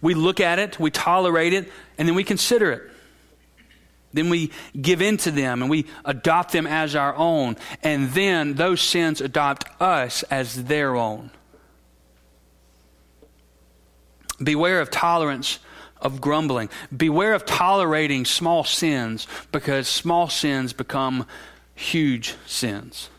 We 0.00 0.14
look 0.14 0.40
at 0.40 0.58
it, 0.58 0.80
we 0.80 0.90
tolerate 0.90 1.52
it, 1.52 1.70
and 1.98 2.08
then 2.08 2.14
we 2.14 2.24
consider 2.24 2.72
it. 2.72 2.90
Then 4.12 4.30
we 4.30 4.50
give 4.80 5.02
in 5.02 5.16
to 5.18 5.30
them 5.30 5.62
and 5.62 5.70
we 5.70 5.86
adopt 6.04 6.52
them 6.52 6.66
as 6.66 6.94
our 6.94 7.14
own. 7.14 7.56
And 7.82 8.10
then 8.10 8.54
those 8.54 8.80
sins 8.80 9.20
adopt 9.20 9.64
us 9.80 10.22
as 10.24 10.64
their 10.64 10.96
own. 10.96 11.30
Beware 14.42 14.80
of 14.80 14.90
tolerance 14.90 15.58
of 16.00 16.20
grumbling. 16.20 16.68
Beware 16.94 17.34
of 17.34 17.44
tolerating 17.44 18.24
small 18.24 18.64
sins 18.64 19.26
because 19.52 19.88
small 19.88 20.28
sins 20.28 20.72
become 20.72 21.26
huge 21.74 22.34
sins. 22.46 23.10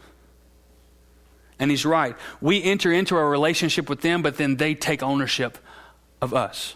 And 1.59 1.71
he's 1.71 1.85
right. 1.85 2.15
We 2.39 2.63
enter 2.63 2.91
into 2.91 3.17
a 3.17 3.25
relationship 3.25 3.89
with 3.89 4.01
them, 4.01 4.21
but 4.21 4.38
then 4.38 4.57
they 4.57 4.75
take 4.75 5.01
ownership 5.01 5.57
of 6.21 6.33
us. 6.33 6.75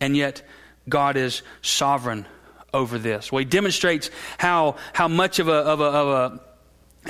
And 0.00 0.16
yet, 0.16 0.42
God 0.88 1.16
is 1.16 1.42
sovereign 1.60 2.26
over 2.74 2.98
this. 2.98 3.30
Well, 3.30 3.40
he 3.40 3.44
demonstrates 3.44 4.10
how, 4.38 4.76
how 4.92 5.08
much 5.08 5.38
of, 5.38 5.48
a, 5.48 5.52
of, 5.52 5.80
a, 5.80 5.84
of 5.84 6.08
a, 6.08 6.40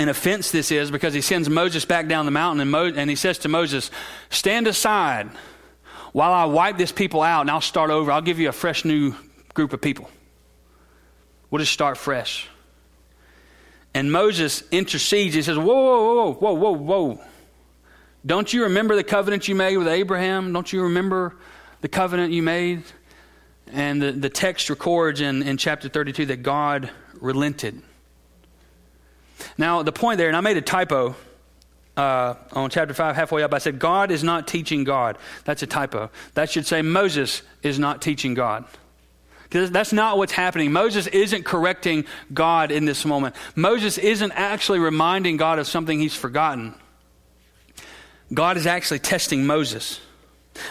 an 0.00 0.08
offense 0.08 0.50
this 0.50 0.70
is 0.70 0.90
because 0.90 1.14
he 1.14 1.20
sends 1.20 1.48
Moses 1.48 1.84
back 1.84 2.08
down 2.08 2.24
the 2.24 2.30
mountain 2.30 2.60
and, 2.60 2.70
Mo, 2.70 2.92
and 2.94 3.08
he 3.08 3.16
says 3.16 3.38
to 3.38 3.48
Moses, 3.48 3.90
Stand 4.30 4.66
aside 4.66 5.30
while 6.12 6.32
I 6.32 6.44
wipe 6.44 6.78
this 6.78 6.92
people 6.92 7.22
out 7.22 7.42
and 7.42 7.50
I'll 7.50 7.60
start 7.60 7.90
over. 7.90 8.10
I'll 8.12 8.22
give 8.22 8.38
you 8.38 8.48
a 8.48 8.52
fresh 8.52 8.84
new 8.84 9.14
group 9.54 9.72
of 9.72 9.80
people. 9.80 10.08
We'll 11.50 11.60
just 11.60 11.72
start 11.72 11.98
fresh. 11.98 12.48
And 13.94 14.10
Moses 14.10 14.62
intercedes. 14.70 15.34
He 15.34 15.42
says, 15.42 15.58
Whoa, 15.58 15.64
whoa, 15.64 16.30
whoa, 16.30 16.32
whoa, 16.32 16.52
whoa, 16.52 16.72
whoa. 16.72 17.20
Don't 18.24 18.52
you 18.52 18.64
remember 18.64 18.96
the 18.96 19.04
covenant 19.04 19.48
you 19.48 19.54
made 19.54 19.76
with 19.76 19.88
Abraham? 19.88 20.52
Don't 20.52 20.72
you 20.72 20.82
remember 20.84 21.36
the 21.80 21.88
covenant 21.88 22.32
you 22.32 22.42
made? 22.42 22.84
And 23.72 24.02
the, 24.02 24.12
the 24.12 24.28
text 24.28 24.68
records 24.70 25.20
in, 25.20 25.42
in 25.42 25.56
chapter 25.56 25.88
32 25.88 26.26
that 26.26 26.42
God 26.42 26.90
relented. 27.20 27.80
Now, 29.56 29.82
the 29.82 29.92
point 29.92 30.18
there, 30.18 30.28
and 30.28 30.36
I 30.36 30.40
made 30.40 30.56
a 30.56 30.62
typo 30.62 31.16
uh, 31.96 32.34
on 32.52 32.70
chapter 32.70 32.94
5, 32.94 33.16
halfway 33.16 33.42
up. 33.42 33.52
I 33.52 33.58
said, 33.58 33.78
God 33.78 34.10
is 34.10 34.22
not 34.22 34.46
teaching 34.46 34.84
God. 34.84 35.18
That's 35.44 35.62
a 35.62 35.66
typo. 35.66 36.10
That 36.34 36.50
should 36.50 36.66
say, 36.66 36.82
Moses 36.82 37.42
is 37.62 37.78
not 37.78 38.00
teaching 38.00 38.34
God. 38.34 38.64
Because 39.44 39.70
that's 39.70 39.92
not 39.92 40.16
what's 40.16 40.32
happening. 40.32 40.72
Moses 40.72 41.06
isn't 41.08 41.44
correcting 41.44 42.06
God 42.32 42.72
in 42.72 42.86
this 42.86 43.04
moment. 43.04 43.34
Moses 43.54 43.98
isn't 43.98 44.32
actually 44.32 44.78
reminding 44.78 45.36
God 45.36 45.58
of 45.58 45.66
something 45.66 45.98
he's 45.98 46.14
forgotten. 46.14 46.74
God 48.32 48.56
is 48.56 48.66
actually 48.66 49.00
testing 49.00 49.44
Moses. 49.44 50.00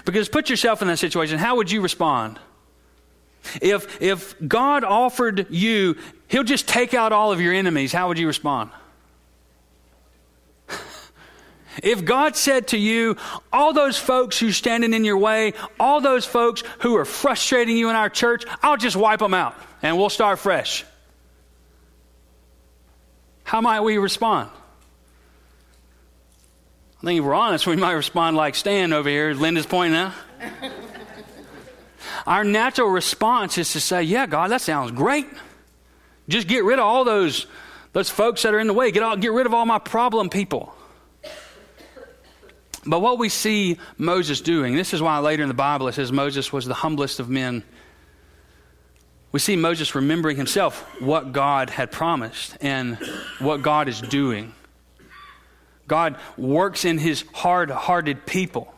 Because 0.06 0.30
put 0.30 0.50
yourself 0.50 0.82
in 0.82 0.88
that 0.88 0.98
situation. 0.98 1.38
How 1.38 1.58
would 1.58 1.70
you 1.70 1.82
respond? 1.82 2.40
If, 3.62 4.02
if 4.02 4.36
God 4.48 4.84
offered 4.84 5.48
you, 5.50 5.98
He'll 6.28 6.44
just 6.44 6.68
take 6.68 6.94
out 6.94 7.12
all 7.12 7.32
of 7.32 7.42
your 7.42 7.54
enemies, 7.54 7.92
how 7.92 8.08
would 8.08 8.20
you 8.20 8.28
respond? 8.28 8.72
If 11.82 12.04
God 12.04 12.36
said 12.36 12.70
to 12.70 12.78
you, 12.78 13.16
all 13.52 13.74
those 13.74 13.98
folks 13.98 14.38
who's 14.38 14.58
standing 14.58 14.94
in 14.94 15.06
your 15.06 15.18
way, 15.18 15.54
all 15.80 16.02
those 16.02 16.26
folks 16.26 16.64
who 16.80 16.98
are 16.98 17.06
frustrating 17.06 17.78
you 17.78 17.90
in 17.90 17.96
our 17.96 18.10
church, 18.10 18.44
I'll 18.62 18.78
just 18.78 18.96
wipe 18.96 19.20
them 19.20 19.34
out 19.34 19.56
and 19.82 19.98
we'll 19.98 20.10
start 20.10 20.40
fresh. 20.40 20.84
How 23.44 23.62
might 23.62 23.82
we 23.82 23.98
respond? 23.98 24.50
I 27.02 27.06
think 27.06 27.20
if 27.20 27.26
we're 27.26 27.34
honest, 27.34 27.66
we 27.66 27.78
might 27.78 27.94
respond 27.94 28.38
like 28.38 28.56
Stan 28.56 28.94
over 28.94 29.10
here, 29.10 29.34
Linda's 29.34 29.66
pointing 29.66 29.98
out. 29.98 30.14
Our 32.32 32.46
natural 32.46 32.88
response 32.88 33.58
is 33.58 33.74
to 33.74 33.82
say, 33.82 34.04
Yeah, 34.04 34.26
God, 34.26 34.52
that 34.52 34.62
sounds 34.62 34.92
great. 34.92 35.28
Just 36.30 36.48
get 36.48 36.64
rid 36.64 36.80
of 36.80 36.86
all 36.86 37.04
those, 37.04 37.46
those 37.92 38.10
folks 38.10 38.44
that 38.44 38.54
are 38.54 38.60
in 38.60 38.68
the 38.68 38.74
way. 38.74 38.92
Get, 38.92 39.04
all, 39.04 39.18
get 39.18 39.34
rid 39.34 39.46
of 39.46 39.54
all 39.54 39.66
my 39.66 39.80
problem 39.80 40.30
people. 40.30 40.74
But 42.86 43.02
what 43.02 43.20
we 43.20 43.28
see 43.28 43.80
Moses 43.98 44.40
doing, 44.40 44.78
this 44.78 44.94
is 44.94 45.02
why 45.02 45.18
later 45.20 45.44
in 45.44 45.50
the 45.50 45.54
Bible 45.54 45.90
it 45.90 45.96
says 45.96 46.10
Moses 46.14 46.54
was 46.54 46.66
the 46.66 46.74
humblest 46.74 47.20
of 47.20 47.30
men. 47.30 47.64
We 49.34 49.42
see 49.42 49.58
Moses 49.58 49.94
remembering 49.94 50.38
himself 50.38 50.80
what 51.02 51.34
God 51.34 51.70
had 51.70 51.92
promised 51.92 52.58
and 52.62 52.98
what 53.40 53.62
God 53.62 53.90
is 53.90 54.00
doing. 54.00 54.54
God 55.86 56.16
works 56.38 56.86
in 56.86 56.98
his 56.98 57.26
hard 57.34 57.70
hearted 57.72 58.26
people. 58.26 58.71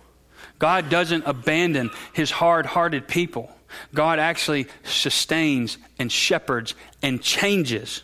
God 0.63 0.89
doesn't 0.89 1.25
abandon 1.25 1.91
his 2.13 2.31
hard 2.31 2.65
hearted 2.65 3.05
people. 3.05 3.51
God 3.93 4.17
actually 4.17 4.67
sustains 4.85 5.77
and 5.99 6.09
shepherds 6.09 6.73
and 7.01 7.21
changes 7.21 8.03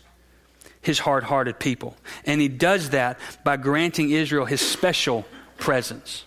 his 0.82 0.98
hard 0.98 1.24
hearted 1.24 1.58
people. 1.58 1.96
And 2.26 2.38
he 2.38 2.48
does 2.48 2.90
that 2.90 3.18
by 3.44 3.56
granting 3.56 4.10
Israel 4.10 4.44
his 4.44 4.60
special 4.60 5.24
presence. 5.56 6.24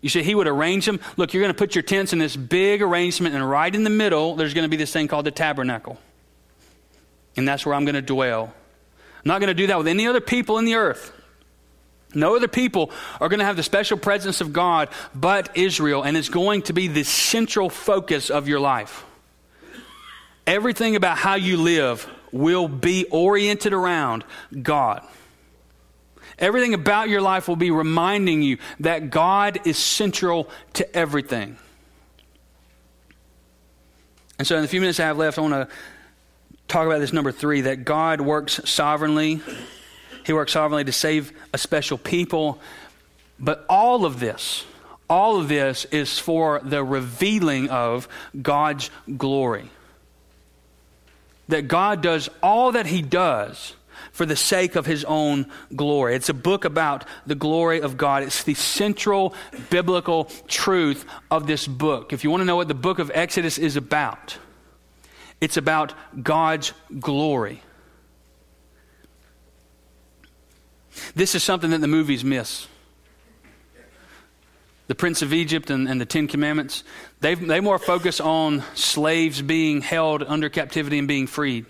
You 0.00 0.08
see, 0.08 0.24
he 0.24 0.34
would 0.34 0.48
arrange 0.48 0.86
them. 0.86 0.98
Look, 1.16 1.32
you're 1.32 1.42
going 1.42 1.54
to 1.54 1.58
put 1.58 1.76
your 1.76 1.82
tents 1.82 2.12
in 2.12 2.18
this 2.18 2.34
big 2.34 2.82
arrangement, 2.82 3.36
and 3.36 3.48
right 3.48 3.72
in 3.72 3.84
the 3.84 3.90
middle, 3.90 4.34
there's 4.34 4.54
going 4.54 4.64
to 4.64 4.68
be 4.68 4.76
this 4.76 4.92
thing 4.92 5.06
called 5.06 5.26
the 5.26 5.30
tabernacle. 5.30 6.00
And 7.36 7.46
that's 7.46 7.64
where 7.64 7.76
I'm 7.76 7.84
going 7.84 7.94
to 7.94 8.02
dwell. 8.02 8.52
I'm 9.18 9.22
not 9.24 9.38
going 9.38 9.46
to 9.46 9.54
do 9.54 9.68
that 9.68 9.78
with 9.78 9.86
any 9.86 10.08
other 10.08 10.20
people 10.20 10.58
in 10.58 10.64
the 10.64 10.74
earth. 10.74 11.12
No 12.14 12.36
other 12.36 12.48
people 12.48 12.90
are 13.20 13.28
going 13.28 13.38
to 13.38 13.44
have 13.44 13.56
the 13.56 13.62
special 13.62 13.96
presence 13.96 14.40
of 14.40 14.52
God 14.52 14.88
but 15.14 15.56
Israel, 15.56 16.02
and 16.02 16.16
it's 16.16 16.28
going 16.28 16.62
to 16.62 16.72
be 16.72 16.88
the 16.88 17.04
central 17.04 17.70
focus 17.70 18.30
of 18.30 18.48
your 18.48 18.60
life. 18.60 19.04
Everything 20.46 20.96
about 20.96 21.18
how 21.18 21.34
you 21.34 21.56
live 21.56 22.08
will 22.32 22.68
be 22.68 23.04
oriented 23.06 23.72
around 23.72 24.24
God. 24.60 25.06
Everything 26.38 26.74
about 26.74 27.08
your 27.08 27.20
life 27.20 27.48
will 27.48 27.56
be 27.56 27.70
reminding 27.70 28.42
you 28.42 28.58
that 28.80 29.10
God 29.10 29.60
is 29.66 29.76
central 29.76 30.48
to 30.74 30.96
everything. 30.96 31.58
And 34.38 34.46
so, 34.46 34.56
in 34.56 34.62
the 34.62 34.68
few 34.68 34.80
minutes 34.80 34.98
I 34.98 35.04
have 35.04 35.18
left, 35.18 35.36
I 35.36 35.42
want 35.42 35.52
to 35.52 35.68
talk 36.66 36.86
about 36.86 37.00
this 37.00 37.12
number 37.12 37.30
three 37.30 37.62
that 37.62 37.84
God 37.84 38.22
works 38.22 38.60
sovereignly. 38.64 39.42
He 40.24 40.32
works 40.32 40.52
sovereignly 40.52 40.84
to 40.84 40.92
save 40.92 41.32
a 41.52 41.58
special 41.58 41.98
people. 41.98 42.60
But 43.38 43.64
all 43.68 44.04
of 44.04 44.20
this, 44.20 44.64
all 45.08 45.40
of 45.40 45.48
this 45.48 45.86
is 45.86 46.18
for 46.18 46.60
the 46.62 46.84
revealing 46.84 47.68
of 47.68 48.08
God's 48.40 48.90
glory. 49.16 49.70
That 51.48 51.68
God 51.68 52.02
does 52.02 52.28
all 52.42 52.72
that 52.72 52.86
He 52.86 53.02
does 53.02 53.74
for 54.12 54.26
the 54.26 54.36
sake 54.36 54.76
of 54.76 54.86
his 54.86 55.04
own 55.04 55.46
glory. 55.74 56.14
It's 56.14 56.28
a 56.28 56.34
book 56.34 56.64
about 56.64 57.04
the 57.26 57.34
glory 57.34 57.80
of 57.80 57.96
God. 57.96 58.22
It's 58.22 58.44
the 58.44 58.54
central 58.54 59.34
biblical 59.68 60.24
truth 60.48 61.04
of 61.30 61.46
this 61.46 61.66
book. 61.66 62.12
If 62.12 62.24
you 62.24 62.30
want 62.30 62.40
to 62.40 62.44
know 62.44 62.56
what 62.56 62.68
the 62.68 62.74
book 62.74 62.98
of 62.98 63.10
Exodus 63.14 63.58
is 63.58 63.76
about, 63.76 64.36
it's 65.40 65.56
about 65.56 65.94
God's 66.22 66.72
glory. 66.98 67.62
This 71.14 71.34
is 71.34 71.42
something 71.42 71.70
that 71.70 71.80
the 71.80 71.88
movies 71.88 72.24
miss. 72.24 72.66
The 74.86 74.94
Prince 74.94 75.22
of 75.22 75.32
Egypt 75.32 75.70
and, 75.70 75.88
and 75.88 76.00
the 76.00 76.04
Ten 76.04 76.26
Commandments, 76.26 76.82
they 77.20 77.34
they 77.36 77.60
more 77.60 77.78
focus 77.78 78.20
on 78.20 78.64
slaves 78.74 79.40
being 79.40 79.82
held 79.82 80.22
under 80.22 80.48
captivity 80.48 80.98
and 80.98 81.06
being 81.06 81.26
freed. 81.28 81.66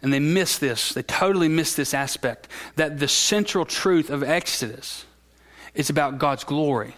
And 0.00 0.12
they 0.12 0.20
miss 0.20 0.58
this. 0.58 0.92
They 0.92 1.02
totally 1.02 1.48
miss 1.48 1.74
this 1.74 1.92
aspect 1.92 2.46
that 2.76 3.00
the 3.00 3.08
central 3.08 3.64
truth 3.64 4.10
of 4.10 4.22
Exodus 4.22 5.04
is 5.74 5.90
about 5.90 6.18
God's 6.18 6.44
glory. 6.44 6.94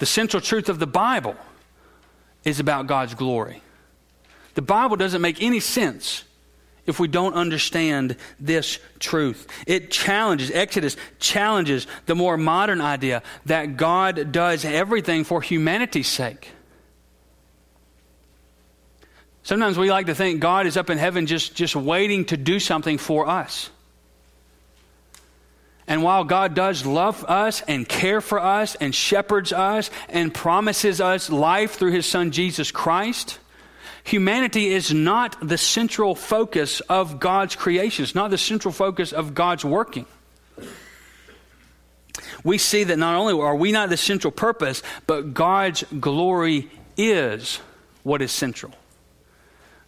The 0.00 0.06
central 0.06 0.40
truth 0.40 0.68
of 0.68 0.78
the 0.78 0.86
Bible 0.86 1.36
is 2.44 2.60
about 2.60 2.86
God's 2.86 3.14
glory. 3.14 3.62
The 4.54 4.62
Bible 4.62 4.96
doesn't 4.96 5.22
make 5.22 5.42
any 5.42 5.60
sense 5.60 6.24
if 6.86 7.00
we 7.00 7.08
don't 7.08 7.34
understand 7.34 8.16
this 8.38 8.78
truth. 8.98 9.46
It 9.66 9.90
challenges, 9.90 10.50
Exodus 10.50 10.96
challenges 11.18 11.86
the 12.06 12.14
more 12.14 12.36
modern 12.36 12.80
idea 12.80 13.22
that 13.46 13.76
God 13.76 14.32
does 14.32 14.64
everything 14.64 15.24
for 15.24 15.40
humanity's 15.40 16.08
sake. 16.08 16.50
Sometimes 19.42 19.76
we 19.76 19.90
like 19.90 20.06
to 20.06 20.14
think 20.14 20.40
God 20.40 20.66
is 20.66 20.76
up 20.76 20.88
in 20.88 20.96
heaven 20.96 21.26
just, 21.26 21.54
just 21.54 21.76
waiting 21.76 22.24
to 22.26 22.36
do 22.36 22.58
something 22.58 22.96
for 22.96 23.28
us. 23.28 23.70
And 25.86 26.02
while 26.02 26.24
God 26.24 26.54
does 26.54 26.86
love 26.86 27.24
us 27.24 27.60
and 27.68 27.86
care 27.86 28.22
for 28.22 28.40
us 28.40 28.74
and 28.76 28.94
shepherds 28.94 29.52
us 29.52 29.90
and 30.08 30.32
promises 30.32 30.98
us 30.98 31.28
life 31.28 31.74
through 31.74 31.92
his 31.92 32.06
son 32.06 32.30
Jesus 32.30 32.70
Christ, 32.70 33.38
humanity 34.04 34.68
is 34.68 34.92
not 34.92 35.36
the 35.46 35.58
central 35.58 36.14
focus 36.14 36.80
of 36.80 37.18
God's 37.18 37.56
creation. 37.56 38.04
It's 38.04 38.14
not 38.14 38.30
the 38.30 38.38
central 38.38 38.72
focus 38.72 39.12
of 39.12 39.34
God's 39.34 39.64
working. 39.64 40.06
We 42.44 42.58
see 42.58 42.84
that 42.84 42.98
not 42.98 43.16
only 43.16 43.34
are 43.34 43.56
we 43.56 43.72
not 43.72 43.88
the 43.88 43.96
central 43.96 44.30
purpose, 44.30 44.82
but 45.06 45.34
God's 45.34 45.82
glory 45.98 46.70
is 46.96 47.58
what 48.02 48.22
is 48.22 48.30
central. 48.30 48.72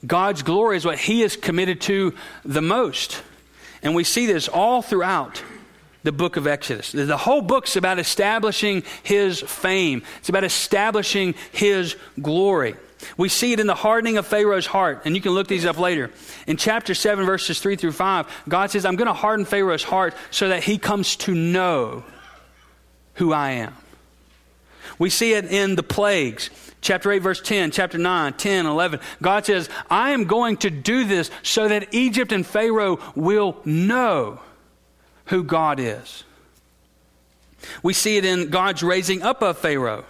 God's 0.07 0.43
glory 0.43 0.77
is 0.77 0.85
what 0.85 0.99
he 0.99 1.23
is 1.23 1.37
committed 1.37 1.81
to 1.83 2.14
the 2.45 2.62
most. 2.62 3.23
And 3.83 3.95
we 3.95 4.05
see 4.05 4.27
this 4.27 4.49
all 4.49 4.83
throughout 4.83 5.43
the 6.03 6.12
book 6.12 6.37
of 6.37 6.47
Exodus. 6.47 6.93
The 6.93 7.17
whole 7.17 7.43
book's 7.43 7.77
about 7.77 7.99
establishing 7.99 8.85
his 9.03 9.41
fame, 9.41 10.03
it's 10.19 10.29
about 10.29 10.45
establishing 10.45 11.35
his 11.53 11.97
glory. 12.21 12.77
We 13.16 13.28
see 13.28 13.53
it 13.53 13.61
in 13.61 13.66
the 13.66 13.74
hardening 13.74 14.16
of 14.16 14.26
Pharaoh's 14.26 14.66
heart, 14.66 15.03
and 15.05 15.14
you 15.14 15.20
can 15.20 15.32
look 15.32 15.49
these 15.49 15.66
up 15.66 15.78
later. 15.78 16.11
In 16.47 16.57
chapter 16.57 16.94
7, 16.94 17.26
verses 17.26 17.61
3 17.61 17.76
through 17.76 17.92
5, 17.92 18.26
God 18.49 18.70
says, 18.70 18.84
I'm 18.84 18.97
going 18.97 19.07
to 19.07 19.12
harden 19.12 19.44
Pharaoh's 19.44 19.84
heart 19.84 20.14
so 20.30 20.49
that 20.49 20.64
he 20.64 20.78
comes 20.78 21.16
to 21.16 21.34
know 21.34 22.05
who 23.14 23.32
I 23.32 23.51
am. 23.53 23.74
We 24.99 25.11
see 25.11 25.34
it 25.34 25.47
in 25.47 25.74
the 25.74 25.82
plagues. 25.82 26.51
Chapter 26.80 27.11
8, 27.12 27.18
verse 27.18 27.40
10, 27.40 27.70
chapter 27.70 27.99
9, 27.99 28.34
10, 28.34 28.66
11. 28.66 29.01
God 29.20 29.44
says, 29.44 29.68
I 29.90 30.11
am 30.11 30.24
going 30.24 30.59
to 30.59 30.70
do 30.70 31.05
this 31.05 31.30
so 31.42 31.68
that 31.68 31.92
Egypt 31.92 32.32
and 32.32 32.47
Pharaoh 32.47 32.99
will 33.14 33.57
know 33.64 34.40
who 35.26 35.42
God 35.42 35.80
is. 35.80 36.24
We 37.82 37.92
see 37.92 38.16
it 38.16 38.24
in 38.24 38.51
God's 38.51 38.82
raising 38.82 39.22
up 39.22 39.42
of 39.42 39.59
Pharaoh. 39.59 40.05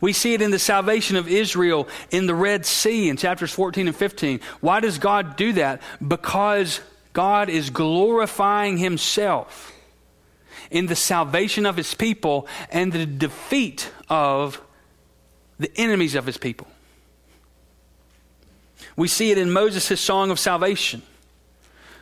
We 0.00 0.12
see 0.12 0.34
it 0.34 0.42
in 0.42 0.50
the 0.50 0.58
salvation 0.58 1.16
of 1.16 1.28
Israel 1.28 1.88
in 2.10 2.26
the 2.26 2.34
Red 2.34 2.66
Sea 2.66 3.08
in 3.08 3.16
chapters 3.16 3.52
14 3.52 3.88
and 3.88 3.96
15. 3.96 4.40
Why 4.60 4.80
does 4.80 4.98
God 4.98 5.36
do 5.36 5.52
that? 5.54 5.82
Because 6.06 6.80
God 7.12 7.48
is 7.48 7.70
glorifying 7.70 8.78
Himself 8.78 9.74
in 10.70 10.86
the 10.86 10.96
salvation 10.96 11.66
of 11.66 11.76
His 11.76 11.94
people 11.94 12.46
and 12.70 12.92
the 12.92 13.06
defeat 13.06 13.90
of 14.08 14.60
the 15.58 15.70
enemies 15.76 16.14
of 16.14 16.26
His 16.26 16.36
people. 16.38 16.68
We 18.96 19.08
see 19.08 19.30
it 19.30 19.38
in 19.38 19.50
Moses' 19.50 20.00
song 20.00 20.30
of 20.30 20.38
salvation. 20.38 21.02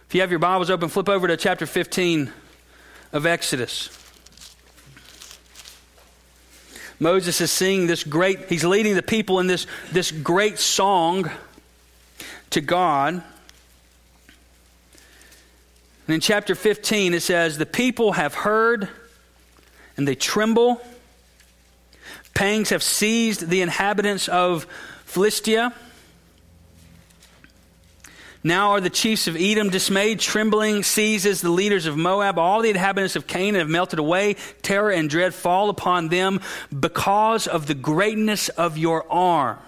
If 0.09 0.15
you 0.15 0.21
have 0.21 0.31
your 0.31 0.39
Bibles 0.39 0.71
open, 0.71 0.89
flip 0.89 1.09
over 1.09 1.27
to 1.27 1.37
chapter 1.37 1.67
15 1.67 2.33
of 3.13 3.27
Exodus. 3.27 4.06
Moses 6.99 7.41
is 7.41 7.51
singing 7.51 7.87
this 7.87 8.05
great, 8.05 8.49
he's 8.49 8.65
leading 8.65 8.95
the 8.95 9.03
people 9.03 9.41
in 9.41 9.47
this, 9.47 9.67
this 9.93 10.11
great 10.11 10.59
song 10.59 11.31
to 12.51 12.61
God. 12.61 13.23
And 16.07 16.15
in 16.15 16.21
chapter 16.21 16.55
15, 16.55 17.15
it 17.15 17.21
says, 17.21 17.59
The 17.59 17.67
people 17.67 18.13
have 18.13 18.35
heard 18.35 18.89
and 19.97 20.07
they 20.07 20.15
tremble. 20.15 20.81
Pangs 22.35 22.71
have 22.71 22.83
seized 22.83 23.49
the 23.49 23.63
inhabitants 23.63 24.29
of 24.29 24.65
Philistia. 25.05 25.73
Now 28.43 28.71
are 28.73 28.81
the 28.81 28.91
chiefs 28.91 29.27
of 29.27 29.37
Edom 29.37 29.71
dismayed, 29.71 30.21
trembling 30.21 30.83
seizes 30.83 31.41
the 31.41 31.51
leaders 31.51 31.87
of 31.87 31.97
Moab. 31.97 32.39
All 32.39 32.63
the 32.63 32.71
inhabitants 32.71 33.17
of 33.17 33.27
Canaan 33.27 33.61
have 33.61 33.69
melted 33.69 33.99
away. 33.99 34.37
Terror 34.63 34.91
and 34.91 35.11
dread 35.11 35.35
fall 35.35 35.69
upon 35.69 36.09
them 36.09 36.41
because 36.79 37.47
of 37.47 37.67
the 37.67 37.75
greatness 37.75 38.49
of 38.51 38.79
your 38.79 39.11
arm. 39.11 39.59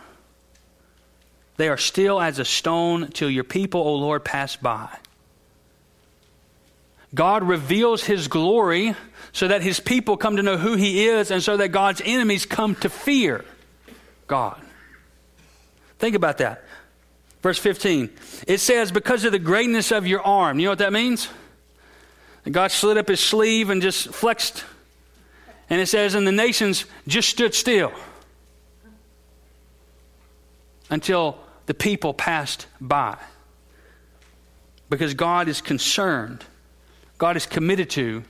They 1.57 1.69
are 1.69 1.77
still 1.77 2.21
as 2.21 2.39
a 2.39 2.45
stone 2.45 3.09
till 3.09 3.31
your 3.31 3.45
people, 3.45 3.81
O 3.81 3.95
Lord, 3.95 4.25
pass 4.25 4.55
by. 4.55 4.89
God 7.15 7.43
reveals 7.43 8.05
his 8.05 8.29
glory 8.29 8.95
so 9.33 9.49
that 9.49 9.63
his 9.63 9.81
people 9.81 10.17
come 10.17 10.37
to 10.37 10.43
know 10.43 10.57
who 10.57 10.75
he 10.75 11.09
is 11.09 11.31
and 11.31 11.43
so 11.43 11.57
that 11.57 11.69
God's 11.69 12.03
enemies 12.05 12.47
come 12.47 12.75
to 12.77 12.89
fear 12.89 13.45
God. 14.27 14.61
Think 15.99 16.15
about 16.15 16.39
that. 16.39 16.65
Verse 17.49 17.59
15. 17.59 18.11
It 18.47 18.61
says, 18.61 18.93
Because 18.93 19.25
of 19.25 19.33
the 19.33 19.39
greatness 19.39 19.91
of 19.91 20.07
your 20.07 20.21
arm. 20.21 20.59
You 20.59 20.67
know 20.67 20.73
what 20.73 20.81
that 20.81 20.93
means? 20.93 21.31
God 22.51 22.71
slid 22.71 22.99
up 22.99 23.09
his 23.09 23.21
sleeve 23.21 23.71
and 23.71 23.81
just 23.81 24.09
flexed. 24.09 24.67
And 25.71 25.81
it 25.81 25.87
says, 25.87 26.15
And 26.15 26.27
the 26.27 26.33
nations 26.33 26.85
just 27.07 27.31
stood 27.31 27.55
still 27.55 27.91
until 30.91 31.39
the 31.65 31.73
people 31.73 32.13
passed 32.13 32.67
by. 32.83 33.17
Because 34.91 35.15
God 35.15 35.49
is 35.49 35.63
concerned, 35.63 36.45
God 37.17 37.35
is 37.39 37.47
committed 37.47 37.89
to 37.93 38.25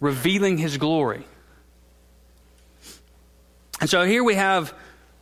revealing 0.00 0.58
his 0.58 0.78
glory. 0.78 1.24
And 3.80 3.88
so 3.88 4.02
here 4.02 4.24
we 4.24 4.34
have 4.34 4.74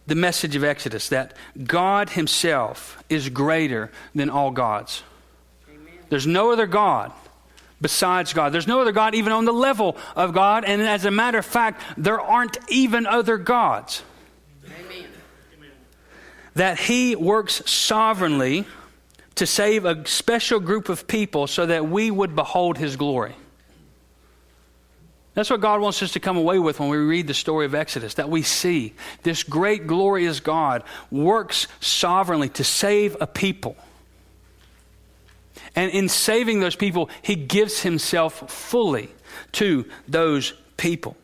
the 0.09 0.15
message 0.15 0.57
of 0.57 0.65
Exodus 0.65 1.11
that 1.11 1.35
God 1.63 2.11
Himself 2.11 3.03
is 3.11 3.29
greater 3.29 3.93
than 4.15 4.31
all 4.31 4.51
gods. 4.51 5.03
Amen. 5.69 5.93
There's 6.09 6.27
no 6.27 6.51
other 6.51 6.67
God 6.67 7.13
besides 7.81 8.33
God. 8.33 8.53
There's 8.53 8.67
no 8.67 8.81
other 8.81 8.93
God 8.93 9.15
even 9.15 9.33
on 9.33 9.45
the 9.45 9.53
level 9.53 9.99
of 10.17 10.33
God. 10.33 10.65
And 10.65 10.81
as 10.81 11.05
a 11.05 11.11
matter 11.11 11.39
of 11.39 11.45
fact, 11.47 11.83
there 11.99 12.21
aren't 12.21 12.57
even 12.71 13.07
other 13.07 13.37
gods. 13.37 14.03
Amen. 14.65 15.07
That 16.55 16.79
He 16.79 17.15
works 17.15 17.71
sovereignly 17.71 18.65
to 19.35 19.47
save 19.47 19.85
a 19.85 20.07
special 20.09 20.59
group 20.59 20.89
of 20.89 21.07
people 21.07 21.47
so 21.47 21.67
that 21.67 21.87
we 21.87 22.11
would 22.11 22.35
behold 22.35 22.79
His 22.79 22.97
glory. 22.97 23.37
That's 25.39 25.51
what 25.51 25.61
God 25.61 25.81
wants 25.81 26.03
us 26.03 26.15
to 26.15 26.19
come 26.19 26.37
away 26.37 26.59
with 26.59 26.81
when 26.81 26.89
we 26.89 26.97
read 26.97 27.29
the 27.29 27.33
story 27.33 27.65
of 27.65 27.73
Exodus, 27.73 28.15
that 28.15 28.29
we 28.29 28.43
see 28.43 28.95
this 29.23 29.45
great, 29.45 29.87
glorious 29.87 30.41
God 30.41 30.83
works 31.13 31.69
sovereignly 31.79 32.49
to 32.49 32.65
save 32.65 33.17
a 33.21 33.27
people. 33.29 33.77
And 35.77 35.93
in 35.93 36.09
saving 36.09 36.59
those 36.59 36.75
people, 36.75 37.09
he 37.23 37.37
gives 37.37 37.83
himself 37.83 38.51
fully 38.51 39.11
to 39.53 39.85
those 40.09 40.55
people. 40.77 41.17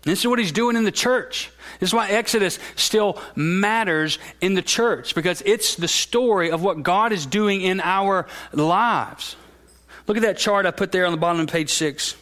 This 0.00 0.20
is 0.20 0.26
what 0.26 0.38
he's 0.38 0.50
doing 0.50 0.74
in 0.74 0.84
the 0.84 0.90
church. 0.90 1.52
This 1.80 1.90
is 1.90 1.94
why 1.94 2.08
Exodus 2.08 2.58
still 2.76 3.20
matters 3.36 4.18
in 4.40 4.54
the 4.54 4.62
church, 4.62 5.14
because 5.14 5.42
it's 5.44 5.76
the 5.76 5.86
story 5.86 6.50
of 6.50 6.62
what 6.62 6.82
God 6.82 7.12
is 7.12 7.26
doing 7.26 7.60
in 7.60 7.82
our 7.82 8.26
lives. 8.54 9.36
Look 10.06 10.16
at 10.16 10.22
that 10.22 10.38
chart 10.38 10.64
I 10.64 10.70
put 10.70 10.92
there 10.92 11.04
on 11.04 11.12
the 11.12 11.18
bottom 11.18 11.42
of 11.42 11.48
page 11.48 11.74
six. 11.74 12.16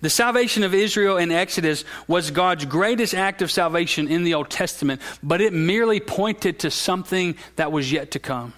The 0.00 0.10
salvation 0.10 0.62
of 0.62 0.72
Israel 0.72 1.18
in 1.18 1.30
Exodus 1.30 1.84
was 2.08 2.30
God's 2.30 2.64
greatest 2.64 3.14
act 3.14 3.42
of 3.42 3.50
salvation 3.50 4.08
in 4.08 4.24
the 4.24 4.34
Old 4.34 4.48
Testament, 4.48 5.02
but 5.22 5.40
it 5.40 5.52
merely 5.52 6.00
pointed 6.00 6.60
to 6.60 6.70
something 6.70 7.36
that 7.56 7.70
was 7.70 7.92
yet 7.92 8.12
to 8.12 8.18
come. 8.18 8.54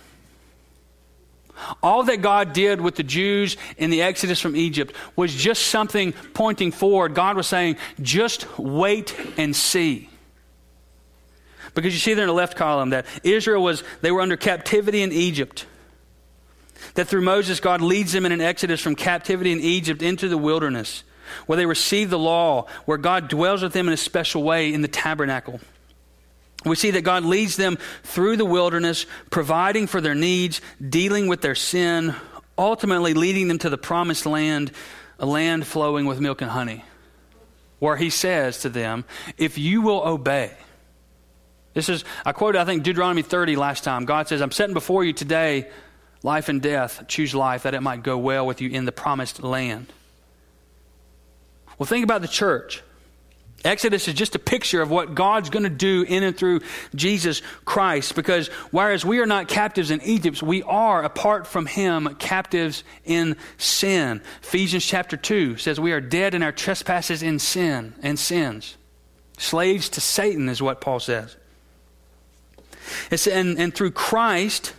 All 1.82 2.05
that 2.05 2.22
God 2.22 2.53
did 2.53 2.80
with 2.80 2.97
the 2.97 3.03
Jews 3.03 3.57
in 3.76 3.90
the 3.90 4.03
Exodus 4.03 4.40
from 4.40 4.57
Egypt 4.57 4.95
was 5.16 5.34
just 5.34 5.66
something 5.66 6.12
pointing 6.34 6.72
forward. 6.72 7.14
God 7.14 7.36
was 7.36 7.47
saying, 7.47 7.76
just 8.01 8.59
wait 8.59 9.14
and 9.36 9.55
see. 9.55 10.09
Because 11.74 11.93
you 11.93 12.01
see 12.01 12.14
there 12.14 12.24
in 12.24 12.28
the 12.28 12.34
left 12.34 12.57
column 12.57 12.90
that 12.90 13.07
Israel 13.22 13.62
was, 13.62 13.82
they 14.01 14.11
were 14.11 14.20
under 14.20 14.36
captivity 14.36 15.03
in 15.03 15.12
Egypt. 15.12 15.66
That 16.95 17.07
through 17.07 17.22
Moses, 17.22 17.61
God 17.61 17.80
leads 17.80 18.12
them 18.12 18.26
in 18.26 18.32
an 18.32 18.40
exodus 18.40 18.80
from 18.80 18.95
captivity 18.95 19.53
in 19.53 19.61
Egypt 19.61 20.03
into 20.03 20.28
the 20.28 20.38
wilderness 20.38 21.05
where 21.47 21.57
they 21.57 21.66
receive 21.66 22.11
the 22.11 22.18
law, 22.18 22.66
where 22.85 22.99
God 22.99 23.28
dwells 23.28 23.62
with 23.62 23.72
them 23.72 23.89
in 23.89 23.95
a 23.95 23.99
special 23.99 24.43
way 24.43 24.72
in 24.72 24.83
the 24.83 24.89
tabernacle. 24.89 25.61
We 26.64 26.76
see 26.76 26.93
that 26.93 27.03
God 27.03 27.24
leads 27.24 27.57
them 27.57 27.78
through 28.05 28.37
the 28.37 28.45
wilderness, 28.45 29.07
providing 29.30 29.87
for 29.87 30.01
their 30.01 30.14
needs, 30.14 30.61
dealing 30.87 31.26
with 31.26 31.41
their 31.41 31.57
sin, 31.57 32.14
ultimately 32.57 33.14
leading 33.14 33.49
them 33.49 33.59
to 33.59 33.70
the 33.70 33.78
promised 33.78 34.26
land, 34.26 34.70
a 35.18 35.26
land 35.26 35.66
flowing 35.66 36.07
with 36.07 36.20
milk 36.20 36.41
and 36.41 36.51
honey, 36.51 36.85
where 37.80 37.97
He 37.97 38.11
says 38.11 38.61
to 38.61 38.68
them, 38.68 39.05
If 39.39 39.59
you 39.59 39.83
will 39.83 40.07
obey, 40.07 40.53
this 41.74 41.89
is, 41.89 42.05
I 42.24 42.33
quoted, 42.33 42.61
I 42.61 42.64
think, 42.64 42.83
Deuteronomy 42.83 43.22
30 43.22 43.57
last 43.57 43.83
time. 43.83 44.05
God 44.05 44.28
says, 44.28 44.43
I'm 44.43 44.51
setting 44.51 44.74
before 44.74 45.05
you 45.05 45.12
today 45.12 45.70
life 46.22 46.49
and 46.49 46.61
death. 46.61 47.05
Choose 47.09 47.35
life 47.35 47.62
that 47.62 47.74
it 47.74 47.80
might 47.80 48.03
go 48.03 48.18
well 48.18 48.47
with 48.47 48.61
you 48.61 48.68
in 48.70 48.85
the 48.85 48.93
promised 48.93 49.43
land. 49.43 49.93
Well, 51.83 51.89
think 51.89 52.05
about 52.05 52.22
the 52.22 52.28
church. 52.28 52.80
Exodus 53.64 54.07
is 54.07 54.14
just 54.14 54.37
a 54.37 54.39
picture 54.39 54.83
of 54.83 54.89
what 54.93 55.16
God's 55.16 55.51
going 55.51 55.64
to 55.64 55.68
do 55.68 56.05
in 56.07 56.22
and 56.22 56.37
through 56.37 56.61
Jesus 56.95 57.43
Christ. 57.64 58.14
Because 58.14 58.47
whereas 58.70 59.05
we 59.05 59.18
are 59.18 59.26
not 59.26 59.49
captives 59.49 59.91
in 59.91 60.01
Egypt, 60.03 60.45
we 60.45 60.62
are, 60.62 61.03
apart 61.03 61.45
from 61.45 61.66
Him, 61.66 62.14
captives 62.20 62.85
in 63.05 63.35
sin. 63.59 64.22
Ephesians 64.45 64.87
chapter 64.87 65.16
2 65.16 65.57
says 65.57 65.80
we 65.80 65.91
are 65.91 66.01
dead 66.01 66.35
in 66.35 66.45
our 66.45 66.53
trespasses 66.53 67.20
in 67.20 67.41
sin 67.41 67.95
and 68.01 68.16
sins. 68.16 68.76
Slaves 69.37 69.89
to 69.89 70.01
Satan 70.01 70.49
is 70.49 70.62
what 70.62 70.80
Paul 70.80 71.01
says. 71.01 71.35
It's, 73.11 73.26
and, 73.26 73.59
and 73.59 73.74
through 73.74 73.91
Christ, 73.91 74.72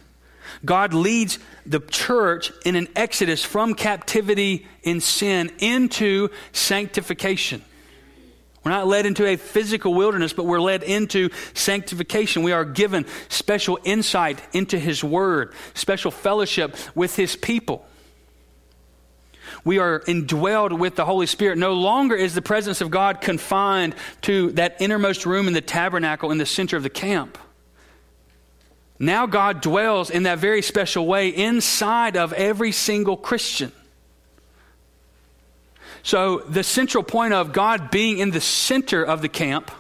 God 0.66 0.94
leads 0.94 1.40
the 1.66 1.80
church 1.80 2.52
in 2.66 2.76
an 2.76 2.88
exodus 2.96 3.44
from 3.44 3.74
captivity 3.74 4.66
in 4.84 5.02
sin 5.02 5.52
into 5.60 6.30
sanctification. 6.52 7.64
We're 8.64 8.72
not 8.72 8.88
led 8.88 9.06
into 9.06 9.26
a 9.26 9.36
physical 9.36 9.94
wilderness, 9.94 10.32
but 10.32 10.46
we're 10.46 10.62
led 10.62 10.84
into 10.84 11.30
sanctification. 11.54 12.44
We 12.44 12.54
are 12.54 12.64
given 12.64 13.06
special 13.28 13.78
insight 13.84 14.42
into 14.54 14.80
His 14.80 15.04
Word, 15.04 15.54
special 15.74 16.12
fellowship 16.12 16.76
with 16.96 17.16
His 17.16 17.36
people. 17.36 17.86
We 19.66 19.80
are 19.80 20.00
indwelled 20.02 20.78
with 20.78 20.96
the 20.96 21.06
Holy 21.06 21.26
Spirit. 21.26 21.58
No 21.58 21.74
longer 21.74 22.16
is 22.16 22.36
the 22.36 22.42
presence 22.42 22.80
of 22.82 22.90
God 22.90 23.22
confined 23.22 23.96
to 24.22 24.52
that 24.54 24.78
innermost 24.80 25.26
room 25.26 25.48
in 25.48 25.54
the 25.54 25.62
tabernacle 25.62 26.32
in 26.32 26.38
the 26.38 26.46
center 26.46 26.78
of 26.78 26.84
the 26.84 26.90
camp. 26.90 27.38
Now 29.04 29.26
God 29.26 29.60
dwells 29.60 30.10
in 30.10 30.24
that 30.24 30.40
very 30.40 30.62
special 30.62 31.06
way 31.06 31.28
inside 31.28 32.16
of 32.16 32.32
every 32.32 32.72
single 32.72 33.18
Christian. 33.18 33.74
So, 36.04 36.40
the 36.40 36.64
central 36.64 37.04
point 37.04 37.34
of 37.34 37.52
God 37.52 37.92
being 37.92 38.20
in 38.20 38.32
the 38.32 38.40
center 38.40 39.04
of 39.04 39.22
the 39.22 39.28
camp, 39.28 39.72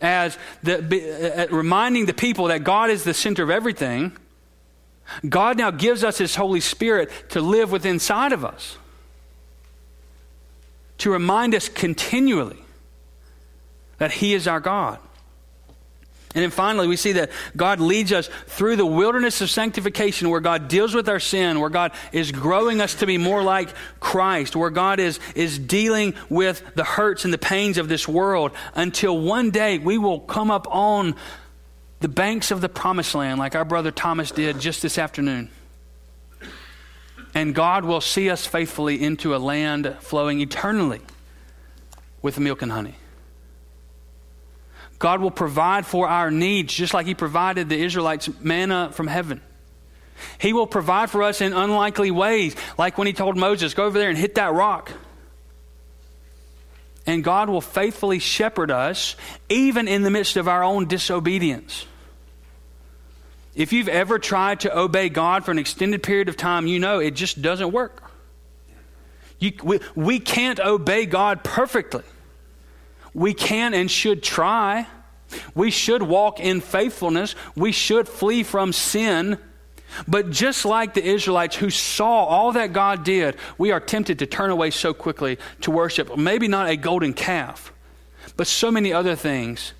as 0.00 0.36
the, 0.64 0.78
uh, 0.78 1.54
reminding 1.54 2.06
the 2.06 2.14
people 2.14 2.46
that 2.48 2.64
God 2.64 2.90
is 2.90 3.04
the 3.04 3.14
center 3.14 3.44
of 3.44 3.50
everything, 3.50 4.16
God 5.28 5.58
now 5.58 5.70
gives 5.70 6.02
us 6.02 6.18
His 6.18 6.34
Holy 6.34 6.60
Spirit 6.60 7.10
to 7.30 7.40
live 7.40 7.70
within 7.70 7.94
inside 7.94 8.32
of 8.32 8.44
us, 8.44 8.78
to 10.98 11.10
remind 11.10 11.54
us 11.54 11.68
continually 11.68 12.62
that 13.98 14.12
He 14.12 14.34
is 14.34 14.48
our 14.48 14.60
God. 14.60 14.98
And 16.36 16.42
then 16.42 16.50
finally, 16.50 16.86
we 16.86 16.96
see 16.96 17.12
that 17.12 17.30
God 17.56 17.80
leads 17.80 18.12
us 18.12 18.28
through 18.46 18.76
the 18.76 18.84
wilderness 18.84 19.40
of 19.40 19.48
sanctification 19.48 20.28
where 20.28 20.40
God 20.40 20.68
deals 20.68 20.94
with 20.94 21.08
our 21.08 21.18
sin, 21.18 21.60
where 21.60 21.70
God 21.70 21.92
is 22.12 22.30
growing 22.30 22.82
us 22.82 22.96
to 22.96 23.06
be 23.06 23.16
more 23.16 23.42
like 23.42 23.70
Christ, 24.00 24.54
where 24.54 24.68
God 24.68 25.00
is, 25.00 25.18
is 25.34 25.58
dealing 25.58 26.12
with 26.28 26.62
the 26.74 26.84
hurts 26.84 27.24
and 27.24 27.32
the 27.32 27.38
pains 27.38 27.78
of 27.78 27.88
this 27.88 28.06
world 28.06 28.52
until 28.74 29.18
one 29.18 29.50
day 29.50 29.78
we 29.78 29.96
will 29.96 30.20
come 30.20 30.50
up 30.50 30.66
on 30.70 31.14
the 32.00 32.08
banks 32.08 32.50
of 32.50 32.60
the 32.60 32.68
promised 32.68 33.14
land 33.14 33.38
like 33.38 33.54
our 33.54 33.64
brother 33.64 33.90
Thomas 33.90 34.30
did 34.30 34.60
just 34.60 34.82
this 34.82 34.98
afternoon. 34.98 35.48
And 37.34 37.54
God 37.54 37.86
will 37.86 38.02
see 38.02 38.28
us 38.28 38.44
faithfully 38.44 39.02
into 39.02 39.34
a 39.34 39.38
land 39.38 39.96
flowing 40.00 40.42
eternally 40.42 41.00
with 42.20 42.38
milk 42.38 42.60
and 42.60 42.72
honey. 42.72 42.96
God 44.98 45.20
will 45.20 45.30
provide 45.30 45.86
for 45.86 46.08
our 46.08 46.30
needs 46.30 46.72
just 46.72 46.94
like 46.94 47.06
He 47.06 47.14
provided 47.14 47.68
the 47.68 47.78
Israelites 47.78 48.28
manna 48.40 48.90
from 48.92 49.06
heaven. 49.06 49.40
He 50.38 50.52
will 50.52 50.66
provide 50.66 51.10
for 51.10 51.22
us 51.22 51.40
in 51.40 51.52
unlikely 51.52 52.10
ways, 52.10 52.56
like 52.78 52.96
when 52.96 53.06
He 53.06 53.12
told 53.12 53.36
Moses, 53.36 53.74
Go 53.74 53.84
over 53.84 53.98
there 53.98 54.08
and 54.08 54.18
hit 54.18 54.36
that 54.36 54.52
rock. 54.52 54.90
And 57.06 57.22
God 57.22 57.48
will 57.48 57.60
faithfully 57.60 58.18
shepherd 58.18 58.70
us, 58.70 59.14
even 59.48 59.86
in 59.86 60.02
the 60.02 60.10
midst 60.10 60.36
of 60.36 60.48
our 60.48 60.64
own 60.64 60.86
disobedience. 60.86 61.86
If 63.54 63.72
you've 63.72 63.88
ever 63.88 64.18
tried 64.18 64.60
to 64.60 64.76
obey 64.76 65.08
God 65.08 65.44
for 65.44 65.50
an 65.50 65.58
extended 65.58 66.02
period 66.02 66.28
of 66.28 66.36
time, 66.36 66.66
you 66.66 66.78
know 66.78 66.98
it 66.98 67.12
just 67.12 67.40
doesn't 67.40 67.70
work. 67.70 68.02
You, 69.38 69.52
we, 69.62 69.80
we 69.94 70.18
can't 70.18 70.58
obey 70.58 71.06
God 71.06 71.44
perfectly 71.44 72.02
we 73.16 73.32
can 73.32 73.72
and 73.72 73.90
should 73.90 74.22
try. 74.22 74.86
We 75.54 75.70
should 75.70 76.02
walk 76.02 76.38
in 76.38 76.60
faithfulness. 76.60 77.34
We 77.56 77.72
should 77.72 78.06
flee 78.06 78.42
from 78.42 78.74
sin. 78.74 79.38
But 80.06 80.30
just 80.30 80.66
like 80.66 80.92
the 80.92 81.02
Israelites 81.02 81.56
who 81.56 81.70
saw 81.70 82.24
all 82.26 82.52
that 82.52 82.74
God 82.74 83.04
did, 83.04 83.36
we 83.56 83.70
are 83.70 83.80
tempted 83.80 84.18
to 84.18 84.26
turn 84.26 84.50
away 84.50 84.70
so 84.70 84.92
quickly 84.92 85.38
to 85.62 85.70
worship 85.70 86.14
maybe 86.18 86.46
not 86.46 86.68
a 86.68 86.76
golden 86.76 87.14
calf, 87.14 87.72
but 88.36 88.46
so 88.46 88.70
many 88.70 88.92
other 88.92 89.16
things 89.16 89.72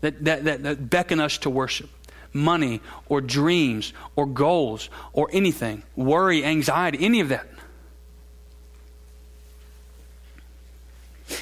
that, 0.00 0.24
that, 0.24 0.44
that, 0.44 0.62
that 0.64 0.90
beckon 0.90 1.20
us 1.20 1.38
to 1.38 1.50
worship 1.50 1.88
money 2.32 2.80
or 3.08 3.20
dreams 3.20 3.92
or 4.16 4.26
goals 4.26 4.90
or 5.12 5.28
anything, 5.32 5.84
worry, 5.94 6.44
anxiety, 6.44 6.98
any 7.00 7.20
of 7.20 7.28
that. 7.28 7.46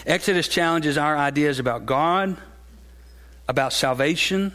Exodus 0.06 0.48
challenges 0.48 0.96
our 0.96 1.16
ideas 1.16 1.58
about 1.58 1.86
God, 1.86 2.36
about 3.48 3.72
salvation, 3.72 4.52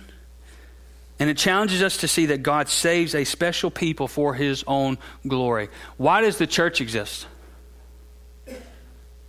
and 1.20 1.30
it 1.30 1.38
challenges 1.38 1.82
us 1.82 1.98
to 1.98 2.08
see 2.08 2.28
that 2.28 2.44
God 2.44 2.70
saves 2.70 3.16
a 3.16 3.24
special 3.24 3.72
people 3.72 4.08
for 4.08 4.34
his 4.34 4.64
own 4.68 4.98
glory. 5.28 5.70
Why 5.98 6.22
does 6.22 6.38
the 6.38 6.48
church 6.48 6.80
exist? 6.80 7.28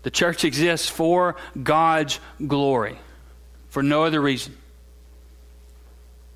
The 0.03 0.11
church 0.11 0.45
exists 0.45 0.89
for 0.89 1.37
God's 1.61 2.21
glory, 2.47 2.99
for 3.71 3.83
no 3.83 4.05
other 4.05 4.21
reason. 4.21 4.57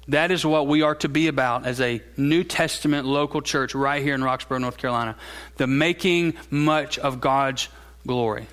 That 0.08 0.32
is 0.32 0.44
what 0.44 0.66
we 0.66 0.82
are 0.82 0.96
to 0.96 1.08
be 1.08 1.28
about 1.28 1.64
as 1.64 1.80
a 1.80 2.02
New 2.16 2.42
Testament 2.42 3.06
local 3.06 3.40
church 3.40 3.74
right 3.74 4.02
here 4.02 4.14
in 4.14 4.20
Roxboro, 4.20 4.60
North 4.60 4.76
Carolina. 4.76 5.16
The 5.56 5.68
making 5.68 6.34
much 6.50 6.98
of 6.98 7.20
God's 7.20 7.68
glory. 8.04 8.46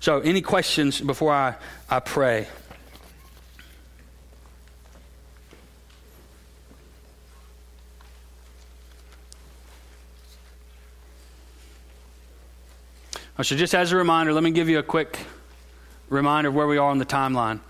So, 0.00 0.20
any 0.20 0.40
questions 0.40 0.98
before 0.98 1.30
I, 1.30 1.56
I 1.90 2.00
pray? 2.00 2.48
Oh, 13.38 13.42
so, 13.42 13.54
just 13.56 13.74
as 13.74 13.92
a 13.92 13.96
reminder, 13.96 14.32
let 14.32 14.42
me 14.42 14.52
give 14.52 14.70
you 14.70 14.78
a 14.78 14.82
quick 14.82 15.18
reminder 16.08 16.48
of 16.48 16.54
where 16.54 16.66
we 16.66 16.78
are 16.78 16.90
on 16.90 16.96
the 16.96 17.04
timeline. 17.04 17.60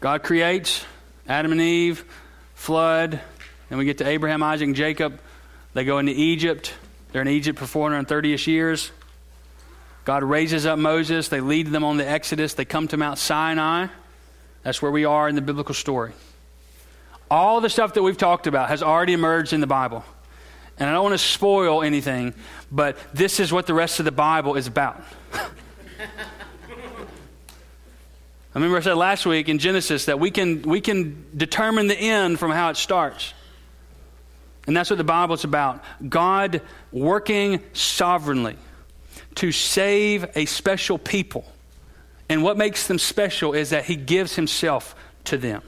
God 0.00 0.24
creates 0.24 0.84
Adam 1.28 1.52
and 1.52 1.60
Eve, 1.60 2.04
flood, 2.56 3.20
then 3.68 3.78
we 3.78 3.84
get 3.84 3.98
to 3.98 4.08
Abraham, 4.08 4.42
Isaac, 4.42 4.66
and 4.66 4.74
Jacob. 4.74 5.20
They 5.74 5.84
go 5.84 5.98
into 5.98 6.12
Egypt. 6.12 6.74
They're 7.12 7.22
in 7.22 7.28
Egypt 7.28 7.60
for 7.60 7.66
430 7.66 8.32
ish 8.32 8.48
years. 8.48 8.90
God 10.04 10.22
raises 10.22 10.66
up 10.66 10.78
Moses. 10.78 11.28
They 11.28 11.40
lead 11.40 11.68
them 11.68 11.84
on 11.84 11.96
the 11.96 12.08
Exodus. 12.08 12.54
They 12.54 12.64
come 12.64 12.88
to 12.88 12.96
Mount 12.96 13.18
Sinai. 13.18 13.88
That's 14.62 14.82
where 14.82 14.90
we 14.90 15.04
are 15.04 15.28
in 15.28 15.34
the 15.34 15.42
biblical 15.42 15.74
story. 15.74 16.12
All 17.30 17.60
the 17.60 17.70
stuff 17.70 17.94
that 17.94 18.02
we've 18.02 18.16
talked 18.16 18.46
about 18.46 18.68
has 18.68 18.82
already 18.82 19.12
emerged 19.12 19.52
in 19.52 19.60
the 19.60 19.66
Bible. 19.66 20.04
And 20.78 20.88
I 20.88 20.92
don't 20.92 21.04
want 21.04 21.14
to 21.14 21.18
spoil 21.18 21.82
anything, 21.82 22.34
but 22.72 22.96
this 23.12 23.38
is 23.38 23.52
what 23.52 23.66
the 23.66 23.74
rest 23.74 23.98
of 23.98 24.04
the 24.04 24.12
Bible 24.12 24.56
is 24.56 24.66
about. 24.66 25.02
I 28.52 28.58
remember 28.58 28.78
I 28.78 28.80
said 28.80 28.94
last 28.94 29.26
week 29.26 29.48
in 29.48 29.58
Genesis 29.58 30.06
that 30.06 30.18
we 30.18 30.30
can, 30.30 30.62
we 30.62 30.80
can 30.80 31.26
determine 31.36 31.86
the 31.86 31.96
end 31.96 32.40
from 32.40 32.50
how 32.50 32.70
it 32.70 32.76
starts. 32.76 33.32
And 34.66 34.76
that's 34.76 34.90
what 34.90 34.96
the 34.96 35.04
Bible 35.04 35.34
is 35.34 35.44
about 35.44 35.84
God 36.08 36.62
working 36.90 37.60
sovereignly 37.74 38.56
to 39.36 39.52
save 39.52 40.26
a 40.34 40.44
special 40.44 40.98
people. 40.98 41.44
And 42.28 42.42
what 42.42 42.56
makes 42.56 42.86
them 42.86 42.98
special 42.98 43.52
is 43.52 43.70
that 43.70 43.84
he 43.84 43.96
gives 43.96 44.36
himself 44.36 44.94
to 45.24 45.36
them. 45.36 45.62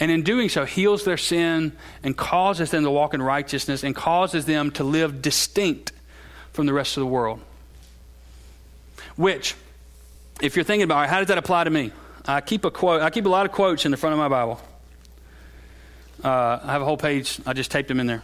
And 0.00 0.10
in 0.10 0.22
doing 0.22 0.48
so, 0.48 0.64
heals 0.64 1.04
their 1.04 1.16
sin 1.16 1.72
and 2.02 2.16
causes 2.16 2.70
them 2.70 2.84
to 2.84 2.90
walk 2.90 3.14
in 3.14 3.22
righteousness 3.22 3.82
and 3.82 3.94
causes 3.94 4.44
them 4.44 4.70
to 4.72 4.84
live 4.84 5.20
distinct 5.20 5.92
from 6.52 6.66
the 6.66 6.72
rest 6.72 6.96
of 6.96 7.00
the 7.00 7.06
world. 7.06 7.40
Which, 9.16 9.56
if 10.40 10.54
you're 10.54 10.64
thinking 10.64 10.84
about 10.84 11.08
how 11.08 11.18
does 11.18 11.28
that 11.28 11.38
apply 11.38 11.64
to 11.64 11.70
me? 11.70 11.90
I 12.24 12.40
keep 12.40 12.64
a 12.64 12.70
quote. 12.70 13.02
I 13.02 13.10
keep 13.10 13.26
a 13.26 13.28
lot 13.28 13.46
of 13.46 13.52
quotes 13.52 13.84
in 13.84 13.90
the 13.90 13.96
front 13.96 14.12
of 14.12 14.18
my 14.18 14.28
Bible. 14.28 14.60
Uh, 16.22 16.60
I 16.62 16.72
have 16.72 16.82
a 16.82 16.84
whole 16.84 16.96
page. 16.96 17.40
I 17.46 17.52
just 17.52 17.70
taped 17.70 17.88
them 17.88 17.98
in 17.98 18.06
there. 18.06 18.22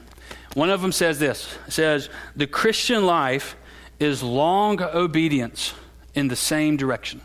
One 0.54 0.70
of 0.70 0.80
them 0.80 0.92
says 0.92 1.18
this 1.18 1.56
it 1.66 1.72
says, 1.72 2.08
The 2.36 2.46
Christian 2.46 3.06
life 3.06 3.56
is 3.98 4.22
long 4.22 4.80
obedience 4.80 5.74
in 6.14 6.28
the 6.28 6.36
same 6.36 6.76
direction. 6.76 7.20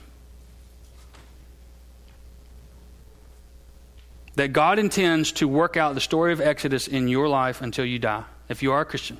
That 4.35 4.53
God 4.53 4.79
intends 4.79 5.31
to 5.33 5.47
work 5.47 5.77
out 5.77 5.95
the 5.95 6.01
story 6.01 6.33
of 6.33 6.41
Exodus 6.41 6.87
in 6.87 7.07
your 7.07 7.27
life 7.27 7.61
until 7.61 7.85
you 7.85 7.99
die, 7.99 8.23
if 8.47 8.63
you 8.63 8.71
are 8.71 8.81
a 8.81 8.85
Christian. 8.85 9.17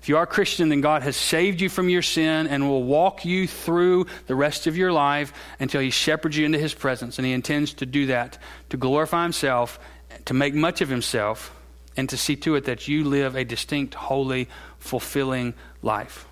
If 0.00 0.08
you 0.08 0.16
are 0.16 0.24
a 0.24 0.26
Christian, 0.26 0.68
then 0.68 0.80
God 0.80 1.04
has 1.04 1.16
saved 1.16 1.60
you 1.60 1.68
from 1.68 1.88
your 1.88 2.02
sin 2.02 2.48
and 2.48 2.68
will 2.68 2.82
walk 2.82 3.24
you 3.24 3.46
through 3.46 4.06
the 4.26 4.34
rest 4.34 4.66
of 4.66 4.76
your 4.76 4.90
life 4.90 5.32
until 5.60 5.80
He 5.80 5.90
shepherds 5.90 6.36
you 6.36 6.44
into 6.44 6.58
His 6.58 6.74
presence. 6.74 7.18
And 7.18 7.26
He 7.26 7.32
intends 7.32 7.74
to 7.74 7.86
do 7.86 8.06
that 8.06 8.36
to 8.70 8.76
glorify 8.76 9.22
Himself, 9.22 9.78
to 10.24 10.34
make 10.34 10.54
much 10.54 10.80
of 10.80 10.88
Himself 10.88 11.54
and 11.96 12.08
to 12.08 12.16
see 12.16 12.36
to 12.36 12.54
it 12.54 12.64
that 12.64 12.88
you 12.88 13.04
live 13.04 13.36
a 13.36 13.44
distinct, 13.44 13.94
holy, 13.94 14.48
fulfilling 14.78 15.54
life. 15.82 16.26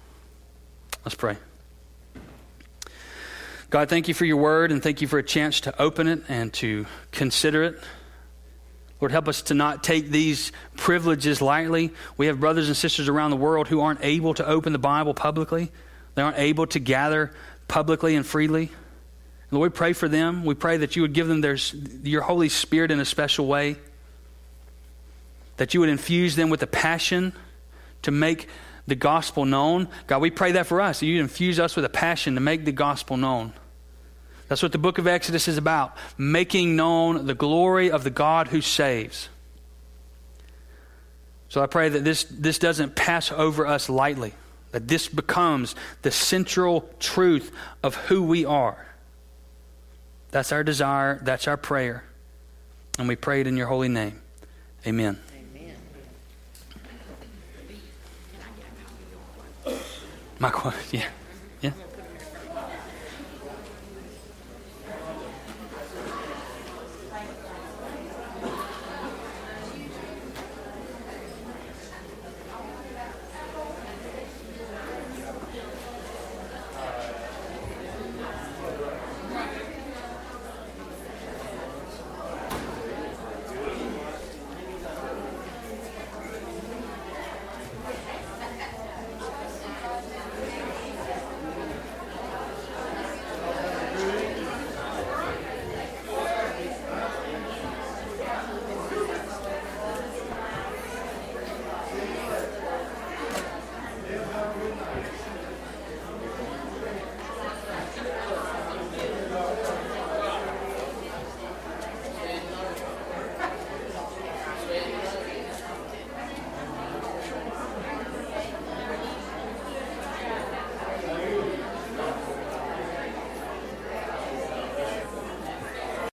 Let's 1.04 1.14
pray. 1.14 1.36
God, 3.70 3.88
thank 3.88 4.08
you 4.08 4.14
for 4.14 4.24
your 4.24 4.38
word 4.38 4.72
and 4.72 4.82
thank 4.82 5.00
you 5.00 5.06
for 5.06 5.18
a 5.18 5.22
chance 5.22 5.60
to 5.60 5.80
open 5.80 6.08
it 6.08 6.24
and 6.28 6.52
to 6.54 6.86
consider 7.12 7.62
it. 7.62 7.80
Lord, 9.00 9.12
help 9.12 9.28
us 9.28 9.42
to 9.42 9.54
not 9.54 9.82
take 9.82 10.10
these 10.10 10.52
privileges 10.76 11.40
lightly. 11.40 11.92
We 12.16 12.26
have 12.26 12.40
brothers 12.40 12.66
and 12.66 12.76
sisters 12.76 13.08
around 13.08 13.30
the 13.30 13.36
world 13.36 13.68
who 13.68 13.80
aren't 13.80 14.04
able 14.04 14.34
to 14.34 14.46
open 14.46 14.72
the 14.72 14.78
Bible 14.78 15.14
publicly, 15.14 15.70
they 16.14 16.22
aren't 16.22 16.38
able 16.38 16.66
to 16.68 16.78
gather 16.78 17.32
publicly 17.68 18.16
and 18.16 18.26
freely. 18.26 18.70
Lord, 19.52 19.72
we 19.72 19.76
pray 19.76 19.92
for 19.94 20.08
them. 20.08 20.44
We 20.44 20.54
pray 20.54 20.76
that 20.78 20.94
you 20.94 21.02
would 21.02 21.12
give 21.12 21.26
them 21.26 21.40
their, 21.40 21.56
your 22.04 22.22
Holy 22.22 22.48
Spirit 22.48 22.92
in 22.92 23.00
a 23.00 23.04
special 23.04 23.46
way 23.46 23.76
that 25.60 25.74
you 25.74 25.80
would 25.80 25.90
infuse 25.90 26.36
them 26.36 26.48
with 26.48 26.62
a 26.62 26.66
passion 26.66 27.34
to 28.00 28.10
make 28.10 28.48
the 28.86 28.94
gospel 28.94 29.44
known. 29.44 29.88
God, 30.06 30.22
we 30.22 30.30
pray 30.30 30.52
that 30.52 30.66
for 30.66 30.80
us. 30.80 31.00
That 31.00 31.06
you 31.06 31.20
infuse 31.20 31.60
us 31.60 31.76
with 31.76 31.84
a 31.84 31.90
passion 31.90 32.34
to 32.36 32.40
make 32.40 32.64
the 32.64 32.72
gospel 32.72 33.18
known. 33.18 33.52
That's 34.48 34.62
what 34.62 34.72
the 34.72 34.78
book 34.78 34.96
of 34.96 35.06
Exodus 35.06 35.48
is 35.48 35.58
about 35.58 35.98
making 36.16 36.76
known 36.76 37.26
the 37.26 37.34
glory 37.34 37.90
of 37.90 38.04
the 38.04 38.10
God 38.10 38.48
who 38.48 38.62
saves. 38.62 39.28
So 41.50 41.62
I 41.62 41.66
pray 41.66 41.90
that 41.90 42.04
this, 42.04 42.24
this 42.24 42.58
doesn't 42.58 42.96
pass 42.96 43.30
over 43.30 43.66
us 43.66 43.90
lightly, 43.90 44.32
That 44.70 44.88
this 44.88 45.08
becomes 45.08 45.74
the 46.00 46.10
central 46.10 46.88
truth 47.00 47.52
of 47.82 47.96
who 47.96 48.22
we 48.22 48.46
are. 48.46 48.86
That's 50.30 50.52
our 50.52 50.64
desire. 50.64 51.20
That's 51.22 51.46
our 51.46 51.58
prayer. 51.58 52.02
And 52.98 53.08
we 53.08 53.14
pray 53.14 53.42
it 53.42 53.46
in 53.46 53.58
your 53.58 53.66
holy 53.66 53.90
name. 53.90 54.22
Amen. 54.86 55.18
Amen. 60.40 60.52
My, 60.64 60.74
yeah. 60.90 61.19